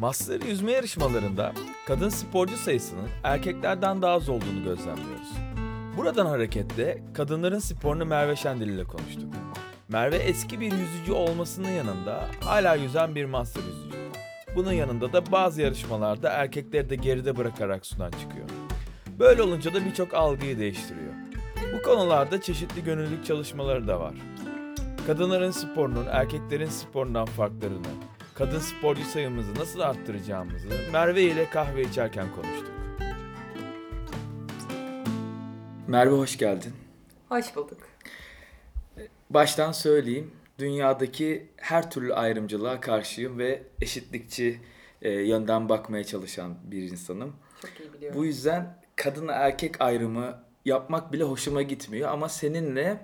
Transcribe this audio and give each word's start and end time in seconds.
Master 0.00 0.40
yüzme 0.40 0.72
yarışmalarında 0.72 1.52
kadın 1.86 2.08
sporcu 2.08 2.56
sayısının 2.56 3.08
erkeklerden 3.24 4.02
daha 4.02 4.12
az 4.12 4.28
olduğunu 4.28 4.64
gözlemliyoruz. 4.64 5.28
Buradan 5.96 6.26
hareketle 6.26 7.02
kadınların 7.14 7.58
sporunu 7.58 8.04
Merve 8.04 8.36
Şendil 8.36 8.68
ile 8.68 8.84
konuştuk. 8.84 9.34
Merve 9.88 10.16
eski 10.16 10.60
bir 10.60 10.72
yüzücü 10.72 11.12
olmasının 11.12 11.70
yanında 11.70 12.24
hala 12.40 12.74
yüzen 12.74 13.14
bir 13.14 13.24
master 13.24 13.62
yüzücü. 13.62 13.98
Bunun 14.54 14.72
yanında 14.72 15.12
da 15.12 15.32
bazı 15.32 15.62
yarışmalarda 15.62 16.30
erkekleri 16.30 16.90
de 16.90 16.96
geride 16.96 17.36
bırakarak 17.36 17.86
sudan 17.86 18.10
çıkıyor. 18.10 18.48
Böyle 19.18 19.42
olunca 19.42 19.74
da 19.74 19.84
birçok 19.84 20.14
algıyı 20.14 20.58
değiştiriyor. 20.58 21.14
Bu 21.78 21.82
konularda 21.82 22.40
çeşitli 22.40 22.84
gönüllülük 22.84 23.26
çalışmaları 23.26 23.88
da 23.88 24.00
var. 24.00 24.14
Kadınların 25.06 25.50
sporunun 25.50 26.06
erkeklerin 26.10 26.68
sporundan 26.68 27.26
farklarını, 27.26 27.86
kadın 28.38 28.58
sporcu 28.58 29.04
sayımızı 29.04 29.54
nasıl 29.54 29.80
arttıracağımızı 29.80 30.68
Merve 30.92 31.22
ile 31.22 31.50
kahve 31.50 31.82
içerken 31.82 32.26
konuştuk. 32.34 32.70
Merve 35.86 36.14
hoş 36.14 36.38
geldin. 36.38 36.72
Hoş 37.28 37.56
bulduk. 37.56 37.78
Baştan 39.30 39.72
söyleyeyim, 39.72 40.30
dünyadaki 40.58 41.48
her 41.56 41.90
türlü 41.90 42.14
ayrımcılığa 42.14 42.80
karşıyım 42.80 43.38
ve 43.38 43.62
eşitlikçi 43.80 44.60
e, 45.02 45.10
yönden 45.10 45.68
bakmaya 45.68 46.04
çalışan 46.04 46.54
bir 46.64 46.82
insanım. 46.82 47.36
Çok 47.62 47.80
iyi 47.80 47.92
biliyorum. 47.92 48.20
Bu 48.20 48.24
yüzden 48.24 48.78
kadın 48.96 49.28
erkek 49.28 49.80
ayrımı 49.80 50.42
yapmak 50.64 51.12
bile 51.12 51.24
hoşuma 51.24 51.62
gitmiyor 51.62 52.10
ama 52.10 52.28
seninle 52.28 53.00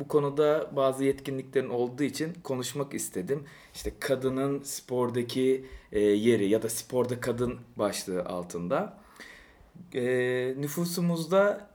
bu 0.00 0.08
konuda 0.08 0.70
bazı 0.76 1.04
yetkinliklerin 1.04 1.68
olduğu 1.68 2.02
için 2.02 2.32
konuşmak 2.44 2.94
istedim. 2.94 3.44
İşte 3.74 3.92
kadının 4.00 4.62
spordaki 4.62 5.66
e, 5.92 6.00
yeri 6.00 6.48
ya 6.48 6.62
da 6.62 6.68
sporda 6.68 7.20
kadın 7.20 7.58
başlığı 7.76 8.24
altında. 8.24 8.98
E, 9.94 10.04
nüfusumuzda 10.58 11.70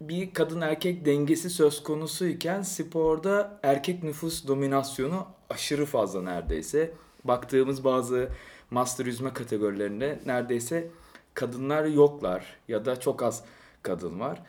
bir 0.00 0.34
kadın 0.34 0.60
erkek 0.60 1.04
dengesi 1.04 1.50
söz 1.50 1.82
konusuyken 1.82 2.62
sporda 2.62 3.60
erkek 3.62 4.02
nüfus 4.02 4.46
dominasyonu 4.46 5.26
aşırı 5.50 5.86
fazla 5.86 6.22
neredeyse. 6.22 6.92
Baktığımız 7.24 7.84
bazı 7.84 8.28
master 8.70 9.06
yüzme 9.06 9.32
kategorilerinde 9.32 10.20
neredeyse 10.26 10.90
kadınlar 11.34 11.84
yoklar 11.84 12.56
ya 12.68 12.84
da 12.84 13.00
çok 13.00 13.22
az 13.22 13.44
kadın 13.82 14.20
var. 14.20 14.42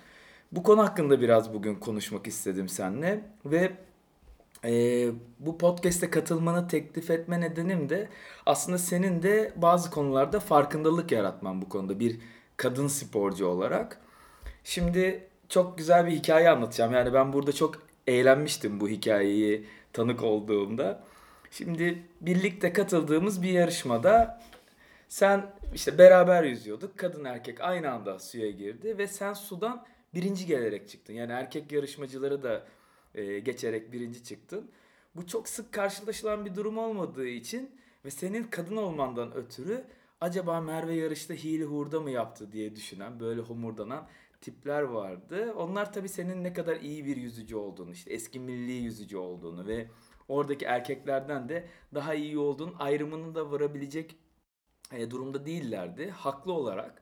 Bu 0.51 0.63
konu 0.63 0.83
hakkında 0.83 1.21
biraz 1.21 1.53
bugün 1.53 1.75
konuşmak 1.75 2.27
istedim 2.27 2.69
seninle 2.69 3.21
ve 3.45 3.71
e, 4.65 4.71
bu 5.39 5.57
podcast'e 5.57 6.09
katılmanı 6.09 6.67
teklif 6.67 7.09
etme 7.09 7.41
nedenim 7.41 7.89
de 7.89 8.09
aslında 8.45 8.77
senin 8.77 9.23
de 9.23 9.53
bazı 9.55 9.91
konularda 9.91 10.39
farkındalık 10.39 11.11
yaratman 11.11 11.61
bu 11.61 11.69
konuda 11.69 11.99
bir 11.99 12.19
kadın 12.57 12.87
sporcu 12.87 13.47
olarak. 13.47 14.01
Şimdi 14.63 15.27
çok 15.49 15.77
güzel 15.77 16.07
bir 16.07 16.11
hikaye 16.11 16.49
anlatacağım. 16.49 16.93
Yani 16.93 17.13
ben 17.13 17.33
burada 17.33 17.51
çok 17.51 17.81
eğlenmiştim 18.07 18.79
bu 18.79 18.89
hikayeyi 18.89 19.65
tanık 19.93 20.23
olduğumda. 20.23 21.03
Şimdi 21.51 22.03
birlikte 22.21 22.73
katıldığımız 22.73 23.41
bir 23.43 23.49
yarışmada 23.49 24.41
sen 25.09 25.51
işte 25.73 25.97
beraber 25.97 26.43
yüzüyorduk. 26.43 26.97
Kadın 26.97 27.25
erkek 27.25 27.61
aynı 27.61 27.91
anda 27.91 28.19
suya 28.19 28.51
girdi 28.51 28.97
ve 28.97 29.07
sen 29.07 29.33
sudan 29.33 29.85
birinci 30.13 30.45
gelerek 30.45 30.89
çıktın. 30.89 31.13
Yani 31.13 31.31
erkek 31.31 31.71
yarışmacıları 31.71 32.43
da 32.43 32.67
e, 33.15 33.39
geçerek 33.39 33.91
birinci 33.91 34.23
çıktın. 34.23 34.71
Bu 35.15 35.27
çok 35.27 35.49
sık 35.49 35.73
karşılaşılan 35.73 36.45
bir 36.45 36.55
durum 36.55 36.77
olmadığı 36.77 37.27
için 37.27 37.71
ve 38.05 38.11
senin 38.11 38.43
kadın 38.43 38.75
olmandan 38.77 39.35
ötürü 39.35 39.85
acaba 40.21 40.61
Merve 40.61 40.95
yarışta 40.95 41.33
hile 41.33 41.63
hurda 41.63 41.99
mı 41.99 42.11
yaptı 42.11 42.51
diye 42.51 42.75
düşünen 42.75 43.19
böyle 43.19 43.41
homurdanan 43.41 44.07
tipler 44.41 44.81
vardı. 44.81 45.53
Onlar 45.53 45.93
tabii 45.93 46.09
senin 46.09 46.43
ne 46.43 46.53
kadar 46.53 46.75
iyi 46.75 47.05
bir 47.05 47.17
yüzücü 47.17 47.55
olduğunu, 47.55 47.91
işte 47.91 48.13
eski 48.13 48.39
milli 48.39 48.71
yüzücü 48.71 49.17
olduğunu 49.17 49.67
ve 49.67 49.87
oradaki 50.27 50.65
erkeklerden 50.65 51.49
de 51.49 51.67
daha 51.93 52.13
iyi 52.13 52.37
olduğun 52.37 52.75
ayrımını 52.79 53.35
da 53.35 53.51
varabilecek 53.51 54.15
e, 54.91 55.11
durumda 55.11 55.45
değillerdi. 55.45 56.09
Haklı 56.09 56.53
olarak 56.53 57.01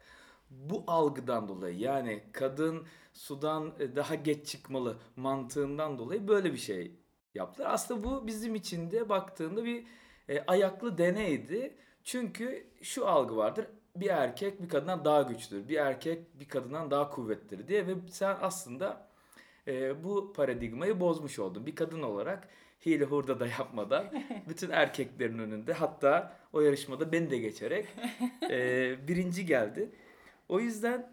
bu 0.50 0.84
algıdan 0.88 1.48
dolayı 1.48 1.80
yani 1.80 2.24
kadın 2.32 2.86
sudan 3.14 3.74
e, 3.80 3.96
daha 3.96 4.16
geç 4.16 4.48
çıkmalı 4.48 4.98
mantığından 5.16 5.98
dolayı 5.98 6.28
böyle 6.28 6.54
bir 6.54 6.58
şey 6.58 6.92
yaptılar. 7.36 7.70
Aslında 7.74 8.04
bu 8.04 8.28
bizim 8.28 8.56
için 8.56 8.92
de 8.92 9.10
baktığında 9.10 9.66
bir 9.66 9.86
e, 10.30 10.42
ayaklı 10.48 10.98
deneydi. 10.98 11.76
Çünkü 12.04 12.68
şu 12.82 13.08
algı 13.08 13.38
vardır. 13.38 13.68
Bir 13.96 14.08
erkek 14.08 14.62
bir 14.62 14.70
kadından 14.70 15.06
daha 15.06 15.22
güçlüdür. 15.22 15.70
Bir 15.70 15.78
erkek 15.78 16.40
bir 16.40 16.48
kadından 16.48 16.92
daha 16.92 17.10
kuvvetlidir 17.10 17.68
diye 17.68 17.88
ve 17.88 17.94
sen 18.12 18.38
aslında 18.42 19.08
e, 19.68 20.04
bu 20.04 20.34
paradigmayı 20.34 21.00
bozmuş 21.00 21.40
oldun. 21.40 21.66
Bir 21.66 21.76
kadın 21.76 22.02
olarak 22.02 22.48
hile 22.86 23.06
hurda 23.06 23.40
da 23.40 23.48
yapmadan 23.48 24.06
bütün 24.50 24.70
erkeklerin 24.70 25.40
önünde 25.40 25.74
hatta 25.74 26.38
o 26.54 26.62
yarışmada 26.62 27.12
beni 27.12 27.32
de 27.32 27.38
geçerek 27.38 27.86
e, 28.50 29.08
birinci 29.08 29.46
geldi. 29.46 29.92
O 30.50 30.60
yüzden 30.60 31.12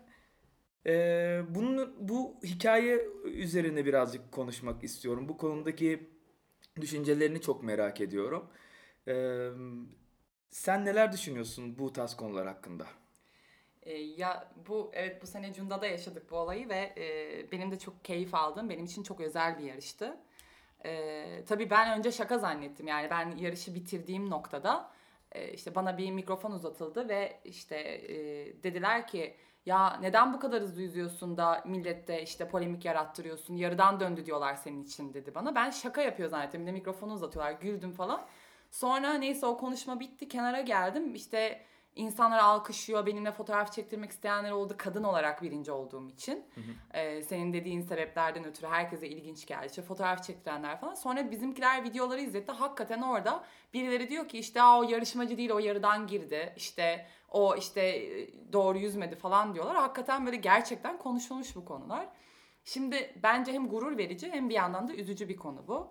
e, 0.86 1.42
bunun 1.48 2.08
bu 2.08 2.36
hikaye 2.44 3.08
üzerine 3.24 3.84
birazcık 3.86 4.32
konuşmak 4.32 4.84
istiyorum. 4.84 5.28
Bu 5.28 5.36
konudaki 5.36 6.10
düşüncelerini 6.80 7.40
çok 7.40 7.62
merak 7.62 8.00
ediyorum. 8.00 8.50
E, 9.08 9.14
sen 10.50 10.84
neler 10.84 11.12
düşünüyorsun 11.12 11.78
bu 11.78 11.92
tarz 11.92 12.16
konular 12.16 12.46
hakkında? 12.46 12.86
E, 13.82 13.92
ya 13.98 14.52
bu 14.68 14.90
evet 14.94 15.22
bu 15.22 15.26
sene 15.26 15.52
Cunda'da 15.52 15.86
yaşadık 15.86 16.30
bu 16.30 16.36
olayı 16.36 16.68
ve 16.68 16.94
e, 16.96 17.52
benim 17.52 17.70
de 17.70 17.78
çok 17.78 18.04
keyif 18.04 18.34
aldım. 18.34 18.70
Benim 18.70 18.84
için 18.84 19.02
çok 19.02 19.20
özel 19.20 19.58
bir 19.58 19.64
yarıştı. 19.64 20.16
E, 20.84 21.44
tabii 21.48 21.70
ben 21.70 21.98
önce 21.98 22.12
şaka 22.12 22.38
zannettim. 22.38 22.86
Yani 22.86 23.10
ben 23.10 23.36
yarışı 23.36 23.74
bitirdiğim 23.74 24.30
noktada 24.30 24.90
işte 25.54 25.74
bana 25.74 25.98
bir 25.98 26.10
mikrofon 26.10 26.50
uzatıldı 26.50 27.08
ve 27.08 27.40
işte 27.44 27.76
e, 27.76 28.16
dediler 28.62 29.06
ki 29.06 29.36
ya 29.66 29.96
neden 30.00 30.32
bu 30.32 30.40
kadar 30.40 30.62
hızlı 30.62 30.82
yüzüyorsun 30.82 31.36
da 31.36 31.62
millette 31.66 32.22
işte 32.22 32.48
polemik 32.48 32.84
yarattırıyorsun 32.84 33.56
yarıdan 33.56 34.00
döndü 34.00 34.26
diyorlar 34.26 34.54
senin 34.54 34.84
için 34.84 35.14
dedi 35.14 35.34
bana. 35.34 35.54
Ben 35.54 35.70
şaka 35.70 36.02
yapıyor 36.02 36.28
zannettim 36.28 36.62
bir 36.62 36.66
de 36.66 36.72
mikrofonu 36.72 37.12
uzatıyorlar 37.12 37.52
güldüm 37.52 37.92
falan. 37.92 38.26
Sonra 38.70 39.14
neyse 39.14 39.46
o 39.46 39.56
konuşma 39.56 40.00
bitti 40.00 40.28
kenara 40.28 40.60
geldim 40.60 41.14
işte 41.14 41.64
insanlar 41.96 42.38
alkışlıyor 42.38 43.06
benimle 43.06 43.32
fotoğraf 43.32 43.72
çektirmek 43.72 44.10
isteyenler 44.10 44.50
oldu 44.50 44.74
kadın 44.78 45.04
olarak 45.04 45.42
birinci 45.42 45.72
olduğum 45.72 46.08
için. 46.08 46.44
Hı 46.54 46.60
hı. 46.60 46.98
Ee, 46.98 47.22
senin 47.22 47.52
dediğin 47.52 47.80
sebeplerden 47.80 48.44
ötürü 48.44 48.66
herkese 48.66 49.08
ilginç 49.08 49.46
geldi. 49.46 49.66
İşte 49.66 49.82
fotoğraf 49.82 50.24
çektirenler 50.24 50.80
falan. 50.80 50.94
Sonra 50.94 51.30
bizimkiler 51.30 51.84
videoları 51.84 52.20
izletti. 52.20 52.52
Hakikaten 52.52 53.02
orada 53.02 53.44
birileri 53.74 54.08
diyor 54.08 54.28
ki 54.28 54.38
işte 54.38 54.62
o 54.62 54.82
yarışmacı 54.82 55.38
değil 55.38 55.50
o 55.50 55.58
yarıdan 55.58 56.06
girdi. 56.06 56.52
İşte 56.56 57.06
o 57.30 57.56
işte 57.56 58.02
doğru 58.52 58.78
yüzmedi 58.78 59.16
falan 59.16 59.54
diyorlar. 59.54 59.76
Hakikaten 59.76 60.26
böyle 60.26 60.36
gerçekten 60.36 60.98
konuşulmuş 60.98 61.56
bu 61.56 61.64
konular. 61.64 62.06
Şimdi 62.64 63.14
bence 63.22 63.52
hem 63.52 63.68
gurur 63.68 63.98
verici 63.98 64.32
hem 64.32 64.48
bir 64.48 64.54
yandan 64.54 64.88
da 64.88 64.94
üzücü 64.94 65.28
bir 65.28 65.36
konu 65.36 65.68
bu. 65.68 65.90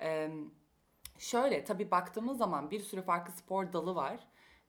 Ee, 0.00 0.30
şöyle 1.18 1.64
tabii 1.64 1.90
baktığımız 1.90 2.38
zaman 2.38 2.70
bir 2.70 2.80
sürü 2.80 3.02
farklı 3.02 3.32
spor 3.32 3.72
dalı 3.72 3.94
var. 3.94 4.18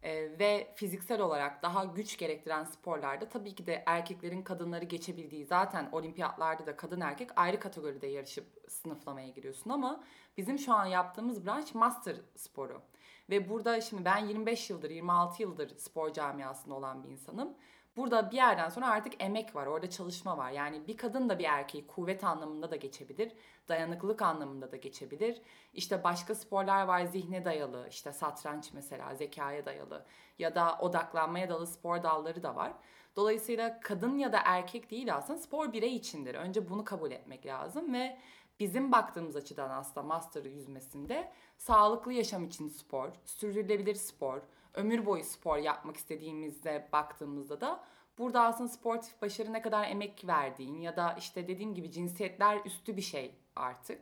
Ee, 0.03 0.39
ve 0.39 0.73
fiziksel 0.75 1.21
olarak 1.21 1.63
daha 1.63 1.85
güç 1.85 2.17
gerektiren 2.17 2.63
sporlarda 2.63 3.29
tabii 3.29 3.55
ki 3.55 3.67
de 3.67 3.83
erkeklerin 3.85 4.41
kadınları 4.41 4.85
geçebildiği 4.85 5.45
zaten 5.45 5.89
olimpiyatlarda 5.91 6.65
da 6.65 6.75
kadın 6.75 7.01
erkek 7.01 7.29
ayrı 7.35 7.59
kategoride 7.59 8.07
yarışıp 8.07 8.45
sınıflamaya 8.67 9.29
giriyorsun 9.29 9.69
ama 9.69 10.03
bizim 10.37 10.59
şu 10.59 10.73
an 10.73 10.85
yaptığımız 10.85 11.45
branş 11.45 11.73
master 11.73 12.15
sporu. 12.35 12.81
Ve 13.29 13.49
burada 13.49 13.81
şimdi 13.81 14.05
ben 14.05 14.25
25 14.25 14.69
yıldır 14.69 14.89
26 14.89 15.41
yıldır 15.41 15.77
spor 15.77 16.13
camiasında 16.13 16.75
olan 16.75 17.03
bir 17.03 17.09
insanım. 17.09 17.53
Burada 17.97 18.31
bir 18.31 18.35
yerden 18.35 18.69
sonra 18.69 18.87
artık 18.89 19.23
emek 19.23 19.55
var, 19.55 19.67
orada 19.67 19.89
çalışma 19.89 20.37
var. 20.37 20.51
Yani 20.51 20.87
bir 20.87 20.97
kadın 20.97 21.29
da 21.29 21.39
bir 21.39 21.43
erkeği 21.43 21.87
kuvvet 21.87 22.23
anlamında 22.23 22.71
da 22.71 22.75
geçebilir, 22.75 23.31
dayanıklılık 23.69 24.21
anlamında 24.21 24.71
da 24.71 24.75
geçebilir. 24.75 25.41
İşte 25.73 26.03
başka 26.03 26.35
sporlar 26.35 26.83
var 26.83 27.05
zihne 27.05 27.45
dayalı, 27.45 27.87
işte 27.89 28.13
satranç 28.13 28.73
mesela 28.73 29.15
zekaya 29.15 29.65
dayalı 29.65 30.05
ya 30.39 30.55
da 30.55 30.77
odaklanmaya 30.79 31.49
dayalı 31.49 31.67
spor 31.67 32.03
dalları 32.03 32.43
da 32.43 32.55
var. 32.55 32.73
Dolayısıyla 33.15 33.79
kadın 33.79 34.17
ya 34.17 34.33
da 34.33 34.39
erkek 34.45 34.91
değil 34.91 35.15
aslında 35.15 35.39
spor 35.39 35.73
birey 35.73 35.95
içindir. 35.95 36.35
Önce 36.35 36.69
bunu 36.69 36.83
kabul 36.83 37.11
etmek 37.11 37.45
lazım 37.45 37.93
ve 37.93 38.17
bizim 38.59 38.91
baktığımız 38.91 39.35
açıdan 39.35 39.69
aslında 39.69 40.07
master 40.07 40.45
yüzmesinde 40.45 41.31
sağlıklı 41.57 42.13
yaşam 42.13 42.45
için 42.45 42.67
spor, 42.67 43.09
sürdürülebilir 43.25 43.95
spor, 43.95 44.41
ömür 44.79 45.05
boyu 45.05 45.23
spor 45.23 45.57
yapmak 45.57 45.97
istediğimizde 45.97 46.89
baktığımızda 46.93 47.61
da 47.61 47.83
burada 48.17 48.41
aslında 48.43 48.69
sportif 48.69 49.21
başarı 49.21 49.53
ne 49.53 49.61
kadar 49.61 49.89
emek 49.89 50.27
verdiğin 50.27 50.81
ya 50.81 50.95
da 50.95 51.15
işte 51.19 51.47
dediğim 51.47 51.73
gibi 51.73 51.91
cinsiyetler 51.91 52.59
üstü 52.65 52.97
bir 52.97 53.01
şey 53.01 53.35
artık. 53.55 54.01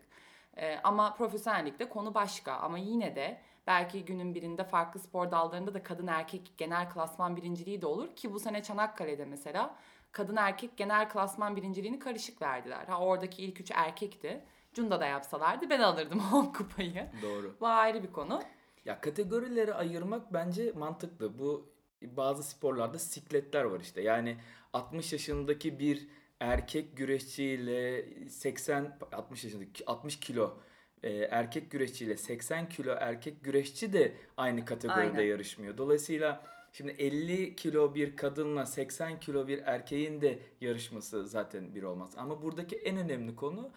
Ee, 0.57 0.79
ama 0.83 1.13
profesyonellikte 1.13 1.89
konu 1.89 2.13
başka 2.13 2.53
ama 2.53 2.77
yine 2.77 3.15
de 3.15 3.41
Belki 3.67 4.05
günün 4.05 4.35
birinde 4.35 4.63
farklı 4.63 4.99
spor 4.99 5.31
dallarında 5.31 5.73
da 5.73 5.83
kadın 5.83 6.07
erkek 6.07 6.53
genel 6.57 6.89
klasman 6.89 7.35
birinciliği 7.35 7.81
de 7.81 7.85
olur 7.85 8.15
ki 8.15 8.33
bu 8.33 8.39
sene 8.39 8.63
Çanakkale'de 8.63 9.25
mesela 9.25 9.75
kadın 10.11 10.35
erkek 10.35 10.77
genel 10.77 11.09
klasman 11.09 11.55
birinciliğini 11.55 11.99
karışık 11.99 12.41
verdiler. 12.41 12.85
Ha 12.87 12.99
oradaki 12.99 13.43
ilk 13.43 13.61
üç 13.61 13.71
erkekti. 13.71 14.43
Cunda 14.73 14.99
da 14.99 15.05
yapsalardı 15.05 15.69
ben 15.69 15.79
alırdım 15.79 16.21
o 16.33 16.53
kupayı. 16.53 17.07
Doğru. 17.21 17.55
Bu 17.59 17.67
ayrı 17.67 18.03
bir 18.03 18.11
konu. 18.11 18.41
Ya 18.87 19.01
kategorileri 19.01 19.73
ayırmak 19.73 20.33
bence 20.33 20.71
mantıklı. 20.71 21.39
Bu 21.39 21.69
bazı 22.01 22.43
sporlarda 22.43 22.99
sikletler 22.99 23.63
var 23.63 23.79
işte. 23.79 24.01
Yani 24.01 24.37
60 24.73 25.13
yaşındaki 25.13 25.79
bir 25.79 26.07
erkek 26.39 26.97
güreşçiyle 26.97 28.05
80 28.29 28.97
60 29.11 29.43
yaşındaki 29.43 29.85
60 29.85 30.19
kilo 30.19 30.57
e, 31.03 31.09
erkek 31.13 31.71
güreşçiyle 31.71 32.17
80 32.17 32.69
kilo 32.69 32.95
erkek 32.99 33.43
güreşçi 33.43 33.93
de 33.93 34.13
aynı 34.37 34.65
kategoride 34.65 35.01
Aynen. 35.01 35.23
yarışmıyor. 35.23 35.77
Dolayısıyla 35.77 36.43
şimdi 36.71 36.91
50 36.91 37.55
kilo 37.55 37.95
bir 37.95 38.15
kadınla 38.15 38.65
80 38.65 39.19
kilo 39.19 39.47
bir 39.47 39.59
erkeğin 39.65 40.21
de 40.21 40.39
yarışması 40.61 41.27
zaten 41.27 41.75
bir 41.75 41.83
olmaz. 41.83 42.13
Ama 42.17 42.41
buradaki 42.41 42.75
en 42.75 42.97
önemli 42.97 43.35
konu 43.35 43.71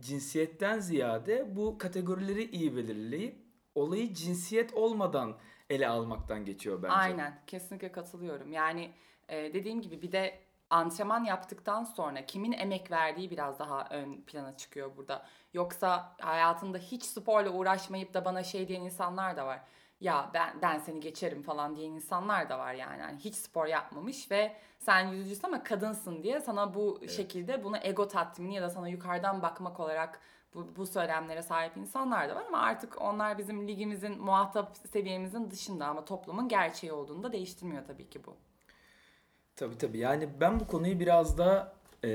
cinsiyetten 0.00 0.80
ziyade 0.80 1.56
bu 1.56 1.78
kategorileri 1.78 2.44
iyi 2.50 2.76
belirleyip 2.76 3.47
olayı 3.78 4.14
cinsiyet 4.14 4.74
olmadan 4.74 5.36
ele 5.70 5.88
almaktan 5.88 6.44
geçiyor 6.44 6.82
bence. 6.82 6.94
Aynen 6.94 7.40
kesinlikle 7.46 7.92
katılıyorum. 7.92 8.52
Yani 8.52 8.92
e, 9.28 9.54
dediğim 9.54 9.80
gibi 9.82 10.02
bir 10.02 10.12
de 10.12 10.40
antrenman 10.70 11.24
yaptıktan 11.24 11.84
sonra 11.84 12.26
kimin 12.26 12.52
emek 12.52 12.90
verdiği 12.90 13.30
biraz 13.30 13.58
daha 13.58 13.88
ön 13.90 14.20
plana 14.20 14.56
çıkıyor 14.56 14.96
burada. 14.96 15.26
Yoksa 15.52 16.16
hayatında 16.20 16.78
hiç 16.78 17.02
sporla 17.02 17.50
uğraşmayıp 17.50 18.14
da 18.14 18.24
bana 18.24 18.42
şey 18.42 18.68
diyen 18.68 18.80
insanlar 18.80 19.36
da 19.36 19.46
var. 19.46 19.60
Ya 20.00 20.30
ben 20.34 20.62
ben 20.62 20.78
seni 20.78 21.00
geçerim 21.00 21.42
falan 21.42 21.76
diyen 21.76 21.90
insanlar 21.90 22.48
da 22.48 22.58
var 22.58 22.74
yani. 22.74 23.00
yani 23.00 23.18
hiç 23.18 23.34
spor 23.34 23.66
yapmamış 23.66 24.30
ve 24.30 24.56
sen 24.78 25.08
yüzücüsün 25.08 25.48
ama 25.48 25.62
kadınsın 25.62 26.22
diye 26.22 26.40
sana 26.40 26.74
bu 26.74 27.00
şekilde 27.08 27.64
bunu 27.64 27.76
ego 27.82 28.08
tatmini 28.08 28.54
ya 28.54 28.62
da 28.62 28.70
sana 28.70 28.88
yukarıdan 28.88 29.42
bakmak 29.42 29.80
olarak 29.80 30.20
bu, 30.54 30.66
bu 30.76 30.86
söylemlere 30.86 31.42
sahip 31.42 31.76
insanlar 31.76 32.28
da 32.28 32.36
var 32.36 32.44
ama 32.46 32.58
artık 32.58 33.02
onlar 33.02 33.38
bizim 33.38 33.68
ligimizin 33.68 34.22
muhatap 34.22 34.76
seviyemizin 34.92 35.50
dışında 35.50 35.86
ama 35.86 36.04
toplumun 36.04 36.48
gerçeği 36.48 36.92
olduğunu 36.92 37.22
da 37.22 37.32
değiştirmiyor 37.32 37.82
tabii 37.86 38.08
ki 38.08 38.20
bu. 38.26 38.36
Tabii 39.56 39.78
tabii. 39.78 39.98
Yani 39.98 40.28
ben 40.40 40.60
bu 40.60 40.66
konuyu 40.66 41.00
biraz 41.00 41.38
da 41.38 41.72
e, 42.04 42.08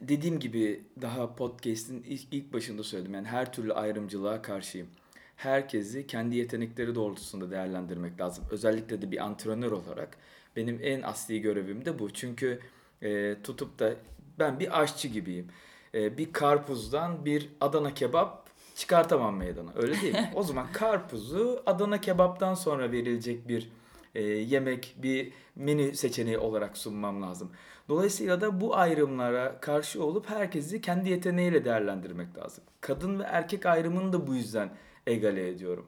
dediğim 0.00 0.40
gibi 0.40 0.84
daha 1.02 1.34
podcast'in 1.34 2.02
ilk, 2.02 2.34
ilk 2.34 2.52
başında 2.52 2.82
söyledim. 2.82 3.14
Yani 3.14 3.26
her 3.26 3.52
türlü 3.52 3.72
ayrımcılığa 3.72 4.42
karşıyım. 4.42 4.88
Herkesi 5.36 6.06
kendi 6.06 6.36
yetenekleri 6.36 6.94
doğrultusunda 6.94 7.50
değerlendirmek 7.50 8.20
lazım. 8.20 8.44
Özellikle 8.50 9.02
de 9.02 9.10
bir 9.10 9.24
antrenör 9.24 9.72
olarak 9.72 10.18
benim 10.56 10.80
en 10.82 11.02
asli 11.02 11.40
görevim 11.40 11.84
de 11.84 11.98
bu. 11.98 12.12
Çünkü 12.12 12.60
e, 13.02 13.36
tutup 13.42 13.78
da 13.78 13.94
ben 14.38 14.60
bir 14.60 14.80
aşçı 14.80 15.08
gibiyim. 15.08 15.48
E, 15.94 16.18
bir 16.18 16.32
karpuzdan 16.32 17.24
bir 17.24 17.50
Adana 17.60 17.94
kebap 17.94 18.44
çıkartamam 18.74 19.36
meydana. 19.36 19.70
Öyle 19.76 20.00
değil 20.00 20.14
mi? 20.14 20.32
O 20.34 20.42
zaman 20.42 20.66
karpuzu 20.72 21.62
Adana 21.66 22.00
kebaptan 22.00 22.54
sonra 22.54 22.92
verilecek 22.92 23.48
bir 23.48 23.72
e, 24.14 24.22
yemek, 24.22 24.94
bir 24.96 25.32
menü 25.56 25.94
seçeneği 25.94 26.38
olarak 26.38 26.76
sunmam 26.76 27.22
lazım. 27.22 27.50
Dolayısıyla 27.88 28.40
da 28.40 28.60
bu 28.60 28.76
ayrımlara 28.76 29.60
karşı 29.60 30.04
olup 30.04 30.30
herkesi 30.30 30.80
kendi 30.80 31.10
yeteneğiyle 31.10 31.64
değerlendirmek 31.64 32.38
lazım. 32.38 32.64
Kadın 32.80 33.18
ve 33.18 33.22
erkek 33.22 33.66
ayrımını 33.66 34.12
da 34.12 34.26
bu 34.26 34.34
yüzden 34.34 34.70
egale 35.06 35.48
ediyorum. 35.48 35.86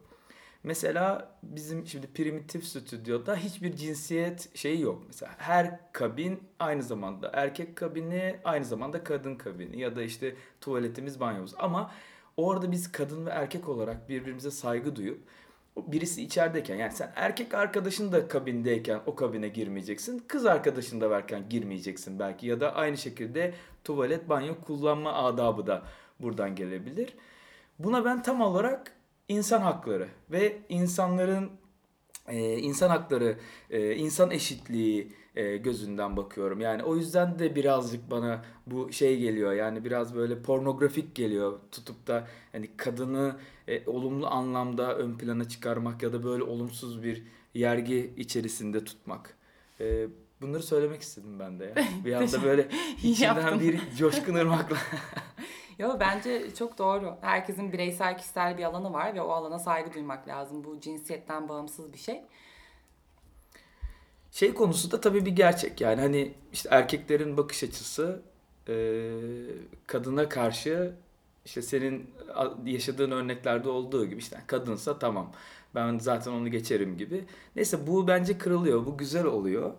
Mesela 0.67 1.31
bizim 1.43 1.87
şimdi 1.87 2.07
primitif 2.07 2.65
stüdyoda 2.65 3.37
hiçbir 3.37 3.77
cinsiyet 3.77 4.57
şeyi 4.57 4.81
yok. 4.81 5.03
Mesela 5.07 5.33
her 5.39 5.93
kabin 5.93 6.43
aynı 6.59 6.83
zamanda 6.83 7.31
erkek 7.35 7.77
kabini, 7.77 8.37
aynı 8.45 8.65
zamanda 8.65 9.05
kadın 9.05 9.35
kabini 9.35 9.81
ya 9.81 9.97
da 9.97 10.03
işte 10.03 10.35
tuvaletimiz, 10.61 11.21
banyomuz. 11.21 11.55
Ama 11.59 11.91
orada 12.37 12.73
biz 12.73 12.93
kadın 12.93 13.27
ve 13.27 13.31
erkek 13.31 13.69
olarak 13.69 14.09
birbirimize 14.09 14.51
saygı 14.51 14.97
duyup 14.97 15.21
birisi 15.77 16.23
içerideyken 16.23 16.77
yani 16.77 16.93
sen 16.93 17.13
erkek 17.17 17.55
arkadaşın 17.55 18.13
da 18.13 18.29
kabindeyken 18.29 19.01
o 19.07 19.15
kabine 19.15 19.49
girmeyeceksin. 19.49 20.25
Kız 20.29 20.47
arkadaşın 20.47 21.01
da 21.01 21.11
varken 21.11 21.49
girmeyeceksin 21.49 22.19
belki 22.19 22.47
ya 22.47 22.61
da 22.61 22.75
aynı 22.75 22.97
şekilde 22.97 23.55
tuvalet 23.85 24.29
banyo 24.29 24.55
kullanma 24.67 25.13
adabı 25.13 25.67
da 25.67 25.83
buradan 26.21 26.55
gelebilir. 26.55 27.13
Buna 27.79 28.05
ben 28.05 28.23
tam 28.23 28.41
olarak 28.41 28.96
insan 29.29 29.61
hakları 29.61 30.09
ve 30.31 30.59
insanların 30.69 31.51
e, 32.29 32.59
insan 32.59 32.89
hakları, 32.89 33.37
e, 33.71 33.95
insan 33.95 34.31
eşitliği 34.31 35.13
e, 35.37 35.57
gözünden 35.57 36.17
bakıyorum. 36.17 36.61
Yani 36.61 36.83
o 36.83 36.97
yüzden 36.97 37.39
de 37.39 37.55
birazcık 37.55 38.11
bana 38.11 38.45
bu 38.67 38.93
şey 38.93 39.19
geliyor. 39.19 39.53
Yani 39.53 39.85
biraz 39.85 40.15
böyle 40.15 40.43
pornografik 40.43 41.15
geliyor. 41.15 41.59
Tutup 41.73 42.07
da 42.07 42.29
hani 42.53 42.69
kadını 42.77 43.37
e, 43.69 43.87
olumlu 43.87 44.27
anlamda 44.27 44.97
ön 44.97 45.19
plana 45.19 45.49
çıkarmak 45.49 46.03
ya 46.03 46.13
da 46.13 46.25
böyle 46.25 46.43
olumsuz 46.43 47.03
bir 47.03 47.23
yergi 47.55 48.15
içerisinde 48.17 48.85
tutmak. 48.85 49.37
E, 49.81 50.07
bunları 50.41 50.63
söylemek 50.63 51.03
istedim 51.03 51.39
ben 51.39 51.61
de 51.61 51.65
ya. 51.65 51.75
Bir 52.05 52.13
anda 52.13 52.43
böyle 52.45 52.69
yaptın. 53.21 53.61
bir 53.61 53.81
coşkun 53.99 54.35
ırmakla. 54.35 54.77
Yo 55.79 55.97
bence 56.01 56.55
çok 56.55 56.79
doğru. 56.79 57.17
Herkesin 57.21 57.73
bireysel 57.73 58.19
kişisel 58.19 58.59
bir 58.59 58.65
alanı 58.65 58.93
var 58.93 59.15
ve 59.15 59.21
o 59.21 59.31
alana 59.31 59.59
saygı 59.59 59.95
duymak 59.95 60.29
lazım. 60.29 60.65
Bu 60.65 60.81
cinsiyetten 60.81 61.49
bağımsız 61.49 61.93
bir 61.93 61.99
şey. 61.99 62.23
Şey 64.33 64.55
konusu 64.55 64.91
da 64.91 65.01
tabii 65.01 65.27
bir 65.27 65.31
gerçek 65.37 65.81
yani 65.81 66.01
hani 66.01 66.35
işte 66.53 66.69
erkeklerin 66.73 67.37
bakış 67.37 67.65
açısı 67.65 68.23
e, 68.69 68.75
kadına 69.87 70.29
karşı 70.29 70.95
işte 71.45 71.63
senin 71.63 72.11
yaşadığın 72.65 73.11
örneklerde 73.11 73.69
olduğu 73.69 74.07
gibi 74.07 74.19
işte 74.19 74.43
kadınsa 74.47 74.99
tamam 74.99 75.33
ben 75.75 75.99
zaten 75.99 76.33
onu 76.33 76.51
geçerim 76.51 76.97
gibi. 76.99 77.25
Neyse 77.57 77.87
bu 77.87 78.09
bence 78.09 78.39
kırılıyor 78.39 78.87
bu 78.87 78.99
güzel 78.99 79.25
oluyor. 79.25 79.73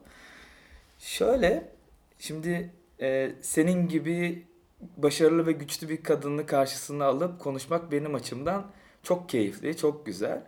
Şöyle 1.00 1.72
şimdi 2.20 2.72
e, 3.02 3.32
senin 3.42 3.88
gibi 3.88 4.46
başarılı 4.82 5.48
ve 5.48 5.52
güçlü 5.52 5.90
bir 5.90 6.04
kadını 6.04 6.46
karşısına 6.46 7.06
alıp 7.06 7.40
konuşmak 7.40 7.92
benim 7.92 8.16
açımdan 8.16 8.72
çok 9.04 9.30
keyifli, 9.30 9.78
çok 9.78 10.06
güzel. 10.06 10.44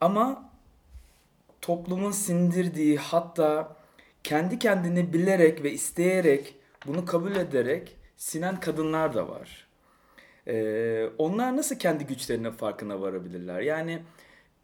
Ama 0.00 0.50
toplumun 1.60 2.10
sindirdiği 2.10 2.96
hatta 2.96 3.76
kendi 4.24 4.58
kendini 4.58 5.12
bilerek 5.12 5.62
ve 5.62 5.72
isteyerek 5.72 6.56
bunu 6.86 7.04
kabul 7.04 7.36
ederek 7.36 7.96
sinen 8.16 8.60
kadınlar 8.60 9.14
da 9.14 9.28
var. 9.28 9.66
Ee, 10.46 11.08
onlar 11.18 11.56
nasıl 11.56 11.76
kendi 11.76 12.06
güçlerinin 12.06 12.50
farkına 12.50 13.00
varabilirler? 13.00 13.60
Yani 13.60 14.02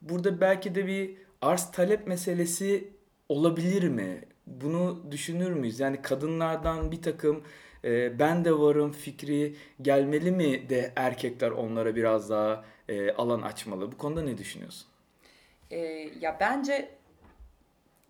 burada 0.02 0.40
belki 0.40 0.74
de 0.74 0.86
bir 0.86 1.16
arz 1.42 1.70
talep 1.70 2.06
meselesi 2.06 2.90
olabilir 3.28 3.88
mi? 3.88 4.24
Bunu 4.46 5.02
düşünür 5.10 5.50
müyüz? 5.50 5.80
Yani 5.80 6.02
kadınlardan 6.02 6.92
bir 6.92 7.02
takım 7.02 7.42
e, 7.84 8.18
ben 8.18 8.44
de 8.44 8.58
varım 8.58 8.92
fikri 8.92 9.56
gelmeli 9.82 10.30
mi 10.30 10.68
de 10.68 10.92
erkekler 10.96 11.50
onlara 11.50 11.96
biraz 11.96 12.30
daha 12.30 12.64
e, 12.88 13.12
alan 13.12 13.42
açmalı? 13.42 13.92
Bu 13.92 13.98
konuda 13.98 14.22
ne 14.22 14.38
düşünüyorsun? 14.38 14.88
Ee, 15.70 15.76
ya 16.20 16.36
bence 16.40 16.98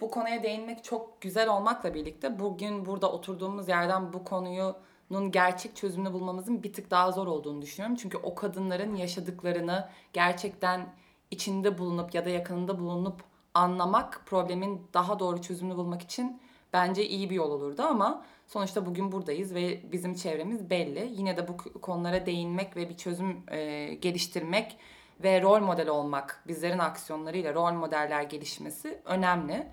bu 0.01 0.11
konuya 0.11 0.43
değinmek 0.43 0.85
çok 0.85 1.21
güzel 1.21 1.49
olmakla 1.49 1.95
birlikte 1.95 2.39
bugün 2.39 2.87
burada 2.87 3.13
oturduğumuz 3.13 3.69
yerden 3.69 4.13
bu 4.13 4.25
konunun 4.25 5.31
gerçek 5.31 5.77
çözümünü 5.77 6.13
bulmamızın 6.13 6.63
bir 6.63 6.73
tık 6.73 6.91
daha 6.91 7.13
zor 7.13 7.27
olduğunu 7.27 7.63
düşünüyorum. 7.63 7.97
Çünkü 7.97 8.17
o 8.17 8.35
kadınların 8.35 8.95
yaşadıklarını 8.97 9.89
gerçekten 10.13 10.95
içinde 11.31 11.79
bulunup 11.79 12.15
ya 12.15 12.25
da 12.25 12.31
yakınında 12.31 12.79
bulunup 12.79 13.23
anlamak 13.55 14.23
problemin 14.27 14.83
daha 14.95 15.19
doğru 15.19 15.43
çözümünü 15.43 15.77
bulmak 15.77 16.03
için 16.03 16.41
bence 16.73 17.09
iyi 17.09 17.31
bir 17.31 17.35
yol 17.35 17.51
olurdu 17.51 17.83
ama 17.83 18.25
sonuçta 18.47 18.87
bugün 18.87 19.13
buradayız 19.13 19.55
ve 19.55 19.93
bizim 19.93 20.15
çevremiz 20.15 20.71
belli. 20.71 21.13
Yine 21.13 21.37
de 21.37 21.49
bu 21.49 21.57
konulara 21.81 22.27
değinmek 22.27 22.77
ve 22.77 22.89
bir 22.89 22.97
çözüm 22.97 23.43
e, 23.51 23.95
geliştirmek 23.95 24.77
ve 25.23 25.43
rol 25.43 25.61
model 25.61 25.89
olmak, 25.89 26.45
bizlerin 26.49 26.79
aksiyonlarıyla 26.79 27.55
rol 27.55 27.73
modeller 27.73 28.23
gelişmesi 28.23 29.01
önemli. 29.05 29.67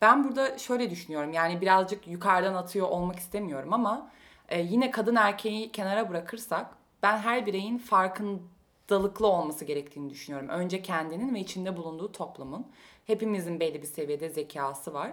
Ben 0.00 0.24
burada 0.24 0.58
şöyle 0.58 0.90
düşünüyorum 0.90 1.32
yani 1.32 1.60
birazcık 1.60 2.08
yukarıdan 2.08 2.54
atıyor 2.54 2.88
olmak 2.88 3.18
istemiyorum 3.18 3.72
ama 3.72 4.10
e, 4.48 4.60
yine 4.60 4.90
kadın 4.90 5.16
erkeği 5.16 5.72
kenara 5.72 6.08
bırakırsak 6.10 6.66
ben 7.02 7.18
her 7.18 7.46
bireyin 7.46 7.78
farkındalıklı 7.78 9.26
olması 9.26 9.64
gerektiğini 9.64 10.10
düşünüyorum. 10.10 10.48
Önce 10.48 10.82
kendinin 10.82 11.34
ve 11.34 11.40
içinde 11.40 11.76
bulunduğu 11.76 12.12
toplumun. 12.12 12.66
Hepimizin 13.06 13.60
belli 13.60 13.82
bir 13.82 13.86
seviyede 13.86 14.28
zekası 14.28 14.94
var 14.94 15.12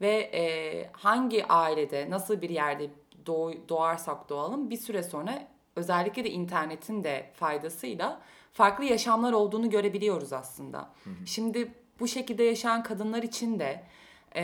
ve 0.00 0.30
e, 0.34 0.44
hangi 0.92 1.46
ailede 1.46 2.10
nasıl 2.10 2.42
bir 2.42 2.50
yerde 2.50 2.90
doğ- 3.26 3.68
doğarsak 3.68 4.28
doğalım 4.28 4.70
bir 4.70 4.76
süre 4.76 5.02
sonra 5.02 5.48
özellikle 5.76 6.24
de 6.24 6.30
internetin 6.30 7.04
de 7.04 7.30
faydasıyla 7.34 8.20
farklı 8.52 8.84
yaşamlar 8.84 9.32
olduğunu 9.32 9.70
görebiliyoruz 9.70 10.32
aslında. 10.32 10.90
Şimdi 11.26 11.72
bu 12.00 12.08
şekilde 12.08 12.42
yaşayan 12.42 12.82
kadınlar 12.82 13.22
için 13.22 13.58
de 13.58 13.84
e, 14.36 14.42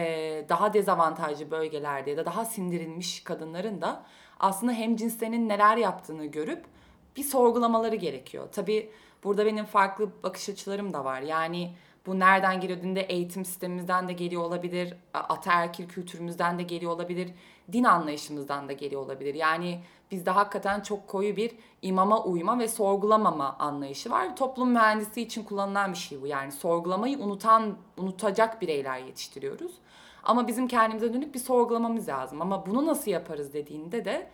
daha 0.49 0.73
dezavantajlı 0.75 1.51
bölgelerde 1.51 2.11
ya 2.11 2.17
da 2.17 2.25
daha 2.25 2.45
sindirilmiş 2.45 3.25
kadınların 3.25 3.81
da 3.81 4.07
aslında 4.41 4.73
hem 4.73 4.97
cinslerinin 4.97 5.49
neler 5.49 5.77
yaptığını 5.77 6.27
görüp 6.27 6.65
bir 7.17 7.23
sorgulamaları 7.23 7.97
gerekiyor. 7.97 8.49
Tabii 8.53 8.91
burada 9.25 9.47
benim 9.47 9.65
farklı 9.65 10.11
bakış 10.23 10.49
açılarım 10.49 10.93
da 10.93 11.05
var. 11.05 11.21
Yani 11.23 11.75
bu 12.07 12.19
nereden 12.19 12.61
geliyor 12.61 12.79
dediğinde 12.79 13.01
eğitim 13.01 13.45
sistemimizden 13.45 14.09
de 14.09 14.13
geliyor 14.13 14.43
olabilir, 14.43 14.95
ataerkil 15.15 15.89
kültürümüzden 15.89 16.59
de 16.59 16.63
geliyor 16.63 16.93
olabilir, 16.93 17.31
din 17.73 17.85
anlayışımızdan 17.85 18.69
da 18.69 18.73
geliyor 18.73 19.03
olabilir. 19.03 19.35
Yani 19.35 19.81
bizde 20.11 20.31
hakikaten 20.31 20.81
çok 20.81 21.09
koyu 21.09 21.37
bir 21.37 21.53
imama 21.83 22.25
uyma 22.25 22.59
ve 22.59 22.69
sorgulamama 22.69 23.57
anlayışı 23.59 24.11
var. 24.11 24.37
Toplum 24.37 24.71
mühendisi 24.71 25.23
için 25.23 25.45
kullanılan 25.45 25.93
bir 25.93 25.99
şey 25.99 26.23
bu. 26.23 26.27
Yani 26.27 26.53
sorgulamayı 26.53 27.19
unutan, 27.19 27.77
unutacak 27.97 28.63
bireyler 28.63 28.99
yetiştiriyoruz. 28.99 29.73
Ama 30.23 30.49
bizim 30.49 30.69
kendimize 30.69 31.15
dönük 31.15 31.35
bir 31.35 31.39
sorgulamamız 31.39 32.09
lazım. 32.09 32.43
Ama 32.43 32.67
bunu 32.67 32.87
nasıl 32.87 33.11
yaparız 33.11 33.55
dediğinde 33.55 34.05
de 34.05 34.31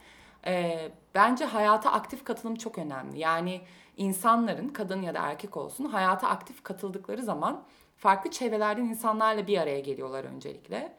e, 0.47 0.89
bence 1.15 1.45
hayata 1.45 1.93
aktif 1.93 2.25
katılım 2.25 2.57
çok 2.57 2.79
önemli. 2.79 3.19
Yani 3.19 3.61
insanların 3.97 4.69
kadın 4.69 5.03
ya 5.03 5.15
da 5.15 5.19
erkek 5.19 5.57
olsun 5.57 5.85
hayata 5.85 6.29
aktif 6.29 6.65
katıldıkları 6.65 7.23
zaman 7.23 7.65
farklı 7.97 8.31
çevrelerden 8.31 8.85
insanlarla 8.85 9.47
bir 9.47 9.59
araya 9.59 9.81
geliyorlar 9.81 10.25
öncelikle. 10.25 10.97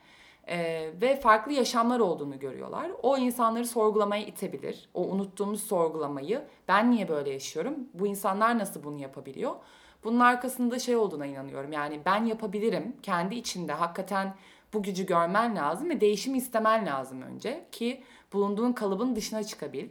Ee, 0.49 0.91
ve 1.01 1.19
farklı 1.19 1.51
yaşamlar 1.53 1.99
olduğunu 1.99 2.39
görüyorlar. 2.39 2.91
O 3.03 3.17
insanları 3.17 3.67
sorgulamaya 3.67 4.25
itebilir. 4.25 4.89
O 4.93 5.01
unuttuğumuz 5.01 5.63
sorgulamayı 5.63 6.41
ben 6.67 6.91
niye 6.91 7.09
böyle 7.09 7.29
yaşıyorum? 7.29 7.75
Bu 7.93 8.07
insanlar 8.07 8.59
nasıl 8.59 8.83
bunu 8.83 9.01
yapabiliyor? 9.01 9.55
Bunun 10.03 10.19
arkasında 10.19 10.79
şey 10.79 10.95
olduğuna 10.95 11.25
inanıyorum. 11.25 11.71
Yani 11.71 11.99
ben 12.05 12.25
yapabilirim. 12.25 12.95
Kendi 13.03 13.35
içinde 13.35 13.73
hakikaten 13.73 14.35
bu 14.73 14.83
gücü 14.83 15.05
görmen 15.05 15.55
lazım 15.55 15.89
ve 15.89 16.01
değişimi 16.01 16.37
istemen 16.37 16.85
lazım 16.85 17.21
önce 17.21 17.65
ki 17.71 18.03
bulunduğun 18.33 18.73
kalıbın 18.73 19.15
dışına 19.15 19.43
çıkabil. 19.43 19.89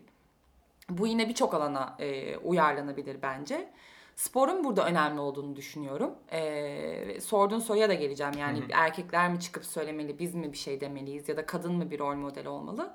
Bu 0.90 1.06
yine 1.06 1.28
birçok 1.28 1.54
alana 1.54 1.96
e, 1.98 2.36
uyarlanabilir 2.36 3.22
bence. 3.22 3.72
Sporun 4.16 4.64
burada 4.64 4.86
önemli 4.86 5.20
olduğunu 5.20 5.56
düşünüyorum. 5.56 6.14
E, 6.32 7.20
sorduğun 7.20 7.58
soruya 7.58 7.88
da 7.88 7.94
geleceğim. 7.94 8.32
Yani 8.38 8.62
erkekler 8.72 9.30
mi 9.30 9.40
çıkıp 9.40 9.64
söylemeli, 9.64 10.18
biz 10.18 10.34
mi 10.34 10.52
bir 10.52 10.58
şey 10.58 10.80
demeliyiz 10.80 11.28
ya 11.28 11.36
da 11.36 11.46
kadın 11.46 11.74
mı 11.74 11.90
bir 11.90 11.98
rol 11.98 12.14
model 12.14 12.46
olmalı? 12.46 12.94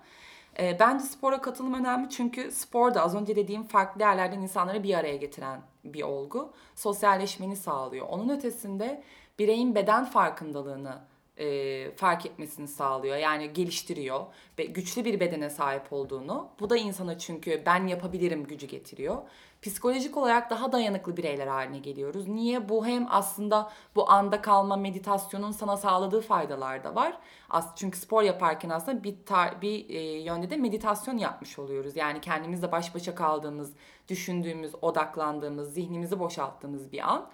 E, 0.60 0.80
bence 0.80 1.04
spora 1.04 1.42
katılım 1.42 1.74
önemli 1.74 2.10
çünkü 2.10 2.52
spor 2.52 2.94
da 2.94 3.02
az 3.02 3.16
önce 3.16 3.36
dediğim 3.36 3.64
farklı 3.64 4.02
yerlerden 4.02 4.42
insanları 4.42 4.84
bir 4.84 4.94
araya 4.94 5.16
getiren 5.16 5.62
bir 5.84 6.04
olgu. 6.04 6.54
Sosyalleşmeni 6.76 7.56
sağlıyor. 7.56 8.08
Onun 8.10 8.30
ötesinde 8.30 9.04
bireyin 9.40 9.76
beden 9.76 10.06
farkındalığını 10.06 11.00
e, 11.38 11.92
fark 11.96 12.26
etmesini 12.26 12.68
sağlıyor. 12.68 13.18
Yani 13.18 13.54
geliştiriyor 13.54 14.26
ve 14.60 14.64
güçlü 14.66 15.06
bir 15.06 15.20
bedene 15.20 15.50
sahip 15.50 15.94
olduğunu. 15.94 16.50
Bu 16.60 16.70
da 16.70 16.78
insana 16.78 17.18
çünkü 17.18 17.64
ben 17.66 17.88
yapabilirim 17.88 18.44
gücü 18.44 18.68
getiriyor. 18.68 19.18
Psikolojik 19.62 20.18
olarak 20.18 20.50
daha 20.50 20.72
dayanıklı 20.72 21.18
bireyler 21.18 21.48
haline 21.48 21.80
geliyoruz. 21.80 22.28
Niye? 22.28 22.70
Bu 22.70 22.86
hem 22.86 23.08
aslında 23.10 23.72
bu 23.96 24.10
anda 24.12 24.42
kalma 24.42 24.76
meditasyonun 24.76 25.52
sana 25.52 25.78
sağladığı 25.78 26.22
faydalar 26.22 26.84
da 26.84 26.96
var. 26.96 27.18
As 27.50 27.76
çünkü 27.76 27.98
spor 27.98 28.24
yaparken 28.24 28.70
aslında 28.70 29.04
bir 29.04 29.16
tar- 29.26 29.62
bir 29.62 29.90
e, 29.90 30.00
yönde 30.02 30.50
de 30.50 30.58
meditasyon 30.58 31.18
yapmış 31.18 31.60
oluyoruz. 31.60 31.96
Yani 31.96 32.22
kendimizle 32.22 32.72
baş 32.72 32.96
başa 32.96 33.16
kaldığımız, 33.16 33.74
düşündüğümüz, 34.08 34.72
odaklandığımız, 34.82 35.74
zihnimizi 35.74 36.20
boşalttığımız 36.20 36.92
bir 36.92 37.10
an. 37.12 37.30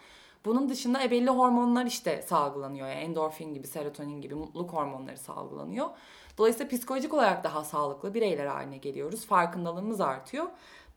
Bunun 0.45 0.69
dışında 0.69 1.03
e, 1.03 1.11
belli 1.11 1.29
hormonlar 1.29 1.85
işte 1.85 2.21
salgılanıyor. 2.21 2.87
Yani 2.87 2.99
endorfin 2.99 3.53
gibi, 3.53 3.67
serotonin 3.67 4.21
gibi 4.21 4.35
mutluluk 4.35 4.73
hormonları 4.73 5.17
salgılanıyor. 5.17 5.89
Dolayısıyla 6.37 6.69
psikolojik 6.69 7.13
olarak 7.13 7.43
daha 7.43 7.63
sağlıklı 7.63 8.13
bireyler 8.13 8.45
haline 8.45 8.77
geliyoruz. 8.77 9.25
Farkındalığımız 9.25 10.01
artıyor. 10.01 10.45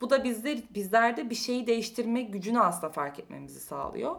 Bu 0.00 0.10
da 0.10 0.24
bizler, 0.24 0.58
bizlerde 0.74 1.30
bir 1.30 1.34
şeyi 1.34 1.66
değiştirme 1.66 2.22
gücünü 2.22 2.60
aslında 2.60 2.92
fark 2.92 3.18
etmemizi 3.18 3.60
sağlıyor. 3.60 4.16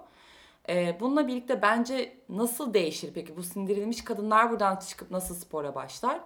Ee, 0.70 0.98
bununla 1.00 1.28
birlikte 1.28 1.62
bence 1.62 2.18
nasıl 2.30 2.74
değişir 2.74 3.12
peki? 3.14 3.38
Bu 3.38 3.44
sindirilmiş 3.44 4.04
kadınlar 4.04 4.52
buradan 4.52 4.76
çıkıp 4.76 5.12
nasıl 5.12 5.36
spora 5.36 5.76
başlar? 5.76 6.22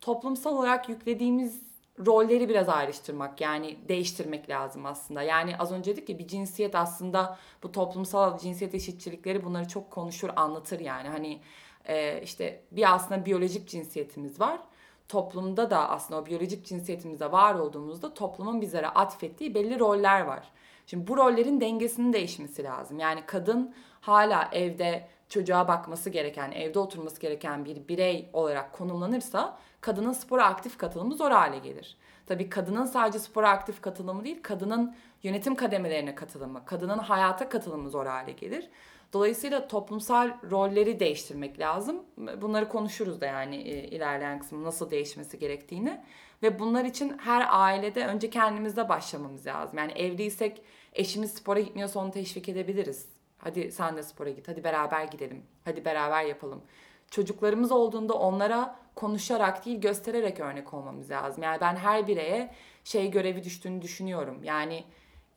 Toplumsal 0.00 0.56
olarak 0.56 0.88
yüklediğimiz 0.88 1.62
rolleri 2.06 2.48
biraz 2.48 2.68
ayrıştırmak 2.68 3.40
yani 3.40 3.76
değiştirmek 3.88 4.50
lazım 4.50 4.86
aslında. 4.86 5.22
Yani 5.22 5.56
az 5.58 5.72
önce 5.72 5.92
dedik 5.92 6.06
ki 6.06 6.18
bir 6.18 6.28
cinsiyet 6.28 6.74
aslında 6.74 7.38
bu 7.62 7.72
toplumsal 7.72 8.38
cinsiyet 8.38 8.74
eşitçilikleri 8.74 9.44
bunları 9.44 9.68
çok 9.68 9.90
konuşur 9.90 10.30
anlatır 10.36 10.80
yani. 10.80 11.08
Hani 11.08 11.40
e, 11.84 12.22
işte 12.22 12.60
bir 12.72 12.94
aslında 12.94 13.26
biyolojik 13.26 13.68
cinsiyetimiz 13.68 14.40
var. 14.40 14.60
Toplumda 15.08 15.70
da 15.70 15.90
aslında 15.90 16.20
o 16.20 16.26
biyolojik 16.26 16.66
cinsiyetimizde 16.66 17.32
var 17.32 17.54
olduğumuzda 17.54 18.14
toplumun 18.14 18.60
bizlere 18.60 18.88
atfettiği 18.88 19.54
belli 19.54 19.78
roller 19.78 20.20
var. 20.20 20.52
Şimdi 20.86 21.06
bu 21.06 21.16
rollerin 21.16 21.60
dengesinin 21.60 22.12
değişmesi 22.12 22.64
lazım. 22.64 22.98
Yani 22.98 23.22
kadın 23.26 23.74
hala 24.00 24.48
evde 24.52 25.08
çocuğa 25.28 25.68
bakması 25.68 26.10
gereken, 26.10 26.50
evde 26.52 26.78
oturması 26.78 27.20
gereken 27.20 27.64
bir 27.64 27.88
birey 27.88 28.30
olarak 28.32 28.72
konumlanırsa 28.72 29.58
kadının 29.80 30.12
spora 30.12 30.44
aktif 30.44 30.78
katılımı 30.78 31.14
zor 31.14 31.30
hale 31.30 31.58
gelir. 31.58 31.96
Tabii 32.26 32.48
kadının 32.48 32.84
sadece 32.84 33.18
spora 33.18 33.50
aktif 33.50 33.82
katılımı 33.82 34.24
değil, 34.24 34.42
kadının 34.42 34.96
yönetim 35.22 35.54
kademelerine 35.54 36.14
katılımı, 36.14 36.64
kadının 36.64 36.98
hayata 36.98 37.48
katılımı 37.48 37.90
zor 37.90 38.06
hale 38.06 38.32
gelir. 38.32 38.68
Dolayısıyla 39.12 39.68
toplumsal 39.68 40.30
rolleri 40.50 41.00
değiştirmek 41.00 41.60
lazım. 41.60 42.02
Bunları 42.42 42.68
konuşuruz 42.68 43.20
da 43.20 43.26
yani 43.26 43.56
e, 43.56 43.88
ilerleyen 43.88 44.38
kısmı 44.38 44.64
nasıl 44.64 44.90
değişmesi 44.90 45.38
gerektiğini. 45.38 46.00
Ve 46.42 46.58
bunlar 46.58 46.84
için 46.84 47.18
her 47.18 47.46
ailede 47.50 48.06
önce 48.06 48.30
kendimizde 48.30 48.88
başlamamız 48.88 49.46
lazım. 49.46 49.78
Yani 49.78 49.92
evliysek 49.92 50.62
eşimiz 50.92 51.34
spora 51.34 51.60
gitmiyorsa 51.60 52.00
onu 52.00 52.10
teşvik 52.10 52.48
edebiliriz. 52.48 53.15
Hadi 53.38 53.72
sen 53.72 53.96
de 53.96 54.02
spora 54.02 54.30
git, 54.30 54.48
hadi 54.48 54.64
beraber 54.64 55.04
gidelim, 55.04 55.42
hadi 55.64 55.84
beraber 55.84 56.24
yapalım. 56.24 56.62
Çocuklarımız 57.10 57.72
olduğunda 57.72 58.14
onlara 58.14 58.76
konuşarak 58.94 59.66
değil 59.66 59.80
göstererek 59.80 60.40
örnek 60.40 60.74
olmamız 60.74 61.10
lazım. 61.10 61.42
Yani 61.42 61.60
ben 61.60 61.76
her 61.76 62.06
bireye 62.06 62.54
şey 62.84 63.10
görevi 63.10 63.44
düştüğünü 63.44 63.82
düşünüyorum. 63.82 64.44
Yani 64.44 64.84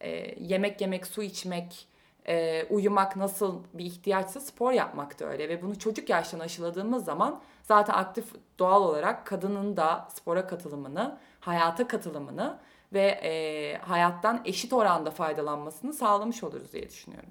e, 0.01 0.09
yemek 0.43 0.81
yemek, 0.81 1.07
su 1.07 1.23
içmek, 1.23 1.87
e, 2.27 2.65
uyumak 2.69 3.15
nasıl 3.15 3.63
bir 3.73 3.85
ihtiyaçsa 3.85 4.39
spor 4.39 4.71
yapmak 4.71 5.19
da 5.19 5.25
öyle. 5.25 5.49
Ve 5.49 5.61
bunu 5.61 5.79
çocuk 5.79 6.09
yaştan 6.09 6.39
aşıladığımız 6.39 7.05
zaman 7.05 7.41
zaten 7.63 7.93
aktif 7.93 8.25
doğal 8.59 8.83
olarak 8.83 9.25
kadının 9.25 9.77
da 9.77 10.07
spora 10.15 10.47
katılımını, 10.47 11.17
hayata 11.39 11.87
katılımını 11.87 12.59
ve 12.93 13.19
e, 13.23 13.77
hayattan 13.77 14.41
eşit 14.45 14.73
oranda 14.73 15.11
faydalanmasını 15.11 15.93
sağlamış 15.93 16.43
oluruz 16.43 16.73
diye 16.73 16.89
düşünüyorum. 16.89 17.29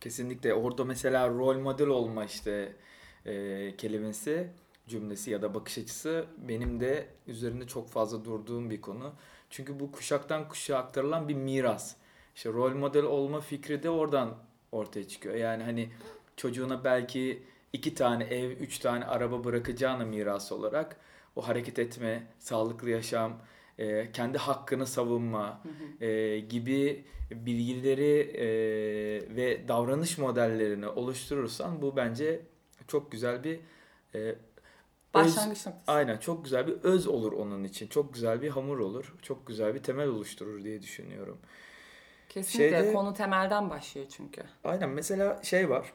Kesinlikle 0.00 0.54
orada 0.54 0.84
mesela 0.84 1.28
rol 1.28 1.58
model 1.58 1.86
olma 1.86 2.24
işte 2.24 2.72
e, 3.26 3.76
kelimesi, 3.76 4.50
cümlesi 4.88 5.30
ya 5.30 5.42
da 5.42 5.54
bakış 5.54 5.78
açısı 5.78 6.26
benim 6.48 6.80
de 6.80 7.06
üzerinde 7.26 7.66
çok 7.66 7.88
fazla 7.88 8.24
durduğum 8.24 8.70
bir 8.70 8.80
konu. 8.80 9.12
Çünkü 9.50 9.80
bu 9.80 9.92
kuşaktan 9.92 10.48
kuşağa 10.48 10.78
aktarılan 10.78 11.28
bir 11.28 11.34
miras. 11.34 11.96
İşte 12.36 12.52
rol 12.52 12.74
model 12.74 13.04
olma 13.04 13.40
fikri 13.40 13.82
de 13.82 13.90
oradan 13.90 14.36
ortaya 14.72 15.08
çıkıyor. 15.08 15.34
Yani 15.34 15.62
hani 15.62 15.90
çocuğuna 16.36 16.84
belki 16.84 17.42
iki 17.72 17.94
tane 17.94 18.24
ev, 18.24 18.50
üç 18.50 18.78
tane 18.78 19.04
araba 19.04 19.44
bırakacağına 19.44 20.04
miras 20.04 20.52
olarak 20.52 20.96
o 21.36 21.48
hareket 21.48 21.78
etme, 21.78 22.26
sağlıklı 22.38 22.90
yaşam, 22.90 23.38
e, 23.78 24.12
kendi 24.12 24.38
hakkını 24.38 24.86
savunma 24.86 25.62
e, 26.00 26.38
gibi 26.40 27.04
bilgileri 27.30 28.20
e, 28.36 28.46
ve 29.36 29.68
davranış 29.68 30.18
modellerini 30.18 30.88
oluşturursan 30.88 31.82
bu 31.82 31.96
bence 31.96 32.40
çok 32.86 33.12
güzel 33.12 33.44
bir 33.44 33.60
e, 34.14 34.18
öz, 34.18 34.36
Başlangıç 35.14 35.66
noktası. 35.66 35.84
aynen 35.92 36.18
çok 36.18 36.44
güzel 36.44 36.66
bir 36.66 36.72
öz 36.72 37.06
olur 37.06 37.32
onun 37.32 37.64
için. 37.64 37.86
Çok 37.86 38.14
güzel 38.14 38.42
bir 38.42 38.48
hamur 38.48 38.78
olur. 38.78 39.14
Çok 39.22 39.46
güzel 39.46 39.74
bir 39.74 39.82
temel 39.82 40.08
oluşturur 40.08 40.64
diye 40.64 40.82
düşünüyorum. 40.82 41.38
Kesinlikle 42.28 42.78
Şeyde- 42.78 42.92
konu 42.92 43.14
temelden 43.14 43.70
başlıyor 43.70 44.06
çünkü. 44.16 44.42
Aynen 44.64 44.90
mesela 44.90 45.42
şey 45.42 45.70
var. 45.70 45.92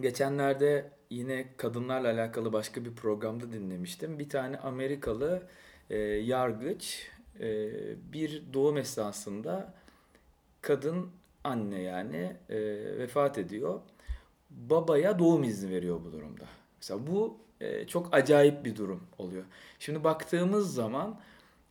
Geçenlerde 0.00 0.90
yine 1.10 1.46
kadınlarla 1.56 2.10
alakalı 2.12 2.52
başka 2.52 2.84
bir 2.84 2.94
programda 2.94 3.52
dinlemiştim. 3.52 4.18
Bir 4.18 4.28
tane 4.28 4.58
Amerikalı 4.58 5.42
e, 5.90 5.98
yargıç 5.98 7.10
e, 7.40 7.70
bir 8.12 8.42
doğum 8.52 8.76
esnasında 8.76 9.74
kadın 10.60 11.10
anne 11.44 11.82
yani 11.82 12.36
e, 12.48 12.58
vefat 12.98 13.38
ediyor. 13.38 13.80
Babaya 14.50 15.18
doğum 15.18 15.42
izni 15.42 15.70
veriyor 15.70 16.00
bu 16.04 16.12
durumda. 16.12 16.44
Mesela 16.80 17.06
bu 17.06 17.38
e, 17.60 17.86
çok 17.86 18.14
acayip 18.14 18.64
bir 18.64 18.76
durum 18.76 19.02
oluyor. 19.18 19.44
Şimdi 19.78 20.04
baktığımız 20.04 20.74
zaman 20.74 21.20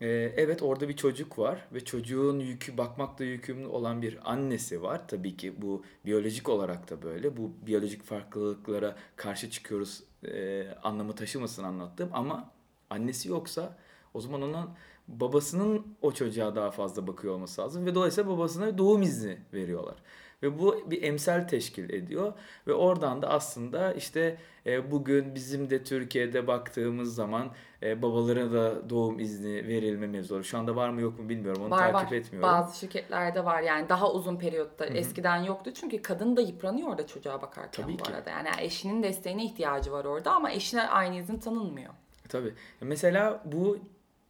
Ee, 0.01 0.33
evet 0.37 0.63
orada 0.63 0.89
bir 0.89 0.95
çocuk 0.95 1.39
var 1.39 1.67
ve 1.73 1.85
çocuğun 1.85 2.39
yükü 2.39 2.77
bakmakla 2.77 3.25
yükümlü 3.25 3.67
olan 3.67 4.01
bir 4.01 4.31
annesi 4.31 4.81
var. 4.81 5.07
Tabii 5.07 5.37
ki 5.37 5.61
bu 5.61 5.83
biyolojik 6.05 6.49
olarak 6.49 6.89
da 6.89 7.01
böyle. 7.01 7.37
Bu 7.37 7.51
biyolojik 7.67 8.03
farklılıklara 8.03 8.95
karşı 9.15 9.49
çıkıyoruz 9.49 10.03
e, 10.25 10.67
anlamı 10.83 11.15
taşımasın 11.15 11.63
anlattım 11.63 12.09
ama 12.13 12.51
annesi 12.89 13.29
yoksa 13.29 13.77
o 14.13 14.21
zaman 14.21 14.41
onun 14.41 14.69
babasının 15.07 15.85
o 16.01 16.11
çocuğa 16.11 16.55
daha 16.55 16.71
fazla 16.71 17.07
bakıyor 17.07 17.33
olması 17.33 17.61
lazım 17.61 17.85
ve 17.85 17.95
dolayısıyla 17.95 18.29
babasına 18.29 18.77
doğum 18.77 19.01
izni 19.01 19.37
veriyorlar. 19.53 19.95
Ve 20.43 20.59
bu 20.59 20.91
bir 20.91 21.03
emsal 21.03 21.47
teşkil 21.47 21.89
ediyor 21.89 22.33
ve 22.67 22.73
oradan 22.73 23.21
da 23.21 23.29
aslında 23.29 23.93
işte 23.93 24.37
e, 24.65 24.91
bugün 24.91 25.35
bizim 25.35 25.69
de 25.69 25.83
Türkiye'de 25.83 26.47
baktığımız 26.47 27.15
zaman 27.15 27.51
e, 27.83 28.01
babalara 28.01 28.51
da 28.51 28.89
doğum 28.89 29.19
izni 29.19 29.67
verilme 29.67 30.07
mevzuları. 30.07 30.43
Şu 30.43 30.57
anda 30.57 30.75
var 30.75 30.89
mı 30.89 31.01
yok 31.01 31.19
mu 31.19 31.29
bilmiyorum 31.29 31.63
onu 31.63 31.71
var, 31.71 31.91
takip 31.91 32.11
var. 32.11 32.17
etmiyorum. 32.17 32.49
Bazı 32.49 32.79
şirketlerde 32.79 33.45
var 33.45 33.61
yani 33.61 33.89
daha 33.89 34.11
uzun 34.11 34.37
periyotta 34.37 34.85
eskiden 34.85 35.37
yoktu 35.37 35.71
çünkü 35.73 36.01
kadın 36.01 36.37
da 36.37 36.41
yıpranıyor 36.41 36.89
orada 36.89 37.07
çocuğa 37.07 37.41
bakarken 37.41 37.83
Tabii 37.83 37.93
bu 37.93 38.03
ki. 38.03 38.13
arada. 38.13 38.29
Yani 38.29 38.49
eşinin 38.59 39.03
desteğine 39.03 39.45
ihtiyacı 39.45 39.91
var 39.91 40.05
orada 40.05 40.31
ama 40.31 40.51
eşine 40.51 40.81
aynı 40.81 41.15
izin 41.15 41.37
tanınmıyor. 41.37 41.93
Tabii. 42.29 42.53
Mesela 42.81 43.43
bu 43.45 43.77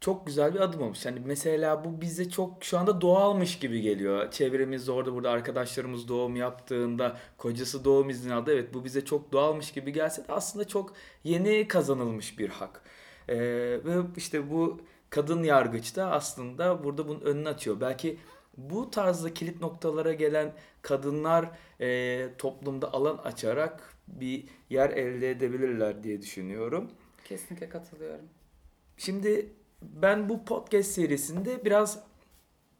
çok 0.02 0.28
güzel 0.28 0.54
bir 0.54 0.60
adım 0.60 0.82
olmuş. 0.82 1.06
Yani 1.06 1.22
mesela 1.26 1.86
bu 1.86 2.02
bize 2.02 2.30
çok 2.30 2.64
şu 2.64 2.78
anda 2.80 3.02
doğalmış 3.02 3.60
gibi 3.60 3.82
geliyor. 3.82 4.32
Çevremizde 4.32 4.92
orada 4.92 5.14
burada 5.14 5.30
arkadaşlarımız 5.32 6.08
doğum 6.08 6.36
yaptığında 6.36 7.18
kocası 7.38 7.86
doğum 7.86 8.10
izni 8.10 8.34
aldı. 8.34 8.54
Evet 8.54 8.74
bu 8.74 8.86
bize 8.86 9.06
çok 9.06 9.32
doğalmış 9.32 9.72
gibi 9.72 9.94
gelse 9.94 10.28
de 10.28 10.34
aslında 10.34 10.68
çok 10.68 10.94
yeni 11.24 11.68
kazanılmış 11.68 12.40
bir 12.40 12.50
hak. 12.50 12.82
Ee, 13.30 13.38
ve 13.86 13.96
işte 14.18 14.52
bu 14.52 14.82
kadın 15.10 15.44
yargıç 15.44 15.96
da 15.96 16.12
aslında 16.12 16.84
burada 16.84 17.08
bunun 17.08 17.22
önünü 17.22 17.50
açıyor. 17.50 17.82
Belki 17.82 18.18
bu 18.58 18.92
tarzda 18.92 19.34
kilit 19.34 19.62
noktalara 19.62 20.14
gelen 20.14 20.54
kadınlar 20.82 21.52
e, 21.82 22.30
toplumda 22.38 22.94
alan 22.94 23.18
açarak 23.18 23.96
bir 24.08 24.46
yer 24.70 24.90
elde 24.90 25.32
edebilirler 25.32 26.04
diye 26.04 26.22
düşünüyorum. 26.22 26.92
Kesinlikle 27.26 27.70
katılıyorum. 27.70 28.26
Şimdi 28.98 29.50
ben 29.82 30.30
bu 30.30 30.46
podcast 30.46 30.92
serisinde 30.92 31.66
biraz 31.66 32.04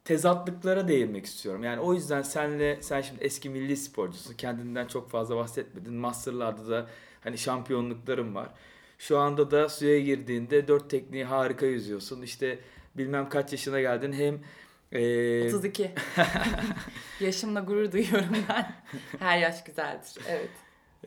tezatlıklara 0.06 0.88
değinmek 0.88 1.26
istiyorum. 1.26 1.64
Yani 1.64 1.80
o 1.80 1.94
yüzden 1.94 2.22
senle 2.22 2.82
sen 2.82 3.02
şimdi 3.02 3.24
eski 3.24 3.50
milli 3.50 3.78
sporcusun. 3.78 4.34
Kendinden 4.34 4.88
çok 4.88 5.10
fazla 5.10 5.36
bahsetmedin. 5.36 5.94
Master'larda 5.94 6.70
da 6.70 6.88
hani 7.22 7.38
şampiyonluklarım 7.38 8.36
var. 8.36 8.50
Şu 8.98 9.18
anda 9.18 9.52
da 9.52 9.70
suya 9.70 10.00
girdiğinde 10.00 10.68
dört 10.68 10.90
tekniği 10.90 11.26
harika 11.26 11.66
yüzüyorsun. 11.66 12.22
İşte 12.22 12.60
bilmem 12.98 13.30
kaç 13.30 13.52
yaşına 13.52 13.82
geldin. 13.82 14.14
Hem 14.14 14.40
e, 14.92 15.48
32. 15.48 15.92
Yaşımla 17.20 17.60
gurur 17.60 17.92
duyuyorum 17.92 18.38
ben. 18.50 18.74
Her 19.20 19.38
yaş 19.38 19.64
güzeldir. 19.64 20.18
Evet. 20.28 20.50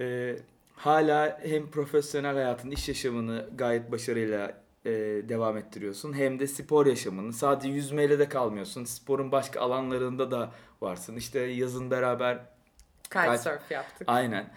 e, 0.00 0.36
hala 0.76 1.40
hem 1.42 1.70
profesyonel 1.70 2.34
hayatın, 2.34 2.70
iş 2.70 2.88
yaşamını 2.88 3.48
gayet 3.54 3.92
başarıyla 3.92 4.63
e, 4.84 4.90
devam 5.28 5.56
ettiriyorsun. 5.56 6.12
Hem 6.12 6.38
de 6.38 6.46
spor 6.46 6.86
yaşamını. 6.86 7.32
Sadece 7.32 7.68
yüzmeyle 7.68 8.18
de 8.18 8.28
kalmıyorsun. 8.28 8.84
Sporun 8.84 9.32
başka 9.32 9.60
alanlarında 9.60 10.30
da 10.30 10.52
varsın. 10.80 11.16
İşte 11.16 11.40
yazın 11.40 11.90
beraber 11.90 12.44
Kitesurf 13.02 13.70
yaptık. 13.70 14.02
aynen 14.06 14.50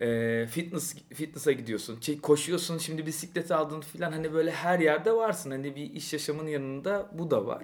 e, 0.00 0.46
fitness 0.50 0.94
fitness'a 1.14 1.52
gidiyorsun. 1.52 1.96
Çe- 2.00 2.20
Koşuyorsun. 2.20 2.78
Şimdi 2.78 3.06
bisiklet 3.06 3.50
aldın 3.50 3.80
filan. 3.80 4.12
Hani 4.12 4.32
böyle 4.32 4.50
her 4.50 4.78
yerde 4.78 5.12
varsın. 5.12 5.50
Hani 5.50 5.76
bir 5.76 5.92
iş 5.92 6.12
yaşamının 6.12 6.48
yanında 6.48 7.10
bu 7.12 7.30
da 7.30 7.46
var. 7.46 7.62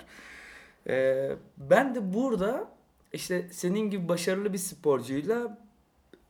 E, 0.89 1.29
ben 1.57 1.95
de 1.95 2.15
burada 2.15 2.69
işte 3.13 3.49
senin 3.53 3.91
gibi 3.91 4.09
başarılı 4.09 4.53
bir 4.53 4.59
sporcuyla 4.59 5.59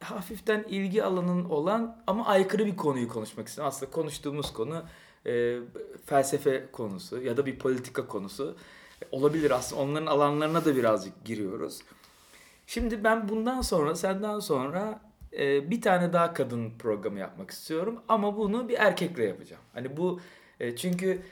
hafiften 0.00 0.62
ilgi 0.68 1.04
alanın 1.04 1.44
olan 1.44 2.02
ama 2.06 2.26
aykırı 2.26 2.66
bir 2.66 2.76
konuyu 2.76 3.08
konuşmak 3.08 3.48
istiyorum. 3.48 3.68
Aslında 3.68 3.92
konuştuğumuz 3.92 4.52
konu 4.52 4.82
e, 5.26 5.58
felsefe 6.06 6.66
konusu 6.72 7.22
ya 7.22 7.36
da 7.36 7.46
bir 7.46 7.58
politika 7.58 8.06
konusu 8.06 8.56
olabilir 9.12 9.50
aslında. 9.50 9.82
Onların 9.82 10.06
alanlarına 10.06 10.64
da 10.64 10.76
birazcık 10.76 11.24
giriyoruz. 11.24 11.80
Şimdi 12.66 13.04
ben 13.04 13.28
bundan 13.28 13.60
sonra 13.60 13.94
senden 13.94 14.38
sonra 14.38 15.00
e, 15.38 15.70
bir 15.70 15.80
tane 15.80 16.12
daha 16.12 16.34
kadın 16.34 16.70
programı 16.78 17.18
yapmak 17.18 17.50
istiyorum 17.50 18.00
ama 18.08 18.36
bunu 18.36 18.68
bir 18.68 18.74
erkekle 18.78 19.24
yapacağım. 19.24 19.62
Hani 19.72 19.96
bu 19.96 20.20
e, 20.60 20.76
çünkü 20.76 21.22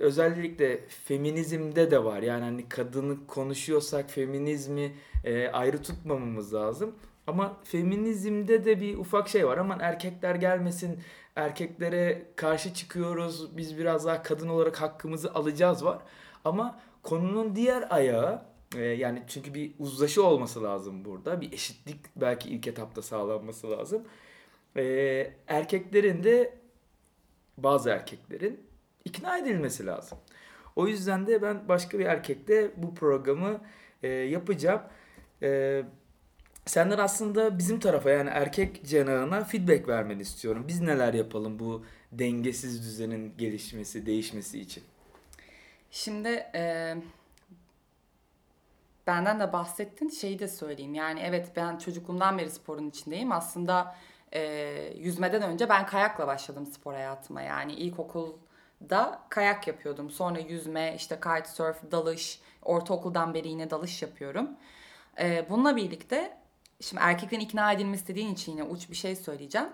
özellikle 0.00 0.80
feminizmde 0.88 1.90
de 1.90 2.04
var. 2.04 2.22
Yani 2.22 2.44
hani 2.44 2.68
kadını 2.68 3.26
konuşuyorsak 3.26 4.10
feminizmi 4.10 4.92
e, 5.24 5.48
ayrı 5.48 5.82
tutmamamız 5.82 6.54
lazım. 6.54 6.94
Ama 7.26 7.56
feminizmde 7.64 8.64
de 8.64 8.80
bir 8.80 8.98
ufak 8.98 9.28
şey 9.28 9.46
var. 9.46 9.58
Aman 9.58 9.80
erkekler 9.80 10.34
gelmesin, 10.34 11.00
erkeklere 11.38 12.22
karşı 12.36 12.74
çıkıyoruz. 12.74 13.56
Biz 13.56 13.78
biraz 13.78 14.06
daha 14.06 14.22
kadın 14.22 14.48
olarak 14.48 14.80
hakkımızı 14.80 15.34
alacağız 15.34 15.84
var. 15.84 15.98
Ama 16.44 16.80
konunun 17.02 17.56
diğer 17.56 17.86
ayağı 17.90 18.42
e, 18.76 18.80
yani 18.80 19.22
çünkü 19.28 19.54
bir 19.54 19.72
uzlaşı 19.78 20.24
olması 20.24 20.62
lazım 20.62 21.04
burada. 21.04 21.40
Bir 21.40 21.52
eşitlik 21.52 22.00
belki 22.16 22.48
ilk 22.48 22.66
etapta 22.66 23.02
sağlanması 23.02 23.70
lazım. 23.70 24.02
E, 24.76 24.82
erkeklerin 25.48 26.24
de 26.24 26.58
bazı 27.58 27.90
erkeklerin 27.90 28.60
ikna 29.04 29.38
edilmesi 29.38 29.86
lazım. 29.86 30.18
O 30.76 30.88
yüzden 30.88 31.26
de 31.26 31.42
ben 31.42 31.68
başka 31.68 31.98
bir 31.98 32.06
erkekle 32.06 32.70
bu 32.76 32.94
programı 32.94 33.60
e, 34.02 34.08
yapacağım. 34.08 34.82
E, 35.42 35.82
senden 36.68 36.98
aslında 36.98 37.58
bizim 37.58 37.80
tarafa 37.80 38.10
yani 38.10 38.30
erkek 38.30 38.84
cenahına 38.84 39.44
feedback 39.44 39.88
vermeni 39.88 40.22
istiyorum. 40.22 40.64
Biz 40.68 40.80
neler 40.80 41.14
yapalım 41.14 41.58
bu 41.58 41.84
dengesiz 42.12 42.82
düzenin 42.82 43.34
gelişmesi, 43.38 44.06
değişmesi 44.06 44.60
için? 44.60 44.84
Şimdi 45.90 46.28
e, 46.54 46.94
benden 49.06 49.40
de 49.40 49.52
bahsettin 49.52 50.08
şeyi 50.08 50.38
de 50.38 50.48
söyleyeyim. 50.48 50.94
Yani 50.94 51.20
evet 51.20 51.52
ben 51.56 51.78
çocukluğumdan 51.78 52.38
beri 52.38 52.50
sporun 52.50 52.88
içindeyim. 52.88 53.32
Aslında 53.32 53.96
e, 54.32 54.42
yüzmeden 54.96 55.42
önce 55.42 55.68
ben 55.68 55.86
kayakla 55.86 56.26
başladım 56.26 56.66
spor 56.66 56.92
hayatıma. 56.92 57.42
Yani 57.42 57.72
ilkokulda 57.72 59.22
kayak 59.28 59.66
yapıyordum. 59.66 60.10
Sonra 60.10 60.38
yüzme, 60.38 60.94
işte 60.96 61.20
kitesurf, 61.20 61.90
dalış. 61.90 62.40
Ortaokuldan 62.62 63.34
beri 63.34 63.48
yine 63.48 63.70
dalış 63.70 64.02
yapıyorum. 64.02 64.50
E, 65.20 65.46
bununla 65.50 65.76
birlikte 65.76 66.38
şimdi 66.80 67.02
erkeklerin 67.02 67.40
ikna 67.40 67.72
edilmesi 67.72 68.06
dediğin 68.06 68.34
için 68.34 68.52
yine 68.52 68.62
uç 68.62 68.90
bir 68.90 68.96
şey 68.96 69.16
söyleyeceğim. 69.16 69.68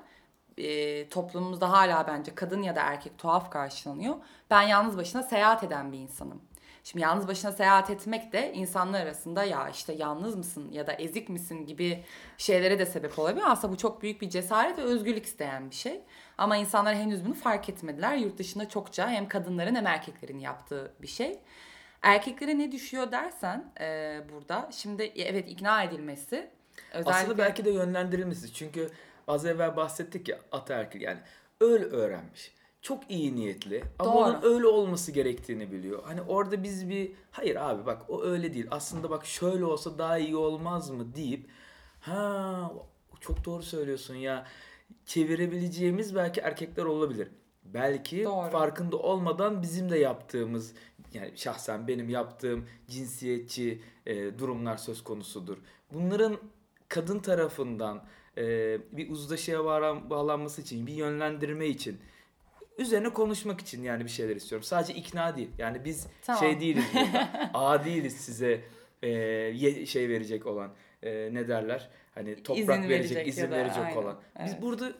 E, 0.58 1.08
toplumumuzda 1.08 1.72
hala 1.72 2.06
bence 2.06 2.34
kadın 2.34 2.62
ya 2.62 2.76
da 2.76 2.80
erkek 2.80 3.18
tuhaf 3.18 3.50
karşılanıyor. 3.50 4.14
Ben 4.50 4.62
yalnız 4.62 4.96
başına 4.96 5.22
seyahat 5.22 5.64
eden 5.64 5.92
bir 5.92 5.98
insanım. 5.98 6.42
Şimdi 6.84 7.02
yalnız 7.02 7.28
başına 7.28 7.52
seyahat 7.52 7.90
etmek 7.90 8.32
de 8.32 8.52
insanlar 8.52 9.00
arasında 9.00 9.44
ya 9.44 9.68
işte 9.68 9.92
yalnız 9.92 10.36
mısın 10.36 10.72
ya 10.72 10.86
da 10.86 10.92
ezik 10.92 11.28
misin 11.28 11.66
gibi 11.66 12.04
şeylere 12.38 12.78
de 12.78 12.86
sebep 12.86 13.18
olabiliyor. 13.18 13.46
Aslında 13.50 13.72
bu 13.72 13.76
çok 13.76 14.02
büyük 14.02 14.22
bir 14.22 14.30
cesaret 14.30 14.78
ve 14.78 14.82
özgürlük 14.82 15.26
isteyen 15.26 15.70
bir 15.70 15.74
şey. 15.74 16.00
Ama 16.38 16.56
insanlar 16.56 16.94
henüz 16.94 17.24
bunu 17.24 17.34
fark 17.34 17.68
etmediler. 17.68 18.16
Yurt 18.16 18.38
dışında 18.38 18.68
çokça 18.68 19.10
hem 19.10 19.28
kadınların 19.28 19.74
hem 19.74 19.86
erkeklerin 19.86 20.38
yaptığı 20.38 20.94
bir 21.02 21.06
şey. 21.06 21.40
Erkeklere 22.02 22.58
ne 22.58 22.72
düşüyor 22.72 23.12
dersen 23.12 23.72
e, 23.80 24.20
burada 24.32 24.68
şimdi 24.72 25.02
evet 25.16 25.50
ikna 25.50 25.82
edilmesi 25.82 26.50
özellikle 26.94 27.12
Aslında 27.12 27.38
belki 27.38 27.64
de 27.64 27.70
yönlendirilmesi. 27.70 28.52
Çünkü 28.52 28.90
az 29.28 29.46
evvel 29.46 29.76
bahsettik 29.76 30.28
ya 30.28 30.38
ataerkil 30.52 31.00
yani 31.00 31.18
öyle 31.60 31.84
öğrenmiş. 31.84 32.54
Çok 32.82 33.10
iyi 33.10 33.36
niyetli 33.36 33.84
ama 33.98 34.12
Doğru. 34.12 34.18
onun 34.18 34.42
öyle 34.42 34.66
olması 34.66 35.12
gerektiğini 35.12 35.72
biliyor. 35.72 36.02
Hani 36.04 36.22
orada 36.22 36.62
biz 36.62 36.88
bir 36.88 37.12
hayır 37.30 37.56
abi 37.56 37.86
bak 37.86 38.02
o 38.08 38.22
öyle 38.22 38.54
değil. 38.54 38.66
Aslında 38.70 39.10
bak 39.10 39.26
şöyle 39.26 39.64
olsa 39.64 39.98
daha 39.98 40.18
iyi 40.18 40.36
olmaz 40.36 40.90
mı 40.90 41.14
deyip 41.14 41.50
ha 42.00 42.72
çok 43.20 43.44
doğru 43.44 43.62
söylüyorsun 43.62 44.14
ya 44.14 44.46
çevirebileceğimiz 45.06 46.14
belki 46.14 46.40
erkekler 46.40 46.84
olabilir. 46.84 47.28
Belki 47.64 48.24
Doğru. 48.24 48.50
farkında 48.50 48.96
olmadan 48.96 49.62
bizim 49.62 49.90
de 49.90 49.98
yaptığımız 49.98 50.74
yani 51.12 51.32
şahsen 51.36 51.88
benim 51.88 52.08
yaptığım 52.08 52.66
cinsiyetçi 52.88 53.82
e, 54.06 54.38
durumlar 54.38 54.76
söz 54.76 55.04
konusudur. 55.04 55.56
Bunların 55.92 56.38
kadın 56.94 57.18
tarafından 57.18 58.04
e, 58.38 58.42
bir 58.92 59.10
uzlaşıya 59.10 59.64
bağlanması 60.10 60.62
için, 60.62 60.86
bir 60.86 60.92
yönlendirme 60.92 61.66
için, 61.66 61.98
üzerine 62.78 63.08
konuşmak 63.08 63.60
için 63.60 63.82
yani 63.82 64.04
bir 64.04 64.10
şeyler 64.10 64.36
istiyorum. 64.36 64.64
Sadece 64.64 64.94
ikna 64.94 65.36
değil. 65.36 65.50
Yani 65.58 65.84
biz 65.84 66.06
Tamam. 66.22 66.40
şey 66.40 66.60
değiliz 66.60 66.84
burada. 66.94 67.50
A 67.54 67.84
değiliz 67.84 68.16
size 68.16 68.60
e, 69.02 69.86
şey 69.86 70.08
verecek 70.08 70.46
olan. 70.46 70.70
e, 71.02 71.34
ne 71.34 71.48
derler? 71.48 71.90
Hani 72.14 72.42
toprak 72.42 72.58
İzin 72.58 72.88
verecek, 72.88 72.90
verecek 72.90 73.28
izin 73.28 73.50
verecek 73.50 73.84
aynen, 73.84 73.96
olan. 73.96 74.20
Biz 74.44 74.52
evet. 74.52 74.62
burada 74.62 74.92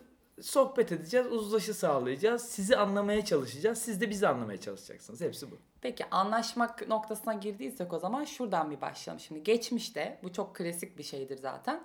sohbet 0.43 0.93
edeceğiz, 0.93 1.27
uzlaşı 1.27 1.75
sağlayacağız, 1.75 2.43
sizi 2.43 2.77
anlamaya 2.77 3.25
çalışacağız, 3.25 3.79
siz 3.79 4.01
de 4.01 4.11
bizi 4.11 4.29
anlamaya 4.29 4.61
çalışacaksınız. 4.61 5.21
Hepsi 5.21 5.51
bu. 5.51 5.59
Peki 5.81 6.05
anlaşmak 6.11 6.89
noktasına 6.89 7.35
girdiysek 7.35 7.93
o 7.93 7.99
zaman 7.99 8.25
şuradan 8.25 8.71
bir 8.71 8.81
başlayalım. 8.81 9.21
Şimdi 9.21 9.43
geçmişte 9.43 10.21
bu 10.23 10.33
çok 10.33 10.57
klasik 10.57 10.99
bir 10.99 11.03
şeydir 11.03 11.39
zaten. 11.39 11.85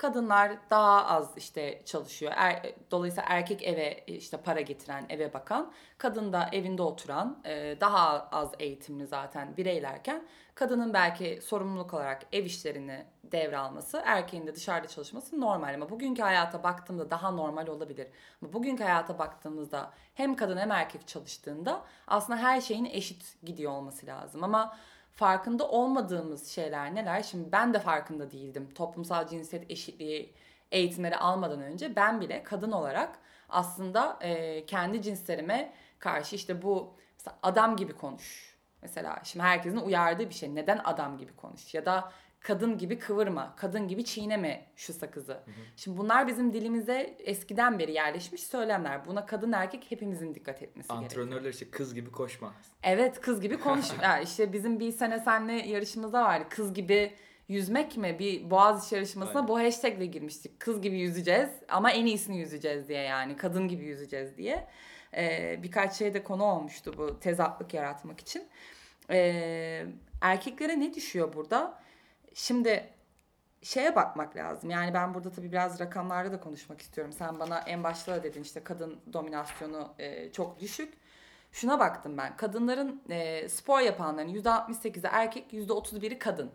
Kadınlar 0.00 0.52
daha 0.70 1.06
az 1.06 1.36
işte 1.36 1.82
çalışıyor. 1.84 2.32
Er, 2.36 2.62
dolayısıyla 2.90 3.28
erkek 3.28 3.62
eve 3.62 4.04
işte 4.06 4.36
para 4.36 4.60
getiren, 4.60 5.06
eve 5.08 5.34
bakan. 5.34 5.72
Kadın 5.98 6.32
da 6.32 6.48
evinde 6.52 6.82
oturan, 6.82 7.38
e, 7.44 7.76
daha 7.80 8.28
az 8.32 8.52
eğitimli 8.58 9.06
zaten 9.06 9.56
bireylerken 9.56 10.26
kadının 10.54 10.94
belki 10.94 11.40
sorumluluk 11.42 11.94
olarak 11.94 12.22
ev 12.32 12.44
işlerini 12.44 13.04
devralması, 13.24 14.02
erkeğin 14.04 14.46
de 14.46 14.54
dışarıda 14.54 14.88
çalışması 14.88 15.40
normal. 15.40 15.74
Ama 15.74 15.90
bugünkü 15.90 16.22
hayata 16.22 16.62
baktığımda 16.62 17.10
daha 17.10 17.30
normal 17.30 17.66
olabilir. 17.66 18.08
Ama 18.42 18.52
bugünkü 18.52 18.84
hayata 18.84 19.18
baktığımızda 19.18 19.90
hem 20.14 20.36
kadın 20.36 20.56
hem 20.56 20.70
erkek 20.70 21.08
çalıştığında 21.08 21.82
aslında 22.06 22.38
her 22.38 22.60
şeyin 22.60 22.84
eşit 22.84 23.36
gidiyor 23.42 23.72
olması 23.72 24.06
lazım. 24.06 24.44
Ama 24.44 24.76
farkında 25.14 25.68
olmadığımız 25.68 26.48
şeyler 26.48 26.94
neler? 26.94 27.22
Şimdi 27.22 27.52
ben 27.52 27.74
de 27.74 27.78
farkında 27.78 28.30
değildim. 28.30 28.68
Toplumsal 28.74 29.28
cinsiyet 29.28 29.70
eşitliği 29.70 30.34
eğitimleri 30.72 31.16
almadan 31.16 31.60
önce 31.60 31.96
ben 31.96 32.20
bile 32.20 32.42
kadın 32.42 32.72
olarak 32.72 33.18
aslında 33.48 34.18
e, 34.20 34.66
kendi 34.66 35.02
cinslerime 35.02 35.72
karşı 35.98 36.36
işte 36.36 36.62
bu 36.62 36.94
adam 37.42 37.76
gibi 37.76 37.92
konuş. 37.92 38.56
Mesela 38.82 39.18
şimdi 39.24 39.42
herkesin 39.44 39.76
uyardığı 39.76 40.28
bir 40.28 40.34
şey. 40.34 40.54
Neden 40.54 40.80
adam 40.84 41.18
gibi 41.18 41.36
konuş? 41.36 41.74
Ya 41.74 41.86
da 41.86 42.12
kadın 42.40 42.78
gibi 42.78 42.98
kıvırma, 42.98 43.54
kadın 43.56 43.88
gibi 43.88 44.04
çiğneme 44.04 44.66
şu 44.76 44.92
sakızı. 44.92 45.32
Hı 45.32 45.36
hı. 45.36 45.64
Şimdi 45.76 45.98
bunlar 45.98 46.26
bizim 46.26 46.52
dilimize 46.52 47.16
eskiden 47.18 47.78
beri 47.78 47.92
yerleşmiş 47.92 48.42
söylemler. 48.42 49.06
Buna 49.06 49.26
kadın 49.26 49.52
erkek 49.52 49.90
hepimizin 49.90 50.34
dikkat 50.34 50.62
etmesi 50.62 50.92
Antrenörler 50.92 51.02
gerekiyor. 51.08 51.26
Antrenörler 51.26 51.50
işte 51.50 51.70
kız 51.70 51.94
gibi 51.94 52.10
koşma. 52.10 52.54
Evet 52.82 53.20
kız 53.20 53.40
gibi 53.40 53.56
konuş. 53.60 53.86
yani 54.02 54.24
işte 54.24 54.52
bizim 54.52 54.80
bir 54.80 54.92
sene 54.92 55.18
senle 55.18 55.52
yarışımızda 55.52 56.22
vardı. 56.24 56.44
Kız 56.50 56.74
gibi 56.74 57.12
yüzmek 57.48 57.96
mi? 57.96 58.16
Bir 58.18 58.50
boğaz 58.50 58.92
yarışmasına 58.92 59.38
Aynen. 59.38 59.48
bu 59.48 59.58
hashtagle 59.58 60.06
girmiştik. 60.06 60.60
Kız 60.60 60.80
gibi 60.80 60.98
yüzeceğiz 60.98 61.50
ama 61.68 61.90
en 61.90 62.06
iyisini 62.06 62.38
yüzeceğiz 62.38 62.88
diye 62.88 63.02
yani. 63.02 63.36
Kadın 63.36 63.68
gibi 63.68 63.84
yüzeceğiz 63.84 64.36
diye. 64.36 64.66
Ee, 65.16 65.58
birkaç 65.62 65.94
şeyde 65.94 66.22
konu 66.22 66.44
olmuştu 66.44 66.94
bu 66.98 67.20
tezatlık 67.20 67.74
yaratmak 67.74 68.20
için. 68.20 68.42
Ee, 69.10 69.86
erkeklere 70.20 70.80
ne 70.80 70.94
düşüyor 70.94 71.32
burada? 71.32 71.80
Şimdi 72.34 72.90
şeye 73.62 73.96
bakmak 73.96 74.36
lazım. 74.36 74.70
Yani 74.70 74.94
ben 74.94 75.14
burada 75.14 75.30
tabii 75.30 75.52
biraz 75.52 75.80
rakamlarda 75.80 76.32
da 76.32 76.40
konuşmak 76.40 76.80
istiyorum. 76.80 77.12
Sen 77.12 77.40
bana 77.40 77.58
en 77.58 77.84
başta 77.84 78.14
da 78.14 78.22
dedin 78.22 78.42
işte 78.42 78.64
kadın 78.64 79.00
dominasyonu 79.12 79.94
e, 79.98 80.32
çok 80.32 80.60
düşük. 80.60 80.94
Şuna 81.52 81.80
baktım 81.80 82.18
ben. 82.18 82.36
Kadınların 82.36 83.02
e, 83.10 83.48
spor 83.48 83.80
yapanların 83.80 84.28
%68'i 84.28 85.08
erkek, 85.12 85.52
%31'i 85.52 86.18
kadın. 86.18 86.50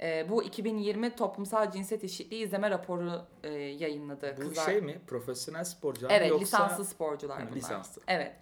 E, 0.00 0.30
bu 0.30 0.42
2020 0.42 1.16
Toplumsal 1.16 1.70
Cinsiyet 1.70 2.04
Eşitliği 2.04 2.44
izleme 2.44 2.70
raporu 2.70 3.26
e, 3.42 3.48
yayınladı. 3.52 4.34
Bu 4.36 4.40
Kızlar... 4.40 4.64
şey 4.64 4.80
mi? 4.80 5.00
Profesyonel 5.06 5.64
sporcular 5.64 6.10
evet, 6.10 6.30
yoksa... 6.30 6.42
lisanslı 6.42 6.84
sporcular 6.84 7.42
bunlar. 7.42 7.56
Lisanslı. 7.56 8.02
Evet. 8.08 8.36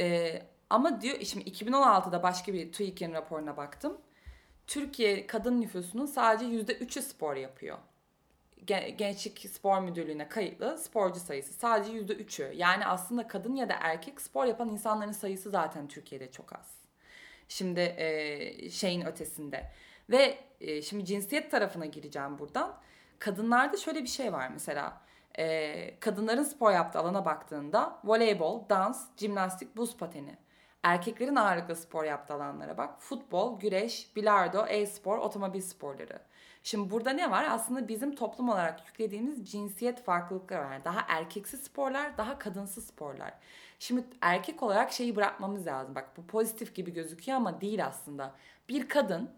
E, 0.00 0.42
ama 0.70 1.00
diyor 1.00 1.20
şimdi 1.20 1.50
2016'da 1.50 2.22
başka 2.22 2.52
bir 2.52 2.72
TÜİK'in 2.72 3.12
raporuna 3.12 3.56
baktım. 3.56 3.98
Türkiye 4.66 5.26
kadın 5.26 5.60
nüfusunun 5.60 6.06
sadece 6.06 6.44
%3'ü 6.44 7.02
spor 7.02 7.36
yapıyor. 7.36 7.78
Gençlik 8.98 9.50
Spor 9.50 9.80
Müdürlüğü'ne 9.80 10.28
kayıtlı 10.28 10.78
sporcu 10.78 11.20
sayısı 11.20 11.52
sadece 11.52 11.92
%3'ü. 11.92 12.54
Yani 12.54 12.86
aslında 12.86 13.28
kadın 13.28 13.54
ya 13.54 13.68
da 13.68 13.74
erkek 13.80 14.20
spor 14.20 14.44
yapan 14.44 14.68
insanların 14.68 15.12
sayısı 15.12 15.50
zaten 15.50 15.88
Türkiye'de 15.88 16.30
çok 16.30 16.52
az. 16.52 16.74
Şimdi 17.48 17.80
e, 17.80 18.70
şeyin 18.70 19.06
ötesinde. 19.06 19.70
Ve 20.10 20.38
e, 20.60 20.82
şimdi 20.82 21.04
cinsiyet 21.04 21.50
tarafına 21.50 21.86
gireceğim 21.86 22.38
buradan. 22.38 22.78
Kadınlarda 23.18 23.76
şöyle 23.76 24.02
bir 24.02 24.08
şey 24.08 24.32
var 24.32 24.48
mesela. 24.52 25.00
E, 25.38 26.00
kadınların 26.00 26.42
spor 26.42 26.72
yaptığı 26.72 26.98
alana 26.98 27.24
baktığında 27.24 27.98
voleybol, 28.04 28.68
dans, 28.68 29.06
jimnastik, 29.16 29.76
buz 29.76 29.96
pateni. 29.96 30.36
Erkeklerin 30.86 31.36
ağırlıklı 31.36 31.76
spor 31.76 32.04
yaptığı 32.04 32.34
alanlara 32.34 32.78
bak. 32.78 33.00
Futbol, 33.00 33.60
güreş, 33.60 34.16
bilardo, 34.16 34.66
e-spor, 34.66 35.18
otomobil 35.18 35.60
sporları. 35.60 36.18
Şimdi 36.62 36.90
burada 36.90 37.10
ne 37.10 37.30
var? 37.30 37.46
Aslında 37.50 37.88
bizim 37.88 38.14
toplum 38.14 38.48
olarak 38.48 38.86
yüklediğimiz 38.86 39.50
cinsiyet 39.50 40.04
farklılıkları 40.04 40.64
var. 40.64 40.84
Daha 40.84 41.00
erkeksi 41.08 41.56
sporlar, 41.56 42.18
daha 42.18 42.38
kadınsı 42.38 42.82
sporlar. 42.82 43.32
Şimdi 43.78 44.04
erkek 44.20 44.62
olarak 44.62 44.92
şeyi 44.92 45.16
bırakmamız 45.16 45.66
lazım. 45.66 45.94
Bak 45.94 46.16
bu 46.16 46.26
pozitif 46.26 46.74
gibi 46.74 46.92
gözüküyor 46.92 47.36
ama 47.36 47.60
değil 47.60 47.86
aslında. 47.86 48.34
Bir 48.68 48.88
kadın 48.88 49.30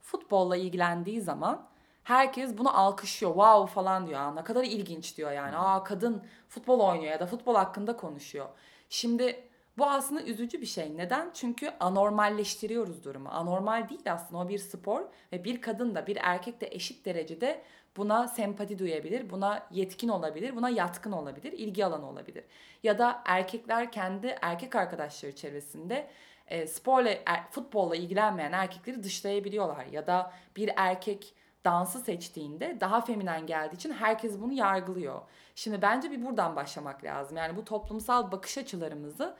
futbolla 0.00 0.56
ilgilendiği 0.56 1.20
zaman 1.20 1.66
herkes 2.04 2.58
bunu 2.58 2.78
alkışlıyor. 2.78 3.32
Wow 3.32 3.74
falan 3.74 4.06
diyor. 4.06 4.20
Aa, 4.20 4.34
ne 4.34 4.44
kadar 4.44 4.64
ilginç 4.64 5.16
diyor 5.16 5.32
yani. 5.32 5.56
Aa 5.56 5.84
kadın 5.84 6.22
futbol 6.48 6.80
oynuyor 6.80 7.12
ya 7.12 7.20
da 7.20 7.26
futbol 7.26 7.54
hakkında 7.54 7.96
konuşuyor. 7.96 8.48
Şimdi 8.88 9.48
bu 9.78 9.86
aslında 9.86 10.22
üzücü 10.22 10.60
bir 10.60 10.66
şey. 10.66 10.96
Neden? 10.96 11.30
Çünkü 11.34 11.70
anormalleştiriyoruz 11.80 13.04
durumu. 13.04 13.28
Anormal 13.28 13.88
değil 13.88 14.12
aslında 14.12 14.42
o 14.42 14.48
bir 14.48 14.58
spor 14.58 15.02
ve 15.32 15.44
bir 15.44 15.60
kadın 15.60 15.94
da 15.94 16.06
bir 16.06 16.18
erkek 16.20 16.60
de 16.60 16.68
eşit 16.70 17.06
derecede 17.06 17.62
buna 17.96 18.28
sempati 18.28 18.78
duyabilir, 18.78 19.30
buna 19.30 19.66
yetkin 19.70 20.08
olabilir, 20.08 20.56
buna 20.56 20.70
yatkın 20.70 21.12
olabilir, 21.12 21.52
ilgi 21.52 21.84
alanı 21.84 22.08
olabilir. 22.08 22.44
Ya 22.82 22.98
da 22.98 23.22
erkekler 23.26 23.92
kendi 23.92 24.36
erkek 24.42 24.76
arkadaşları 24.76 25.36
çevresinde 25.36 26.10
e, 26.46 26.66
sporla, 26.66 27.10
er, 27.26 27.50
futbolla 27.50 27.96
ilgilenmeyen 27.96 28.52
erkekleri 28.52 29.02
dışlayabiliyorlar. 29.02 29.86
Ya 29.86 30.06
da 30.06 30.32
bir 30.56 30.70
erkek 30.76 31.34
dansı 31.64 32.00
seçtiğinde 32.00 32.76
daha 32.80 33.00
feminen 33.00 33.46
geldiği 33.46 33.74
için 33.74 33.92
herkes 33.92 34.40
bunu 34.40 34.52
yargılıyor. 34.52 35.20
Şimdi 35.54 35.82
bence 35.82 36.10
bir 36.10 36.24
buradan 36.24 36.56
başlamak 36.56 37.04
lazım. 37.04 37.36
Yani 37.36 37.56
bu 37.56 37.64
toplumsal 37.64 38.32
bakış 38.32 38.58
açılarımızı 38.58 39.36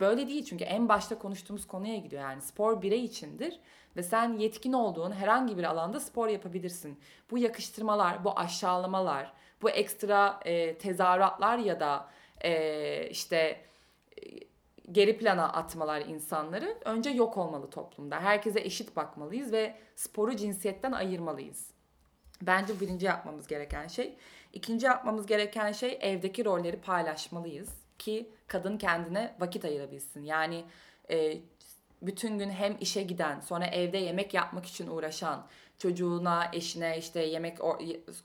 Böyle 0.00 0.28
değil 0.28 0.44
çünkü 0.44 0.64
en 0.64 0.88
başta 0.88 1.18
konuştuğumuz 1.18 1.66
konuya 1.66 1.96
gidiyor. 1.96 2.22
Yani 2.22 2.42
spor 2.42 2.82
birey 2.82 3.04
içindir 3.04 3.60
ve 3.96 4.02
sen 4.02 4.38
yetkin 4.38 4.72
olduğun 4.72 5.12
herhangi 5.12 5.58
bir 5.58 5.64
alanda 5.64 6.00
spor 6.00 6.28
yapabilirsin. 6.28 7.00
Bu 7.30 7.38
yakıştırmalar, 7.38 8.24
bu 8.24 8.38
aşağılamalar, 8.38 9.32
bu 9.62 9.70
ekstra 9.70 10.40
e, 10.44 10.78
tezahüratlar 10.78 11.58
ya 11.58 11.80
da 11.80 12.08
e, 12.44 13.08
işte 13.10 13.36
e, 13.36 14.22
geri 14.92 15.18
plana 15.18 15.52
atmalar 15.52 16.00
insanları 16.00 16.78
önce 16.84 17.10
yok 17.10 17.36
olmalı 17.36 17.70
toplumda. 17.70 18.20
Herkese 18.20 18.60
eşit 18.60 18.96
bakmalıyız 18.96 19.52
ve 19.52 19.74
sporu 19.96 20.36
cinsiyetten 20.36 20.92
ayırmalıyız. 20.92 21.70
Bence 22.42 22.80
birinci 22.80 23.06
yapmamız 23.06 23.46
gereken 23.46 23.86
şey. 23.86 24.16
İkinci 24.52 24.86
yapmamız 24.86 25.26
gereken 25.26 25.72
şey 25.72 25.98
evdeki 26.00 26.44
rolleri 26.44 26.76
paylaşmalıyız 26.76 27.83
ki 27.98 28.30
kadın 28.46 28.78
kendine 28.78 29.34
vakit 29.40 29.64
ayırabilsin. 29.64 30.24
Yani 30.24 30.64
e, 31.10 31.38
bütün 32.02 32.38
gün 32.38 32.50
hem 32.50 32.76
işe 32.80 33.02
giden, 33.02 33.40
sonra 33.40 33.66
evde 33.66 33.98
yemek 33.98 34.34
yapmak 34.34 34.66
için 34.66 34.86
uğraşan, 34.86 35.46
çocuğuna, 35.78 36.50
eşine 36.52 36.98
işte 36.98 37.22
yemek 37.22 37.58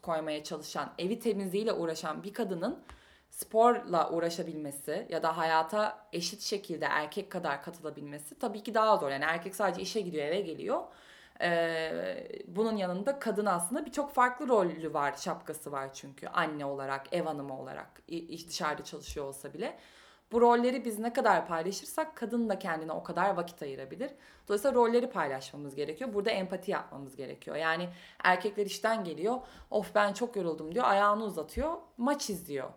koymaya 0.02 0.44
çalışan, 0.44 0.94
evi 0.98 1.20
temizliğiyle 1.20 1.74
uğraşan 1.74 2.24
bir 2.24 2.34
kadının 2.34 2.84
sporla 3.30 4.10
uğraşabilmesi 4.12 5.08
ya 5.10 5.24
da 5.24 5.38
hayata 5.38 6.08
eşit 6.14 6.42
şekilde 6.42 6.86
erkek 6.86 7.30
kadar 7.32 7.64
katılabilmesi 7.64 8.40
tabii 8.40 8.64
ki 8.64 8.74
daha 8.74 8.98
zor. 8.98 9.12
Yani 9.12 9.24
erkek 9.28 9.56
sadece 9.56 9.82
işe 9.82 10.02
gidiyor, 10.02 10.26
eve 10.26 10.42
geliyor. 10.42 10.84
Ee, 11.42 12.28
bunun 12.48 12.76
yanında 12.76 13.20
kadın 13.20 13.46
aslında 13.46 13.86
birçok 13.86 14.14
farklı 14.14 14.48
rolü 14.48 14.94
var, 14.94 15.16
şapkası 15.18 15.72
var 15.72 15.94
çünkü 15.94 16.28
anne 16.28 16.66
olarak, 16.66 17.14
ev 17.14 17.24
hanımı 17.24 17.60
olarak, 17.60 18.02
dışarıda 18.48 18.84
çalışıyor 18.84 19.26
olsa 19.26 19.54
bile. 19.54 19.78
Bu 20.32 20.42
rolleri 20.42 20.86
biz 20.86 21.00
ne 21.00 21.14
kadar 21.14 21.48
paylaşırsak 21.48 22.16
kadın 22.16 22.50
da 22.50 22.60
kendine 22.60 22.92
o 22.92 23.04
kadar 23.04 23.36
vakit 23.36 23.62
ayırabilir. 23.62 24.12
Dolayısıyla 24.48 24.76
rolleri 24.76 25.10
paylaşmamız 25.10 25.76
gerekiyor. 25.76 26.14
Burada 26.14 26.30
empati 26.30 26.72
yapmamız 26.72 27.16
gerekiyor. 27.16 27.58
Yani 27.58 27.90
erkekler 28.24 28.66
işten 28.66 29.04
geliyor. 29.04 29.38
Of 29.72 29.96
ben 29.96 30.14
çok 30.14 30.36
yoruldum 30.36 30.76
diyor. 30.76 30.86
Ayağını 30.86 31.24
uzatıyor. 31.24 31.78
Maç 31.98 32.30
izliyor. 32.30 32.70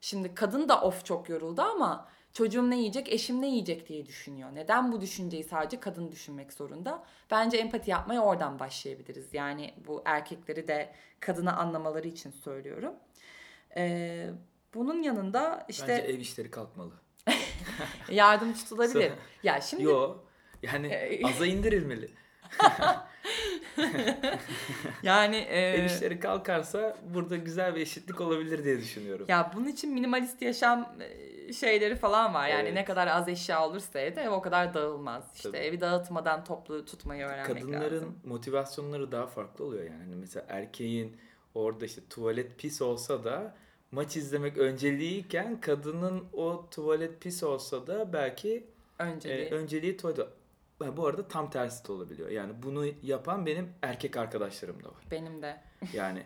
Şimdi 0.00 0.34
kadın 0.34 0.68
da 0.68 0.80
of 0.80 1.04
çok 1.04 1.28
yoruldu 1.28 1.62
ama 1.62 2.08
çocuğum 2.34 2.70
ne 2.70 2.78
yiyecek, 2.78 3.12
eşim 3.12 3.42
ne 3.42 3.48
yiyecek 3.48 3.88
diye 3.88 4.06
düşünüyor. 4.06 4.50
Neden 4.54 4.92
bu 4.92 5.00
düşünceyi 5.00 5.44
sadece 5.44 5.80
kadın 5.80 6.12
düşünmek 6.12 6.52
zorunda? 6.52 7.04
Bence 7.30 7.56
empati 7.56 7.90
yapmaya 7.90 8.20
oradan 8.20 8.58
başlayabiliriz. 8.58 9.34
Yani 9.34 9.74
bu 9.86 10.02
erkekleri 10.04 10.68
de 10.68 10.94
kadını 11.20 11.56
anlamaları 11.56 12.08
için 12.08 12.30
söylüyorum. 12.30 12.94
Ee, 13.76 14.30
bunun 14.74 15.02
yanında 15.02 15.66
işte... 15.68 15.88
Bence 15.88 16.12
ev 16.12 16.18
işleri 16.18 16.50
kalkmalı. 16.50 16.92
yardım 18.10 18.54
tutulabilir. 18.54 19.12
ya 19.42 19.60
şimdi... 19.60 19.82
Yo. 19.82 20.16
Yani 20.62 21.20
aza 21.24 21.46
indirilmeli. 21.46 22.10
yani 25.02 25.36
e, 25.36 25.60
El 25.60 25.84
işleri 25.84 26.20
kalkarsa 26.20 26.96
burada 27.14 27.36
güzel 27.36 27.74
bir 27.74 27.80
eşitlik 27.80 28.20
olabilir 28.20 28.64
diye 28.64 28.78
düşünüyorum. 28.78 29.26
ya 29.28 29.50
bunun 29.56 29.68
için 29.68 29.94
minimalist 29.94 30.42
yaşam 30.42 30.94
e, 31.00 31.52
şeyleri 31.52 31.96
falan 31.96 32.34
var. 32.34 32.48
Yani 32.48 32.62
Evet. 32.62 32.74
ne 32.74 32.84
kadar 32.84 33.06
az 33.06 33.28
eşya 33.28 33.68
olursa 33.68 33.98
evde 34.00 34.22
ev 34.22 34.30
o 34.30 34.42
kadar 34.42 34.74
dağılmaz. 34.74 35.24
İşte 35.34 35.48
Tabii. 35.48 35.58
evi 35.62 35.80
dağıtmadan 35.80 36.44
toplu 36.44 36.84
tutmayı 36.84 37.24
öğrenmek 37.26 37.46
Kadınların 37.58 37.94
lazım. 37.96 38.18
motivasyonları 38.24 39.12
daha 39.12 39.26
farklı 39.26 39.64
oluyor 39.64 39.84
yani. 39.84 40.02
Hani 40.04 40.14
mesela 40.16 40.46
erkeğin 40.48 41.16
orada 41.54 41.84
işte 41.84 42.00
tuvalet 42.10 42.58
pis 42.58 42.82
olsa 42.82 43.24
da 43.24 43.54
maç 43.92 44.16
izlemek 44.16 44.58
önceliğiyken 44.58 45.60
kadının 45.60 46.24
o 46.32 46.66
tuvalet 46.70 47.20
pis 47.20 47.42
olsa 47.42 47.86
da 47.86 48.12
belki 48.12 48.64
Önceliği. 48.98 49.38
e, 49.46 49.50
önceliği 49.50 49.96
tuvalet. 49.96 50.26
Bu 50.80 51.06
arada 51.06 51.28
tam 51.28 51.50
tersi 51.50 51.88
de 51.88 51.92
olabiliyor. 51.92 52.30
Yani 52.30 52.52
bunu 52.62 52.86
yapan 53.02 53.46
benim 53.46 53.72
erkek 53.82 54.16
arkadaşlarım 54.16 54.84
da 54.84 54.88
var. 54.88 55.04
Benim 55.10 55.42
de. 55.42 55.60
Yani 55.92 56.22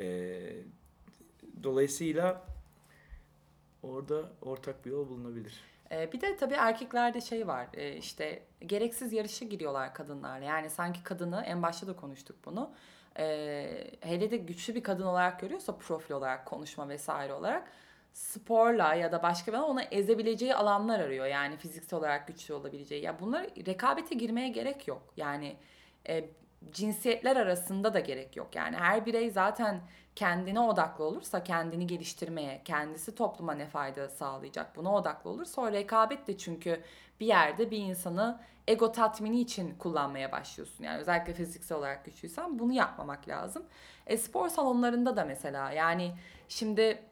e, 0.00 0.06
dolayısıyla 1.62 2.46
orada 3.82 4.32
ortak 4.42 4.84
bir 4.84 4.90
yol 4.90 5.08
bulunabilir. 5.08 5.60
Ee, 5.92 6.12
bir 6.12 6.20
de 6.20 6.36
tabii 6.36 6.54
erkeklerde 6.54 7.20
şey 7.20 7.46
var 7.46 7.66
e, 7.74 7.96
işte 7.96 8.42
gereksiz 8.66 9.12
yarışa 9.12 9.44
giriyorlar 9.44 9.94
kadınlarla. 9.94 10.44
Yani 10.44 10.70
sanki 10.70 11.02
kadını 11.02 11.42
en 11.46 11.62
başta 11.62 11.86
da 11.86 11.96
konuştuk 11.96 12.36
bunu. 12.44 12.70
Ee, 13.18 13.90
hele 14.00 14.30
de 14.30 14.36
güçlü 14.36 14.74
bir 14.74 14.82
kadın 14.82 15.06
olarak 15.06 15.40
görüyorsa 15.40 15.76
profil 15.76 16.14
olarak 16.14 16.46
konuşma 16.46 16.88
vesaire 16.88 17.32
olarak 17.32 17.68
sporla 18.12 18.94
ya 18.94 19.12
da 19.12 19.22
başka 19.22 19.52
bir 19.52 19.58
ona 19.58 19.82
ezebileceği 19.82 20.54
alanlar 20.54 21.00
arıyor. 21.00 21.26
Yani 21.26 21.56
fiziksel 21.56 21.98
olarak 21.98 22.28
güçlü 22.28 22.54
olabileceği. 22.54 23.02
Ya 23.02 23.20
bunlar 23.20 23.46
rekabete 23.66 24.14
girmeye 24.14 24.48
gerek 24.48 24.88
yok. 24.88 25.02
Yani 25.16 25.56
e, 26.08 26.30
cinsiyetler 26.72 27.36
arasında 27.36 27.94
da 27.94 28.00
gerek 28.00 28.36
yok. 28.36 28.54
Yani 28.54 28.76
her 28.76 29.06
birey 29.06 29.30
zaten 29.30 29.80
kendine 30.16 30.60
odaklı 30.60 31.04
olursa 31.04 31.44
kendini 31.44 31.86
geliştirmeye, 31.86 32.62
kendisi 32.64 33.14
topluma 33.14 33.52
ne 33.52 33.66
fayda 33.66 34.08
sağlayacak 34.08 34.76
buna 34.76 34.94
odaklı 34.94 35.30
olursa 35.30 35.62
o 35.62 35.72
rekabet 35.72 36.26
de 36.26 36.38
çünkü 36.38 36.82
bir 37.20 37.26
yerde 37.26 37.70
bir 37.70 37.78
insanı 37.78 38.40
ego 38.68 38.92
tatmini 38.92 39.40
için 39.40 39.74
kullanmaya 39.78 40.32
başlıyorsun. 40.32 40.84
Yani 40.84 40.98
özellikle 40.98 41.32
fiziksel 41.32 41.78
olarak 41.78 42.04
güçlüysen 42.04 42.58
bunu 42.58 42.72
yapmamak 42.72 43.28
lazım. 43.28 43.62
E, 44.06 44.16
spor 44.16 44.48
salonlarında 44.48 45.16
da 45.16 45.24
mesela 45.24 45.72
yani 45.72 46.14
şimdi 46.48 47.02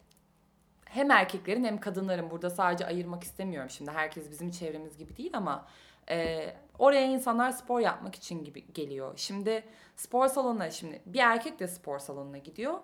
hem 0.97 1.11
erkeklerin 1.11 1.65
hem 1.65 1.81
kadınların 1.81 2.31
burada 2.31 2.51
sadece 2.51 2.87
ayırmak 2.87 3.25
istemiyorum 3.25 3.71
şimdi 3.71 3.91
herkes 3.91 4.31
bizim 4.31 4.51
çevremiz 4.51 4.99
gibi 4.99 5.17
değil 5.17 5.31
ama 5.37 5.67
e, 6.11 6.47
oraya 6.79 7.07
insanlar 7.07 7.51
spor 7.51 7.81
yapmak 7.81 8.15
için 8.15 8.45
gibi 8.45 8.73
geliyor. 8.75 9.13
Şimdi 9.17 9.65
spor 9.97 10.29
salonuna 10.29 10.71
şimdi 10.71 11.03
bir 11.07 11.21
erkek 11.21 11.61
de 11.61 11.69
spor 11.69 11.99
salonuna 11.99 12.39
gidiyor. 12.39 12.79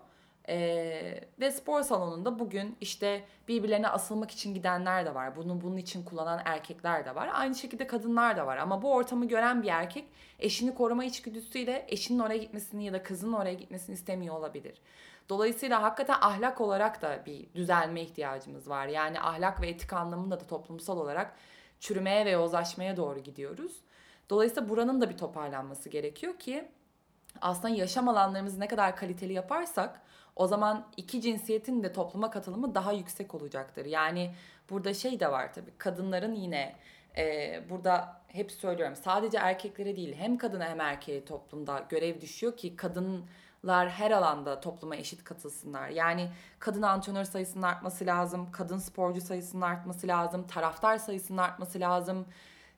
Ee, 0.48 1.20
ve 1.40 1.50
spor 1.50 1.82
salonunda 1.82 2.38
bugün 2.38 2.76
işte 2.80 3.24
birbirlerine 3.48 3.88
asılmak 3.88 4.30
için 4.30 4.54
gidenler 4.54 5.06
de 5.06 5.14
var. 5.14 5.36
Bunu 5.36 5.60
bunun 5.60 5.76
için 5.76 6.04
kullanan 6.04 6.42
erkekler 6.44 7.04
de 7.04 7.14
var. 7.14 7.30
Aynı 7.32 7.54
şekilde 7.54 7.86
kadınlar 7.86 8.36
da 8.36 8.46
var. 8.46 8.56
Ama 8.56 8.82
bu 8.82 8.92
ortamı 8.92 9.28
gören 9.28 9.62
bir 9.62 9.68
erkek 9.68 10.04
eşini 10.38 10.74
koruma 10.74 11.04
içgüdüsüyle 11.04 11.86
eşinin 11.88 12.18
oraya 12.18 12.38
gitmesini 12.38 12.84
ya 12.84 12.92
da 12.92 13.02
kızının 13.02 13.32
oraya 13.32 13.54
gitmesini 13.54 13.94
istemiyor 13.94 14.34
olabilir. 14.34 14.74
Dolayısıyla 15.28 15.82
hakikaten 15.82 16.16
ahlak 16.20 16.60
olarak 16.60 17.02
da 17.02 17.22
bir 17.26 17.54
düzelme 17.54 18.02
ihtiyacımız 18.02 18.68
var. 18.68 18.86
Yani 18.86 19.20
ahlak 19.20 19.60
ve 19.60 19.68
etik 19.68 19.92
anlamında 19.92 20.40
da 20.40 20.46
toplumsal 20.46 20.98
olarak 20.98 21.34
çürümeye 21.80 22.26
ve 22.26 22.30
yozlaşmaya 22.30 22.96
doğru 22.96 23.18
gidiyoruz. 23.18 23.72
Dolayısıyla 24.30 24.68
buranın 24.68 25.00
da 25.00 25.10
bir 25.10 25.16
toparlanması 25.16 25.88
gerekiyor 25.88 26.38
ki 26.38 26.68
aslında 27.40 27.74
yaşam 27.74 28.08
alanlarımızı 28.08 28.60
ne 28.60 28.68
kadar 28.68 28.96
kaliteli 28.96 29.32
yaparsak 29.32 30.00
o 30.36 30.46
zaman 30.46 30.86
iki 30.96 31.20
cinsiyetin 31.20 31.82
de 31.82 31.92
topluma 31.92 32.30
katılımı 32.30 32.74
daha 32.74 32.92
yüksek 32.92 33.34
olacaktır. 33.34 33.84
Yani 33.84 34.34
burada 34.70 34.94
şey 34.94 35.20
de 35.20 35.32
var 35.32 35.52
tabii 35.52 35.70
kadınların 35.78 36.34
yine 36.34 36.76
e, 37.16 37.60
burada 37.70 38.22
hep 38.28 38.52
söylüyorum 38.52 38.96
sadece 38.96 39.38
erkeklere 39.38 39.96
değil 39.96 40.14
hem 40.14 40.38
kadına 40.38 40.68
hem 40.68 40.80
erkeğe 40.80 41.24
toplumda 41.24 41.86
görev 41.88 42.20
düşüyor 42.20 42.56
ki 42.56 42.76
kadınlar 43.62 43.90
her 43.90 44.10
alanda 44.10 44.60
topluma 44.60 44.96
eşit 44.96 45.24
katılsınlar. 45.24 45.88
Yani 45.88 46.30
kadın 46.58 46.82
antrenör 46.82 47.24
sayısının 47.24 47.62
artması 47.62 48.06
lazım, 48.06 48.52
kadın 48.52 48.78
sporcu 48.78 49.20
sayısının 49.20 49.62
artması 49.62 50.06
lazım, 50.08 50.46
taraftar 50.46 50.98
sayısının 50.98 51.38
artması 51.38 51.80
lazım. 51.80 52.26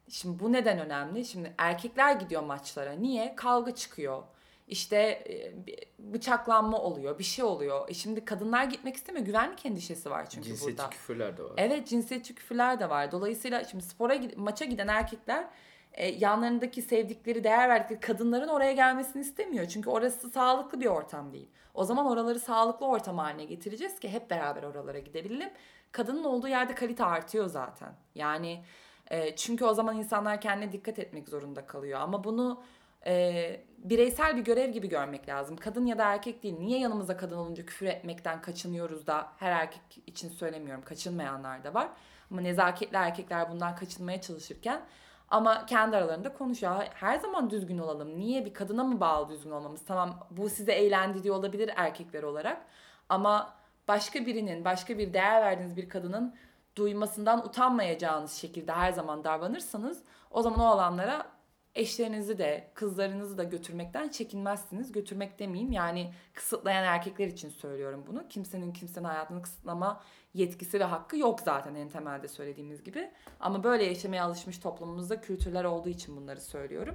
Şimdi 0.09 0.39
bu 0.39 0.53
neden 0.53 0.79
önemli? 0.79 1.25
Şimdi 1.25 1.55
erkekler 1.59 2.13
gidiyor 2.13 2.43
maçlara. 2.43 2.93
Niye? 2.93 3.37
Kavga 3.37 3.75
çıkıyor. 3.75 4.23
İşte 4.69 4.97
e, 4.99 5.53
bıçaklanma 5.99 6.79
oluyor, 6.79 7.19
bir 7.19 7.25
şey 7.25 7.45
oluyor. 7.45 7.89
E 7.89 7.95
şimdi 7.95 8.25
kadınlar 8.25 8.65
gitmek 8.65 8.97
istemiyor. 8.97 9.27
Güvenlik 9.27 9.67
endişesi 9.67 10.11
var 10.11 10.27
çünkü 10.31 10.49
Cinsiyetçi 10.49 10.79
burada. 10.79 10.91
küfürler 10.91 11.37
de 11.37 11.43
var. 11.43 11.53
Evet 11.57 11.89
cinsiyetçi 11.89 12.35
küfürler 12.35 12.81
de 12.81 12.91
var. 12.91 13.13
Dolayısıyla 13.13 13.65
şimdi 13.65 13.85
spora 13.85 14.17
maça 14.37 14.65
giden 14.65 14.89
erkekler 14.89 15.47
e, 15.95 16.07
yanlarındaki 16.07 16.83
sevdikleri, 16.83 17.45
değer 17.45 17.69
verdikleri 17.69 18.01
kadınların 18.01 18.49
oraya 18.49 18.73
gelmesini 18.73 19.23
istemiyor. 19.23 19.67
Çünkü 19.67 19.91
orası 19.91 20.31
sağlıklı 20.31 20.81
bir 20.81 20.87
ortam 20.87 21.33
değil. 21.33 21.49
O 21.75 21.85
zaman 21.85 22.07
oraları 22.07 22.41
sağlıklı 22.41 22.87
ortam 22.87 23.19
haline 23.19 23.45
getireceğiz 23.45 24.01
ki 24.01 24.09
hep 24.09 24.31
beraber 24.31 24.63
oralara 24.63 24.99
gidebilelim. 24.99 25.51
Kadının 25.93 26.25
olduğu 26.25 26.49
yerde 26.49 26.75
kalite 26.75 27.05
artıyor 27.05 27.47
zaten. 27.47 27.93
Yani 28.15 28.65
e, 29.11 29.37
çünkü 29.37 29.65
o 29.65 29.75
zaman 29.75 29.97
insanlar 29.97 30.41
kendine 30.41 30.73
dikkat 30.73 30.99
etmek 30.99 31.29
zorunda 31.29 31.67
kalıyor. 31.67 32.01
Ama 32.01 32.25
bunu 32.25 32.63
e, 33.07 33.61
bireysel 33.79 34.37
bir 34.37 34.45
görev 34.45 34.71
gibi 34.71 34.89
görmek 34.89 35.29
lazım. 35.29 35.57
Kadın 35.57 35.87
ya 35.87 35.99
da 35.99 36.13
erkek 36.13 36.43
değil. 36.43 36.59
Niye 36.59 36.79
yanımıza 36.79 37.17
kadın 37.17 37.37
olunca 37.37 37.67
küfür 37.67 37.87
etmekten 37.87 38.43
kaçınıyoruz 38.43 39.07
da 39.07 39.33
her 39.37 39.53
erkek 39.53 39.83
için 40.07 40.29
söylemiyorum. 40.29 40.85
Kaçınmayanlar 40.85 41.65
da 41.65 41.75
var. 41.75 41.89
Ama 42.31 42.41
nezaketli 42.41 42.97
erkekler 42.97 43.51
bundan 43.51 43.77
kaçınmaya 43.77 44.21
çalışırken 44.21 44.81
ama 45.29 45.67
kendi 45.67 45.97
aralarında 45.97 46.33
konuşuyor. 46.33 46.85
Her 46.95 47.19
zaman 47.19 47.51
düzgün 47.51 47.79
olalım. 47.79 48.19
Niye 48.19 48.45
bir 48.45 48.55
kadına 48.55 48.85
mı 48.85 49.01
bağlı 49.01 49.29
düzgün 49.29 49.51
olmamız? 49.51 49.85
Tamam 49.85 50.27
bu 50.31 50.49
size 50.49 50.73
eğlendiriyor 50.73 51.37
olabilir 51.37 51.71
erkekler 51.77 52.23
olarak. 52.23 52.67
Ama 53.09 53.55
başka 53.89 54.27
birinin, 54.27 54.65
başka 54.65 54.99
bir 54.99 55.15
değer 55.15 55.43
verdiğiniz 55.43 55.77
bir 55.77 55.89
kadının 55.89 56.35
duymasından 56.77 57.47
utanmayacağınız 57.47 58.33
şekilde 58.33 58.73
her 58.73 58.93
zaman 58.93 59.25
davranırsanız 59.25 60.03
o 60.31 60.43
zaman 60.43 60.61
o 60.61 60.65
alanlara 60.65 61.27
eşlerinizi 61.75 62.39
de 62.39 62.69
kızlarınızı 62.75 63.39
da 63.39 63.45
götürmekten 63.45 64.09
çekinmezsiniz. 64.09 64.93
Götürmek 64.93 65.39
demeyeyim 65.39 65.73
yani 65.73 66.13
kısıtlayan 66.35 66.85
erkekler 66.85 67.27
için 67.27 67.49
söylüyorum 67.49 68.05
bunu. 68.07 68.29
Kimsenin 68.29 68.73
kimsenin 68.73 69.05
hayatını 69.05 69.43
kısıtlama 69.43 70.03
yetkisi 70.35 70.81
ve 70.81 70.85
hakkı 70.85 71.17
yok 71.19 71.41
zaten 71.41 71.75
en 71.75 71.89
temelde 71.89 72.29
söylediğimiz 72.29 72.85
gibi. 72.85 73.11
Ama 73.41 73.65
böyle 73.65 73.85
yaşamaya 73.85 74.25
alışmış 74.25 74.59
toplumumuzda 74.59 75.21
kültürler 75.21 75.65
olduğu 75.65 75.89
için 75.89 76.17
bunları 76.17 76.41
söylüyorum. 76.41 76.95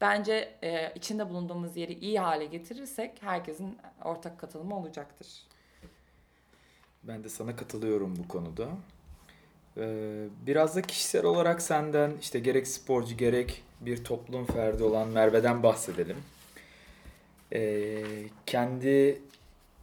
Bence 0.00 0.54
e, 0.62 0.92
içinde 0.94 1.28
bulunduğumuz 1.28 1.76
yeri 1.76 1.92
iyi 1.92 2.20
hale 2.20 2.44
getirirsek 2.44 3.22
herkesin 3.22 3.78
ortak 4.04 4.40
katılımı 4.40 4.78
olacaktır. 4.78 5.26
Ben 7.02 7.24
de 7.24 7.28
sana 7.28 7.56
katılıyorum 7.56 8.16
bu 8.16 8.28
konuda. 8.28 8.68
Ee, 9.76 10.26
biraz 10.46 10.76
da 10.76 10.82
kişisel 10.82 11.24
olarak 11.24 11.62
senden 11.62 12.12
işte 12.20 12.38
gerek 12.38 12.68
sporcu 12.68 13.16
gerek 13.16 13.62
bir 13.80 14.04
toplum 14.04 14.46
ferdi 14.46 14.82
olan 14.82 15.08
Merve'den 15.08 15.62
bahsedelim. 15.62 16.16
Ee, 17.52 18.02
kendi 18.46 19.22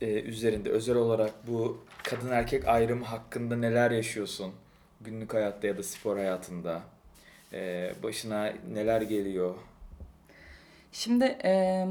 e, 0.02 0.22
üzerinde 0.22 0.70
özel 0.70 0.96
olarak 0.96 1.48
bu 1.48 1.84
kadın 2.04 2.32
erkek 2.32 2.68
ayrımı 2.68 3.06
hakkında 3.06 3.56
neler 3.56 3.92
yaşıyorsun? 3.92 4.54
Günlük 5.02 5.34
hayatta 5.34 5.68
ya 5.68 5.78
da 5.78 5.84
spor 5.84 6.18
hayatında. 6.18 6.82
Ee, 7.54 7.94
başına 8.04 8.54
neler 8.74 9.02
geliyor? 9.02 9.56
Şimdi 10.92 11.26
e, 11.44 11.86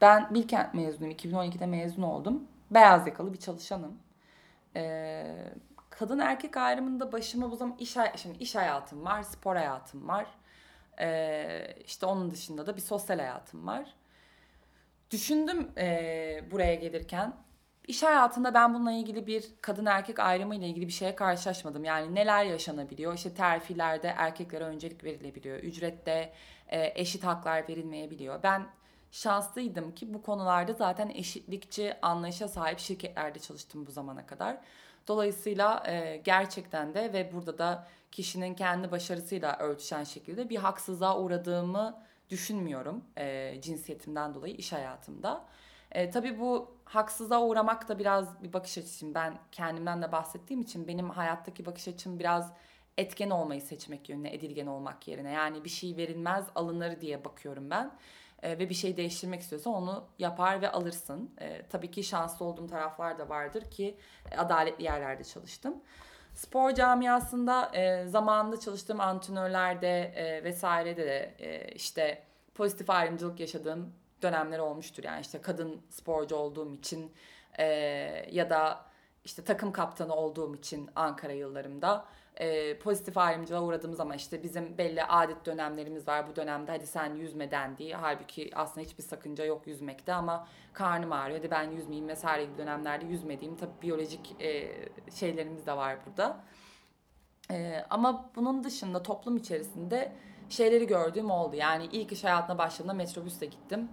ben 0.00 0.34
Bilkent 0.34 0.74
mezunuyum. 0.74 1.16
2012'de 1.16 1.66
mezun 1.66 2.02
oldum. 2.02 2.42
Beyaz 2.70 3.06
yakalı 3.06 3.32
bir 3.32 3.38
çalışanım. 3.38 3.94
E, 4.76 5.24
kadın 5.90 6.18
erkek 6.18 6.56
ayrımında 6.56 7.12
başıma 7.12 7.50
bu 7.50 7.56
zaman 7.56 7.76
iş, 7.78 7.96
şimdi 8.16 8.38
iş 8.38 8.54
hayatım 8.54 9.04
var, 9.04 9.22
spor 9.22 9.56
hayatım 9.56 10.08
var. 10.08 10.26
E, 11.00 11.76
işte 11.86 12.06
onun 12.06 12.30
dışında 12.30 12.66
da 12.66 12.76
bir 12.76 12.80
sosyal 12.80 13.18
hayatım 13.18 13.66
var. 13.66 13.94
Düşündüm 15.10 15.70
e, 15.78 16.44
buraya 16.50 16.74
gelirken. 16.74 17.36
İş 17.88 18.02
hayatında 18.02 18.54
ben 18.54 18.74
bununla 18.74 18.92
ilgili 18.92 19.26
bir 19.26 19.44
kadın 19.60 19.86
erkek 19.86 20.18
ayrımı 20.18 20.54
ile 20.54 20.68
ilgili 20.68 20.86
bir 20.86 20.92
şeye 20.92 21.14
karşılaşmadım. 21.14 21.84
Yani 21.84 22.14
neler 22.14 22.44
yaşanabiliyor? 22.44 23.14
İşte 23.14 23.34
terfilerde 23.34 24.08
erkeklere 24.08 24.64
öncelik 24.64 25.04
verilebiliyor. 25.04 25.58
Ücrette 25.58 26.32
e, 26.68 26.92
eşit 26.94 27.24
haklar 27.24 27.68
verilmeyebiliyor. 27.68 28.42
Ben 28.42 28.66
şanslıydım 29.12 29.94
ki 29.94 30.14
bu 30.14 30.22
konularda 30.22 30.72
zaten 30.72 31.08
eşitlikçi 31.08 31.94
anlayışa 32.02 32.48
sahip 32.48 32.78
şirketlerde 32.78 33.38
çalıştım 33.38 33.86
bu 33.86 33.90
zamana 33.90 34.26
kadar. 34.26 34.56
Dolayısıyla 35.08 35.82
e, 35.86 36.16
gerçekten 36.24 36.94
de 36.94 37.12
ve 37.12 37.32
burada 37.32 37.58
da 37.58 37.86
kişinin 38.12 38.54
kendi 38.54 38.90
başarısıyla 38.90 39.56
örtüşen 39.58 40.04
şekilde 40.04 40.50
bir 40.50 40.56
haksızlığa 40.56 41.20
uğradığımı 41.20 42.02
düşünmüyorum 42.30 43.04
e, 43.16 43.60
cinsiyetimden 43.60 44.34
dolayı 44.34 44.54
iş 44.54 44.72
hayatımda. 44.72 45.44
E, 45.92 46.10
tabii 46.10 46.40
bu 46.40 46.76
haksızlığa 46.84 47.42
uğramak 47.42 47.88
da 47.88 47.98
biraz 47.98 48.42
bir 48.42 48.52
bakış 48.52 48.78
açım. 48.78 49.14
Ben 49.14 49.38
kendimden 49.52 50.02
de 50.02 50.12
bahsettiğim 50.12 50.62
için 50.62 50.88
benim 50.88 51.10
hayattaki 51.10 51.66
bakış 51.66 51.88
açım 51.88 52.18
biraz 52.18 52.52
etken 52.98 53.30
olmayı 53.30 53.60
seçmek 53.60 54.08
yönüne, 54.08 54.34
edilgen 54.34 54.66
olmak 54.66 55.08
yerine. 55.08 55.30
Yani 55.30 55.64
bir 55.64 55.70
şey 55.70 55.96
verilmez 55.96 56.46
alınır 56.54 57.00
diye 57.00 57.24
bakıyorum 57.24 57.70
ben. 57.70 57.92
E, 58.42 58.58
ve 58.58 58.68
bir 58.68 58.74
şey 58.74 58.96
değiştirmek 58.96 59.40
istiyorsan 59.40 59.74
onu 59.74 60.04
yapar 60.18 60.62
ve 60.62 60.72
alırsın. 60.72 61.30
E, 61.40 61.66
tabii 61.66 61.90
ki 61.90 62.04
şanslı 62.04 62.44
olduğum 62.44 62.66
taraflar 62.66 63.18
da 63.18 63.28
vardır 63.28 63.70
ki 63.70 63.96
e, 64.30 64.36
adaletli 64.36 64.84
yerlerde 64.84 65.24
çalıştım. 65.24 65.74
Spor 66.34 66.72
camiasında 66.74 67.70
e, 67.74 68.06
zamanında 68.08 68.60
çalıştığım 68.60 69.00
antrenörlerde 69.00 70.00
e, 70.02 70.44
vesairede 70.44 71.06
de 71.06 71.34
e, 71.38 71.72
işte 71.74 72.22
pozitif 72.54 72.90
ayrımcılık 72.90 73.40
yaşadığım 73.40 73.92
dönemler 74.22 74.58
olmuştur. 74.58 75.04
Yani 75.04 75.20
işte 75.20 75.40
kadın 75.40 75.82
sporcu 75.90 76.36
olduğum 76.36 76.74
için 76.74 77.12
e, 77.58 77.64
ya 78.30 78.50
da 78.50 78.84
işte 79.24 79.44
takım 79.44 79.72
kaptanı 79.72 80.14
olduğum 80.14 80.54
için 80.54 80.90
Ankara 80.96 81.32
yıllarımda 81.32 82.04
e, 82.36 82.78
pozitif 82.78 83.18
ayrımcılığa 83.18 83.62
uğradığımız 83.62 84.00
ama 84.00 84.14
işte 84.14 84.42
bizim 84.42 84.78
belli 84.78 85.04
adet 85.04 85.46
dönemlerimiz 85.46 86.08
var. 86.08 86.28
Bu 86.28 86.36
dönemde 86.36 86.70
hadi 86.72 86.86
sen 86.86 87.14
yüzme 87.14 87.50
dendiği. 87.50 87.94
Halbuki 87.94 88.50
aslında 88.54 88.86
hiçbir 88.86 89.02
sakınca 89.02 89.44
yok 89.44 89.66
yüzmekte 89.66 90.12
ama 90.12 90.48
karnım 90.72 91.12
ağrıyor. 91.12 91.38
Hadi 91.38 91.50
ben 91.50 91.70
yüzmeyeyim 91.70 92.08
vesaire 92.08 92.44
gibi 92.44 92.58
dönemlerde 92.58 93.04
yüzmediğim 93.04 93.56
tabii 93.56 93.82
biyolojik 93.82 94.36
e, 94.40 94.72
şeylerimiz 95.14 95.66
de 95.66 95.76
var 95.76 95.98
burada. 96.06 96.40
E, 97.50 97.84
ama 97.90 98.30
bunun 98.36 98.64
dışında 98.64 99.02
toplum 99.02 99.36
içerisinde 99.36 100.12
şeyleri 100.48 100.86
gördüğüm 100.86 101.30
oldu. 101.30 101.56
Yani 101.56 101.84
ilk 101.92 102.12
iş 102.12 102.24
hayatına 102.24 102.58
başladığımda 102.58 102.94
metrobüste 102.94 103.46
gittim 103.46 103.88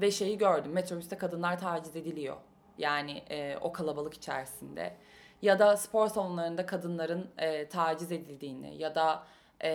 ve 0.00 0.10
şeyi 0.10 0.38
gördüm. 0.38 0.72
Metrobüste 0.72 1.18
kadınlar 1.18 1.58
taciz 1.58 1.96
ediliyor. 1.96 2.36
Yani 2.78 3.22
e, 3.30 3.56
o 3.60 3.72
kalabalık 3.72 4.14
içerisinde 4.14 4.96
ya 5.42 5.58
da 5.58 5.76
spor 5.76 6.08
salonlarında 6.08 6.66
kadınların 6.66 7.30
e, 7.38 7.68
taciz 7.68 8.12
edildiğini 8.12 8.82
ya 8.82 8.94
da 8.94 9.26
e, 9.64 9.70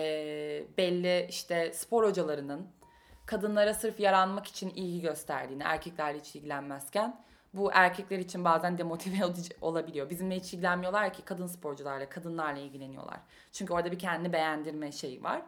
belli 0.78 1.26
işte 1.28 1.72
spor 1.72 2.04
hocalarının 2.04 2.66
kadınlara 3.26 3.74
sırf 3.74 4.00
yaranmak 4.00 4.46
için 4.46 4.70
ilgi 4.70 5.00
gösterdiğini, 5.00 5.62
erkeklerle 5.62 6.18
hiç 6.18 6.36
ilgilenmezken 6.36 7.20
bu 7.54 7.70
erkekler 7.72 8.18
için 8.18 8.44
bazen 8.44 8.78
demotive 8.78 9.16
olabiliyor. 9.60 10.10
Bizimle 10.10 10.36
hiç 10.36 10.54
ilgilenmiyorlar 10.54 11.12
ki 11.12 11.22
kadın 11.24 11.46
sporcularla, 11.46 12.08
kadınlarla 12.08 12.60
ilgileniyorlar. 12.60 13.20
Çünkü 13.52 13.72
orada 13.72 13.92
bir 13.92 13.98
kendini 13.98 14.32
beğendirme 14.32 14.92
şeyi 14.92 15.22
var. 15.22 15.42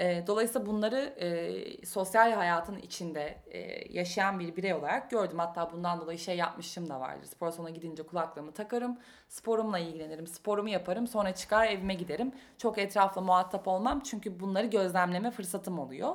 Dolayısıyla 0.00 0.66
bunları 0.66 0.98
e, 0.98 1.86
sosyal 1.86 2.32
hayatın 2.32 2.78
içinde 2.78 3.38
e, 3.46 3.58
yaşayan 3.98 4.40
bir 4.40 4.56
birey 4.56 4.74
olarak 4.74 5.10
gördüm. 5.10 5.38
Hatta 5.38 5.72
bundan 5.72 6.00
dolayı 6.00 6.18
şey 6.18 6.36
yapmışım 6.36 6.88
da 6.88 7.00
vardır. 7.00 7.26
Spor 7.26 7.50
salonuna 7.50 7.70
gidince 7.70 8.02
kulaklığımı 8.02 8.52
takarım, 8.52 8.98
sporumla 9.28 9.78
ilgilenirim, 9.78 10.26
sporumu 10.26 10.68
yaparım, 10.68 11.06
sonra 11.06 11.34
çıkar 11.34 11.66
evime 11.66 11.94
giderim. 11.94 12.32
Çok 12.58 12.78
etrafla 12.78 13.20
muhatap 13.20 13.68
olmam 13.68 14.00
çünkü 14.00 14.40
bunları 14.40 14.66
gözlemleme 14.66 15.30
fırsatım 15.30 15.78
oluyor. 15.78 16.14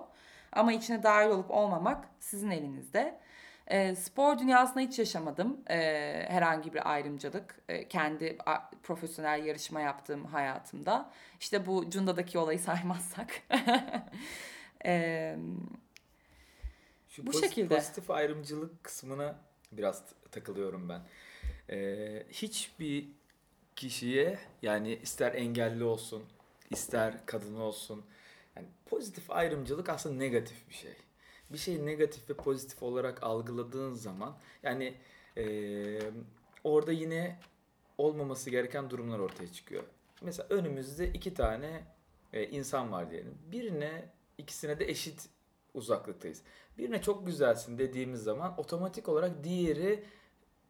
Ama 0.51 0.73
içine 0.73 1.03
dahil 1.03 1.29
olup 1.29 1.51
olmamak 1.51 2.05
sizin 2.19 2.51
elinizde. 2.51 3.19
E, 3.67 3.95
spor 3.95 4.39
dünyasında 4.39 4.79
hiç 4.79 4.99
yaşamadım 4.99 5.57
e, 5.69 5.75
herhangi 6.29 6.73
bir 6.73 6.91
ayrımcılık. 6.91 7.59
E, 7.69 7.87
kendi 7.87 8.37
a, 8.45 8.69
profesyonel 8.83 9.45
yarışma 9.45 9.81
yaptığım 9.81 10.25
hayatımda. 10.25 11.11
İşte 11.39 11.65
bu 11.65 11.89
Cunda'daki 11.89 12.37
olayı 12.37 12.59
saymazsak. 12.69 13.41
e, 14.85 15.35
Şu 17.09 17.21
bu 17.21 17.25
pozitif, 17.31 17.49
şekilde. 17.49 17.75
Pozitif 17.75 18.11
ayrımcılık 18.11 18.83
kısmına 18.83 19.35
biraz 19.71 20.03
takılıyorum 20.31 20.89
ben. 20.89 21.01
E, 21.69 22.23
hiçbir 22.29 23.07
kişiye 23.75 24.39
yani 24.61 24.95
ister 24.95 25.33
engelli 25.33 25.83
olsun, 25.83 26.23
ister 26.69 27.25
kadın 27.25 27.55
olsun. 27.55 28.05
Yani 28.55 28.67
pozitif 28.85 29.31
ayrımcılık 29.31 29.89
aslında 29.89 30.15
negatif 30.15 30.69
bir 30.69 30.73
şey 30.73 30.93
bir 31.53 31.57
şeyi 31.57 31.85
negatif 31.85 32.29
ve 32.29 32.33
pozitif 32.33 32.83
olarak 32.83 33.23
algıladığın 33.23 33.93
zaman 33.93 34.37
yani 34.63 34.93
e, 35.37 35.45
orada 36.63 36.91
yine 36.91 37.39
olmaması 37.97 38.49
gereken 38.49 38.89
durumlar 38.89 39.19
ortaya 39.19 39.51
çıkıyor. 39.51 39.83
Mesela 40.21 40.47
önümüzde 40.49 41.07
iki 41.07 41.33
tane 41.33 41.83
e, 42.33 42.47
insan 42.47 42.91
var 42.91 43.11
diyelim. 43.11 43.37
Birine 43.51 44.09
ikisine 44.37 44.79
de 44.79 44.89
eşit 44.89 45.29
uzaklıktayız. 45.73 46.41
Birine 46.77 47.01
çok 47.01 47.25
güzelsin 47.25 47.77
dediğimiz 47.77 48.23
zaman 48.23 48.59
otomatik 48.59 49.09
olarak 49.09 49.43
diğeri 49.43 50.03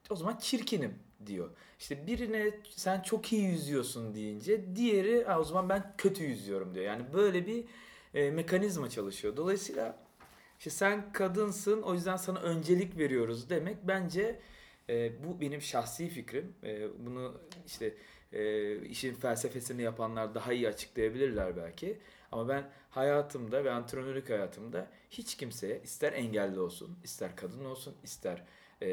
o 0.10 0.16
zaman 0.16 0.38
çirkinim 0.38 1.00
diyor. 1.26 1.50
İşte 1.80 2.08
birine 2.08 2.60
sen 2.70 3.02
çok 3.02 3.34
iyi 3.34 3.44
yüzüyorsun 3.44 4.16
deyince 4.16 4.76
diğeri 4.76 5.28
o 5.40 5.44
zaman 5.44 5.70
ben 5.70 5.94
kötü 5.98 6.24
yüzüyorum 6.24 6.76
diyor. 6.76 6.86
Yani 6.86 7.14
böyle 7.14 7.48
bir 7.48 7.66
e, 8.14 8.32
mekanizma 8.32 8.90
çalışıyor. 8.90 9.38
Dolayısıyla 9.38 9.98
işte 10.64 10.70
sen 10.70 11.14
kadınsın 11.14 11.82
o 11.82 11.94
yüzden 11.94 12.18
sana 12.18 12.40
öncelik 12.40 12.98
veriyoruz 12.98 13.50
demek 13.50 13.78
bence 13.84 14.40
e, 14.90 15.24
bu 15.24 15.42
benim 15.42 15.62
şahsi 15.62 16.10
fikrim. 16.10 16.56
E, 16.64 16.88
bunu 17.06 17.42
işte 17.66 17.94
e, 18.34 18.76
işin 18.86 19.14
felsefesini 19.14 19.82
yapanlar 19.82 20.36
daha 20.36 20.54
iyi 20.54 20.68
açıklayabilirler 20.68 21.58
belki. 21.58 22.00
Ama 22.32 22.48
ben 22.48 22.70
hayatımda 22.90 23.64
ve 23.64 23.72
antrenörlük 23.72 24.30
hayatımda 24.30 24.88
hiç 25.10 25.38
kimseye 25.38 25.82
ister 25.84 26.14
engelli 26.14 26.60
olsun, 26.60 26.98
ister 27.04 27.36
kadın 27.36 27.66
olsun, 27.66 27.96
ister 28.04 28.44
e, 28.82 28.88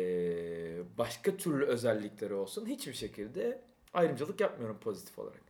başka 0.98 1.37
türlü 1.37 1.64
özellikleri 1.64 2.35
olsun 2.35 2.66
hiçbir 2.66 2.94
şekilde 2.94 3.62
ayrımcılık 3.94 4.40
yapmıyorum 4.40 4.78
pozitif 4.80 5.18
olarak. 5.18 5.42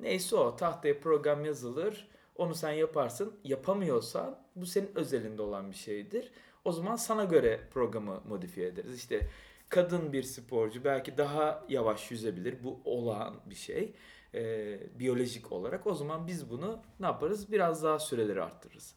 Neyse 0.00 0.36
o 0.36 0.56
tahtaya 0.56 1.00
program 1.00 1.44
yazılır 1.44 2.08
onu 2.36 2.54
sen 2.54 2.72
yaparsın. 2.72 3.34
Yapamıyorsan 3.44 4.38
bu 4.60 4.66
senin 4.66 4.90
özelinde 4.94 5.42
olan 5.42 5.70
bir 5.70 5.76
şeydir. 5.76 6.30
O 6.64 6.72
zaman 6.72 6.96
sana 6.96 7.24
göre 7.24 7.60
programı 7.70 8.22
modifiye 8.28 8.66
ederiz. 8.66 8.94
İşte 8.94 9.28
kadın 9.68 10.12
bir 10.12 10.22
sporcu 10.22 10.84
belki 10.84 11.18
daha 11.18 11.64
yavaş 11.68 12.10
yüzebilir. 12.10 12.64
Bu 12.64 12.80
olağan 12.84 13.34
bir 13.46 13.54
şey. 13.54 13.92
Ee, 14.34 14.80
biyolojik 14.98 15.52
olarak. 15.52 15.86
O 15.86 15.94
zaman 15.94 16.26
biz 16.26 16.50
bunu 16.50 16.82
ne 17.00 17.06
yaparız? 17.06 17.52
Biraz 17.52 17.82
daha 17.82 17.98
süreleri 17.98 18.42
arttırırız. 18.42 18.94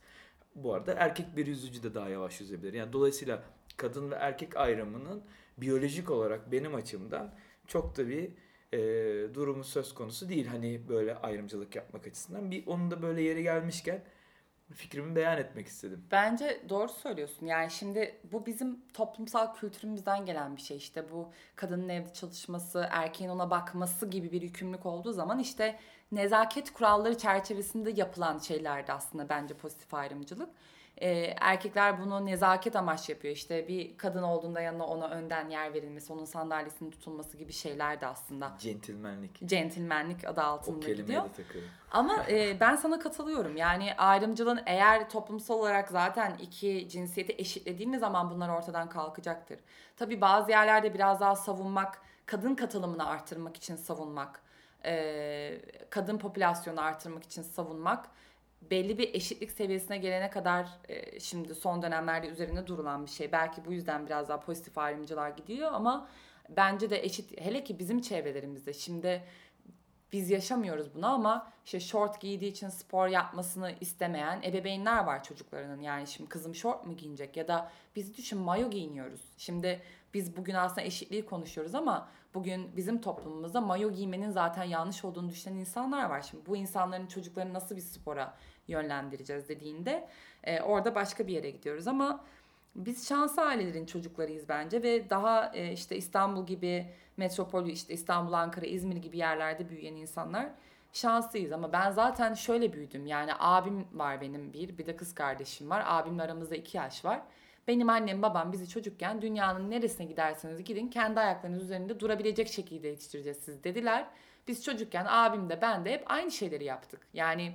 Bu 0.55 0.73
arada 0.73 0.93
erkek 0.93 1.37
bir 1.37 1.47
yüzücü 1.47 1.83
de 1.83 1.93
daha 1.93 2.09
yavaş 2.09 2.41
yüzebilir. 2.41 2.73
Yani 2.73 2.93
dolayısıyla 2.93 3.43
kadın 3.77 4.11
ve 4.11 4.15
erkek 4.15 4.57
ayrımının 4.57 5.23
biyolojik 5.57 6.11
olarak 6.11 6.51
benim 6.51 6.75
açımdan 6.75 7.33
çok 7.67 7.97
da 7.97 8.07
bir 8.07 8.31
e, 8.73 8.79
durumu 9.33 9.63
söz 9.63 9.93
konusu 9.93 10.29
değil. 10.29 10.47
Hani 10.47 10.81
böyle 10.89 11.15
ayrımcılık 11.15 11.75
yapmak 11.75 12.07
açısından. 12.07 12.51
Bir 12.51 12.67
onun 12.67 12.91
da 12.91 13.01
böyle 13.01 13.21
yeri 13.21 13.43
gelmişken 13.43 14.03
fikrimi 14.73 15.15
beyan 15.15 15.37
etmek 15.37 15.67
istedim. 15.67 16.03
Bence 16.11 16.61
doğru 16.69 16.89
söylüyorsun. 16.89 17.45
Yani 17.45 17.71
şimdi 17.71 18.15
bu 18.31 18.45
bizim 18.45 18.79
toplumsal 18.93 19.55
kültürümüzden 19.55 20.25
gelen 20.25 20.55
bir 20.55 20.61
şey. 20.61 20.77
İşte 20.77 21.11
bu 21.11 21.31
kadının 21.55 21.89
evde 21.89 22.13
çalışması, 22.13 22.87
erkeğin 22.91 23.29
ona 23.29 23.49
bakması 23.49 24.07
gibi 24.07 24.31
bir 24.31 24.41
yükümlülük 24.41 24.85
olduğu 24.85 25.13
zaman 25.13 25.39
işte 25.39 25.79
nezaket 26.11 26.73
kuralları 26.73 27.17
çerçevesinde 27.17 27.91
yapılan 27.91 28.39
şeylerdi 28.39 28.93
aslında 28.93 29.29
bence 29.29 29.53
pozitif 29.53 29.93
ayrımcılık 29.93 30.49
e, 31.01 31.35
erkekler 31.41 32.01
bunu 32.01 32.25
nezaket 32.25 32.75
amaç 32.75 33.09
yapıyor. 33.09 33.33
İşte 33.33 33.67
bir 33.67 33.97
kadın 33.97 34.23
olduğunda 34.23 34.61
yanına 34.61 34.85
ona 34.85 35.07
önden 35.09 35.49
yer 35.49 35.73
verilmesi, 35.73 36.13
onun 36.13 36.25
sandalyesinin 36.25 36.91
tutulması 36.91 37.37
gibi 37.37 37.53
şeyler 37.53 38.01
de 38.01 38.07
aslında. 38.07 38.53
Centilmenlik. 38.59 39.47
Centilmenlik 39.47 40.27
adı 40.27 40.41
altında 40.41 40.85
o 40.85 40.93
gidiyor. 40.93 41.23
Ama 41.91 42.25
e, 42.29 42.59
ben 42.59 42.75
sana 42.75 42.99
katılıyorum. 42.99 43.57
Yani 43.57 43.93
ayrımcılığın 43.97 44.59
eğer 44.65 45.09
toplumsal 45.09 45.55
olarak 45.55 45.89
zaten 45.89 46.37
iki 46.41 46.89
cinsiyeti 46.89 47.35
eşitlediğimiz 47.37 47.99
zaman 47.99 48.31
bunlar 48.31 48.49
ortadan 48.49 48.89
kalkacaktır. 48.89 49.59
Tabii 49.97 50.21
bazı 50.21 50.51
yerlerde 50.51 50.93
biraz 50.93 51.19
daha 51.19 51.35
savunmak, 51.35 52.01
kadın 52.25 52.55
katılımını 52.55 53.07
artırmak 53.07 53.57
için 53.57 53.75
savunmak, 53.75 54.41
e, 54.85 55.61
kadın 55.89 56.17
popülasyonu 56.17 56.81
artırmak 56.81 57.23
için 57.23 57.41
savunmak 57.41 58.09
belli 58.61 58.97
bir 58.97 59.13
eşitlik 59.13 59.51
seviyesine 59.51 59.97
gelene 59.97 60.29
kadar 60.29 60.67
e, 60.89 61.19
şimdi 61.19 61.55
son 61.55 61.81
dönemlerde 61.81 62.27
üzerine 62.27 62.67
durulan 62.67 63.05
bir 63.05 63.11
şey. 63.11 63.31
Belki 63.31 63.65
bu 63.65 63.73
yüzden 63.73 64.05
biraz 64.05 64.29
daha 64.29 64.39
pozitif 64.39 64.77
ayrımcılar 64.77 65.29
gidiyor 65.29 65.71
ama 65.73 66.07
bence 66.49 66.89
de 66.89 67.03
eşit 67.03 67.41
hele 67.41 67.63
ki 67.63 67.79
bizim 67.79 68.01
çevrelerimizde 68.01 68.73
şimdi 68.73 69.23
biz 70.13 70.29
yaşamıyoruz 70.29 70.95
bunu 70.95 71.07
ama 71.07 71.51
işte 71.65 71.79
short 71.79 72.21
giydiği 72.21 72.51
için 72.51 72.69
spor 72.69 73.07
yapmasını 73.07 73.75
istemeyen 73.81 74.41
ebeveynler 74.41 75.03
var 75.03 75.23
çocuklarının. 75.23 75.81
Yani 75.81 76.07
şimdi 76.07 76.29
kızım 76.29 76.55
short 76.55 76.85
mu 76.85 76.97
giyinecek 76.97 77.37
ya 77.37 77.47
da 77.47 77.71
biz 77.95 78.17
düşün 78.17 78.39
mayo 78.39 78.69
giyiniyoruz. 78.69 79.21
Şimdi 79.37 79.81
biz 80.13 80.37
bugün 80.37 80.53
aslında 80.53 80.81
eşitliği 80.81 81.25
konuşuyoruz 81.25 81.75
ama 81.75 82.09
bugün 82.33 82.75
bizim 82.77 83.01
toplumumuzda 83.01 83.61
mayo 83.61 83.91
giymenin 83.91 84.29
zaten 84.29 84.63
yanlış 84.63 85.05
olduğunu 85.05 85.29
düşünen 85.29 85.55
insanlar 85.55 86.09
var. 86.09 86.21
Şimdi 86.21 86.45
bu 86.45 86.55
insanların 86.55 87.07
çocuklarını 87.07 87.53
nasıl 87.53 87.75
bir 87.75 87.81
spora 87.81 88.33
yönlendireceğiz 88.67 89.49
dediğinde 89.49 90.07
e, 90.43 90.61
orada 90.61 90.95
başka 90.95 91.27
bir 91.27 91.33
yere 91.33 91.49
gidiyoruz 91.49 91.87
ama 91.87 92.23
biz 92.75 93.07
şanslı 93.07 93.41
ailelerin 93.41 93.85
çocuklarıyız 93.85 94.49
bence 94.49 94.83
ve 94.83 95.09
daha 95.09 95.51
e, 95.53 95.71
işte 95.71 95.97
İstanbul 95.97 96.45
gibi 96.45 96.85
metropol 97.17 97.67
işte 97.67 97.93
İstanbul, 97.93 98.33
Ankara, 98.33 98.65
İzmir 98.65 98.95
gibi 98.95 99.17
yerlerde 99.17 99.69
büyüyen 99.69 99.95
insanlar 99.95 100.49
şanslıyız 100.93 101.51
ama 101.51 101.73
ben 101.73 101.91
zaten 101.91 102.33
şöyle 102.33 102.73
büyüdüm. 102.73 103.05
Yani 103.05 103.31
abim 103.39 103.87
var 103.93 104.21
benim 104.21 104.53
bir, 104.53 104.77
bir 104.77 104.85
de 104.85 104.95
kız 104.95 105.15
kardeşim 105.15 105.69
var. 105.69 105.83
Abimle 105.85 106.23
aramızda 106.23 106.55
iki 106.55 106.77
yaş 106.77 107.05
var. 107.05 107.21
Benim 107.67 107.89
annem 107.89 108.21
babam 108.21 108.51
bizi 108.51 108.69
çocukken 108.69 109.21
dünyanın 109.21 109.71
neresine 109.71 110.05
giderseniz 110.05 110.63
gidin 110.63 110.87
kendi 110.87 111.19
ayaklarınız 111.19 111.63
üzerinde 111.63 111.99
durabilecek 111.99 112.47
şekilde 112.47 112.87
yetiştireceğiz 112.87 113.37
siz 113.37 113.63
dediler. 113.63 114.07
Biz 114.47 114.63
çocukken 114.63 115.05
abim 115.09 115.49
de 115.49 115.61
ben 115.61 115.85
de 115.85 115.91
hep 115.93 116.03
aynı 116.11 116.31
şeyleri 116.31 116.63
yaptık. 116.63 117.07
Yani 117.13 117.53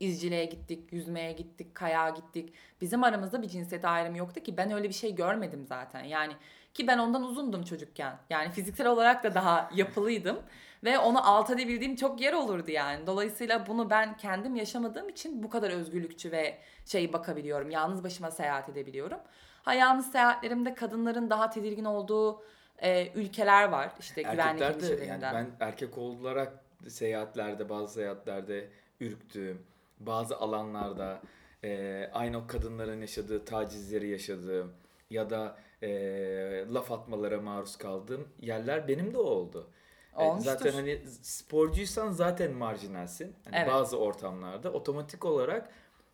izciliğe 0.00 0.44
gittik, 0.44 0.92
yüzmeye 0.92 1.32
gittik, 1.32 1.74
kayağa 1.74 2.10
gittik. 2.10 2.54
Bizim 2.80 3.04
aramızda 3.04 3.42
bir 3.42 3.48
cinsiyet 3.48 3.84
ayrımı 3.84 4.18
yoktu 4.18 4.40
ki 4.40 4.56
ben 4.56 4.70
öyle 4.70 4.88
bir 4.88 4.94
şey 4.94 5.14
görmedim 5.14 5.66
zaten. 5.68 6.04
Yani 6.04 6.32
ki 6.74 6.86
ben 6.86 6.98
ondan 6.98 7.22
uzundum 7.22 7.62
çocukken. 7.62 8.16
Yani 8.30 8.50
fiziksel 8.50 8.86
olarak 8.86 9.24
da 9.24 9.34
daha 9.34 9.70
yapılıydım. 9.74 10.38
Ve 10.84 10.98
onu 10.98 11.28
alt 11.28 11.50
edebildiğim 11.50 11.96
çok 11.96 12.20
yer 12.20 12.32
olurdu 12.32 12.70
yani. 12.70 13.06
Dolayısıyla 13.06 13.66
bunu 13.66 13.90
ben 13.90 14.16
kendim 14.16 14.56
yaşamadığım 14.56 15.08
için 15.08 15.42
bu 15.42 15.50
kadar 15.50 15.70
özgürlükçü 15.70 16.32
ve 16.32 16.58
şey 16.86 17.12
bakabiliyorum. 17.12 17.70
Yalnız 17.70 18.04
başıma 18.04 18.30
seyahat 18.30 18.68
edebiliyorum. 18.68 19.18
Ha 19.62 19.74
yalnız 19.74 20.12
seyahatlerimde 20.12 20.74
kadınların 20.74 21.30
daha 21.30 21.50
tedirgin 21.50 21.84
olduğu 21.84 22.42
e, 22.78 23.12
ülkeler 23.14 23.68
var. 23.68 23.92
İşte 24.00 24.22
güvenlik 24.22 24.62
Erkekler 24.62 24.98
de 24.98 25.04
yani 25.04 25.22
ben 25.22 25.46
erkek 25.60 25.98
olarak 25.98 26.52
seyahatlerde 26.88 27.68
bazı 27.68 27.94
seyahatlerde 27.94 28.68
ürktüğüm, 29.00 29.62
bazı 30.00 30.36
alanlarda 30.36 31.22
e, 31.64 32.10
aynı 32.12 32.38
o 32.38 32.46
kadınların 32.46 33.00
yaşadığı 33.00 33.44
tacizleri 33.44 34.08
yaşadığım 34.08 34.72
ya 35.10 35.30
da 35.30 35.56
e, 35.82 35.90
laf 36.74 36.92
atmalara 36.92 37.40
maruz 37.40 37.76
kaldığım 37.76 38.28
yerler 38.40 38.88
benim 38.88 39.14
de 39.14 39.18
oldu. 39.18 39.70
E, 40.18 40.40
zaten 40.40 40.72
hani 40.72 41.02
sporcuysan 41.22 42.10
zaten 42.10 42.52
marjinalsin. 42.52 43.36
Hani 43.44 43.56
evet. 43.56 43.68
Bazı 43.68 43.98
ortamlarda 43.98 44.72
otomatik 44.72 45.24
olarak 45.24 45.70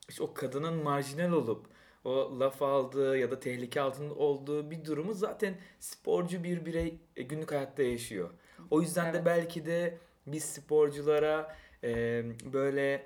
işte 0.08 0.22
o 0.22 0.34
kadının 0.34 0.82
marjinal 0.82 1.32
olup 1.32 1.66
o 2.04 2.40
laf 2.40 2.62
aldığı 2.62 3.18
ya 3.18 3.30
da 3.30 3.40
tehlike 3.40 3.80
altında 3.80 4.14
olduğu 4.14 4.70
bir 4.70 4.84
durumu 4.84 5.14
zaten 5.14 5.54
sporcu 5.80 6.44
bir 6.44 6.66
birey 6.66 6.98
e, 7.16 7.22
günlük 7.22 7.52
hayatta 7.52 7.82
yaşıyor. 7.82 8.30
O 8.70 8.80
yüzden 8.80 9.04
evet. 9.04 9.14
de 9.14 9.24
belki 9.24 9.66
de 9.66 9.98
biz 10.26 10.44
sporculara 10.44 11.56
e, 11.84 12.22
böyle 12.52 13.02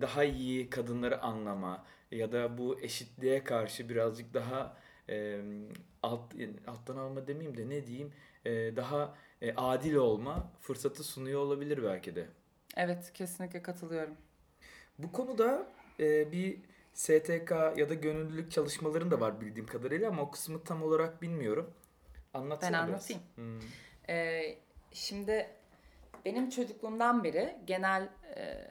daha 0.00 0.24
iyi 0.24 0.70
kadınları 0.70 1.22
anlama 1.22 1.84
ya 2.10 2.32
da 2.32 2.58
bu 2.58 2.80
eşitliğe 2.80 3.44
karşı 3.44 3.88
birazcık 3.88 4.34
daha 4.34 4.76
e, 5.08 5.40
alt 6.02 6.34
alttan 6.66 6.96
alma 6.96 7.26
demeyeyim 7.26 7.56
de 7.56 7.68
ne 7.68 7.86
diyeyim 7.86 8.12
e, 8.44 8.76
daha 8.76 9.14
e, 9.42 9.54
adil 9.54 9.94
olma 9.94 10.52
fırsatı 10.60 11.04
sunuyor 11.04 11.40
olabilir 11.40 11.82
belki 11.84 12.14
de. 12.14 12.26
Evet 12.76 13.12
kesinlikle 13.14 13.62
katılıyorum. 13.62 14.14
Bu 14.98 15.12
konuda 15.12 15.66
e, 16.00 16.32
bir 16.32 16.58
STK 16.94 17.50
ya 17.76 17.88
da 17.88 17.94
gönüllülük 17.94 18.52
çalışmaların 18.52 19.10
da 19.10 19.20
var 19.20 19.40
bildiğim 19.40 19.66
kadarıyla 19.66 20.08
ama 20.08 20.22
o 20.22 20.30
kısmı 20.30 20.64
tam 20.64 20.82
olarak 20.82 21.22
bilmiyorum. 21.22 21.74
Anlatsana 22.34 22.72
Ben 22.72 22.78
anlatayım. 22.78 23.22
Hmm. 23.34 23.60
Ee, 24.08 24.58
şimdi 24.92 25.46
benim 26.24 26.50
çocukluğumdan 26.50 27.24
beri 27.24 27.56
genel 27.66 28.08
e, 28.36 28.66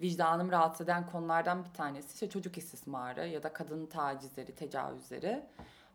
vicdanım 0.00 0.50
rahatsız 0.50 0.84
eden 0.84 1.06
konulardan 1.06 1.64
bir 1.64 1.72
tanesi 1.72 2.14
işte 2.14 2.28
çocuk 2.28 2.58
istismarı 2.58 3.28
ya 3.28 3.42
da 3.42 3.52
kadın 3.52 3.86
tacizleri, 3.86 4.54
tecavüzleri. 4.54 5.42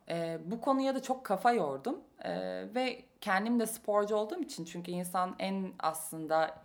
E, 0.09 0.39
bu 0.45 0.61
konuya 0.61 0.95
da 0.95 1.01
çok 1.01 1.25
kafa 1.25 1.51
yordum 1.51 1.99
e, 2.23 2.31
ve 2.75 3.05
kendim 3.21 3.59
de 3.59 3.65
sporcu 3.65 4.15
olduğum 4.15 4.41
için 4.41 4.65
çünkü 4.65 4.91
insan 4.91 5.35
en 5.39 5.73
aslında 5.79 6.55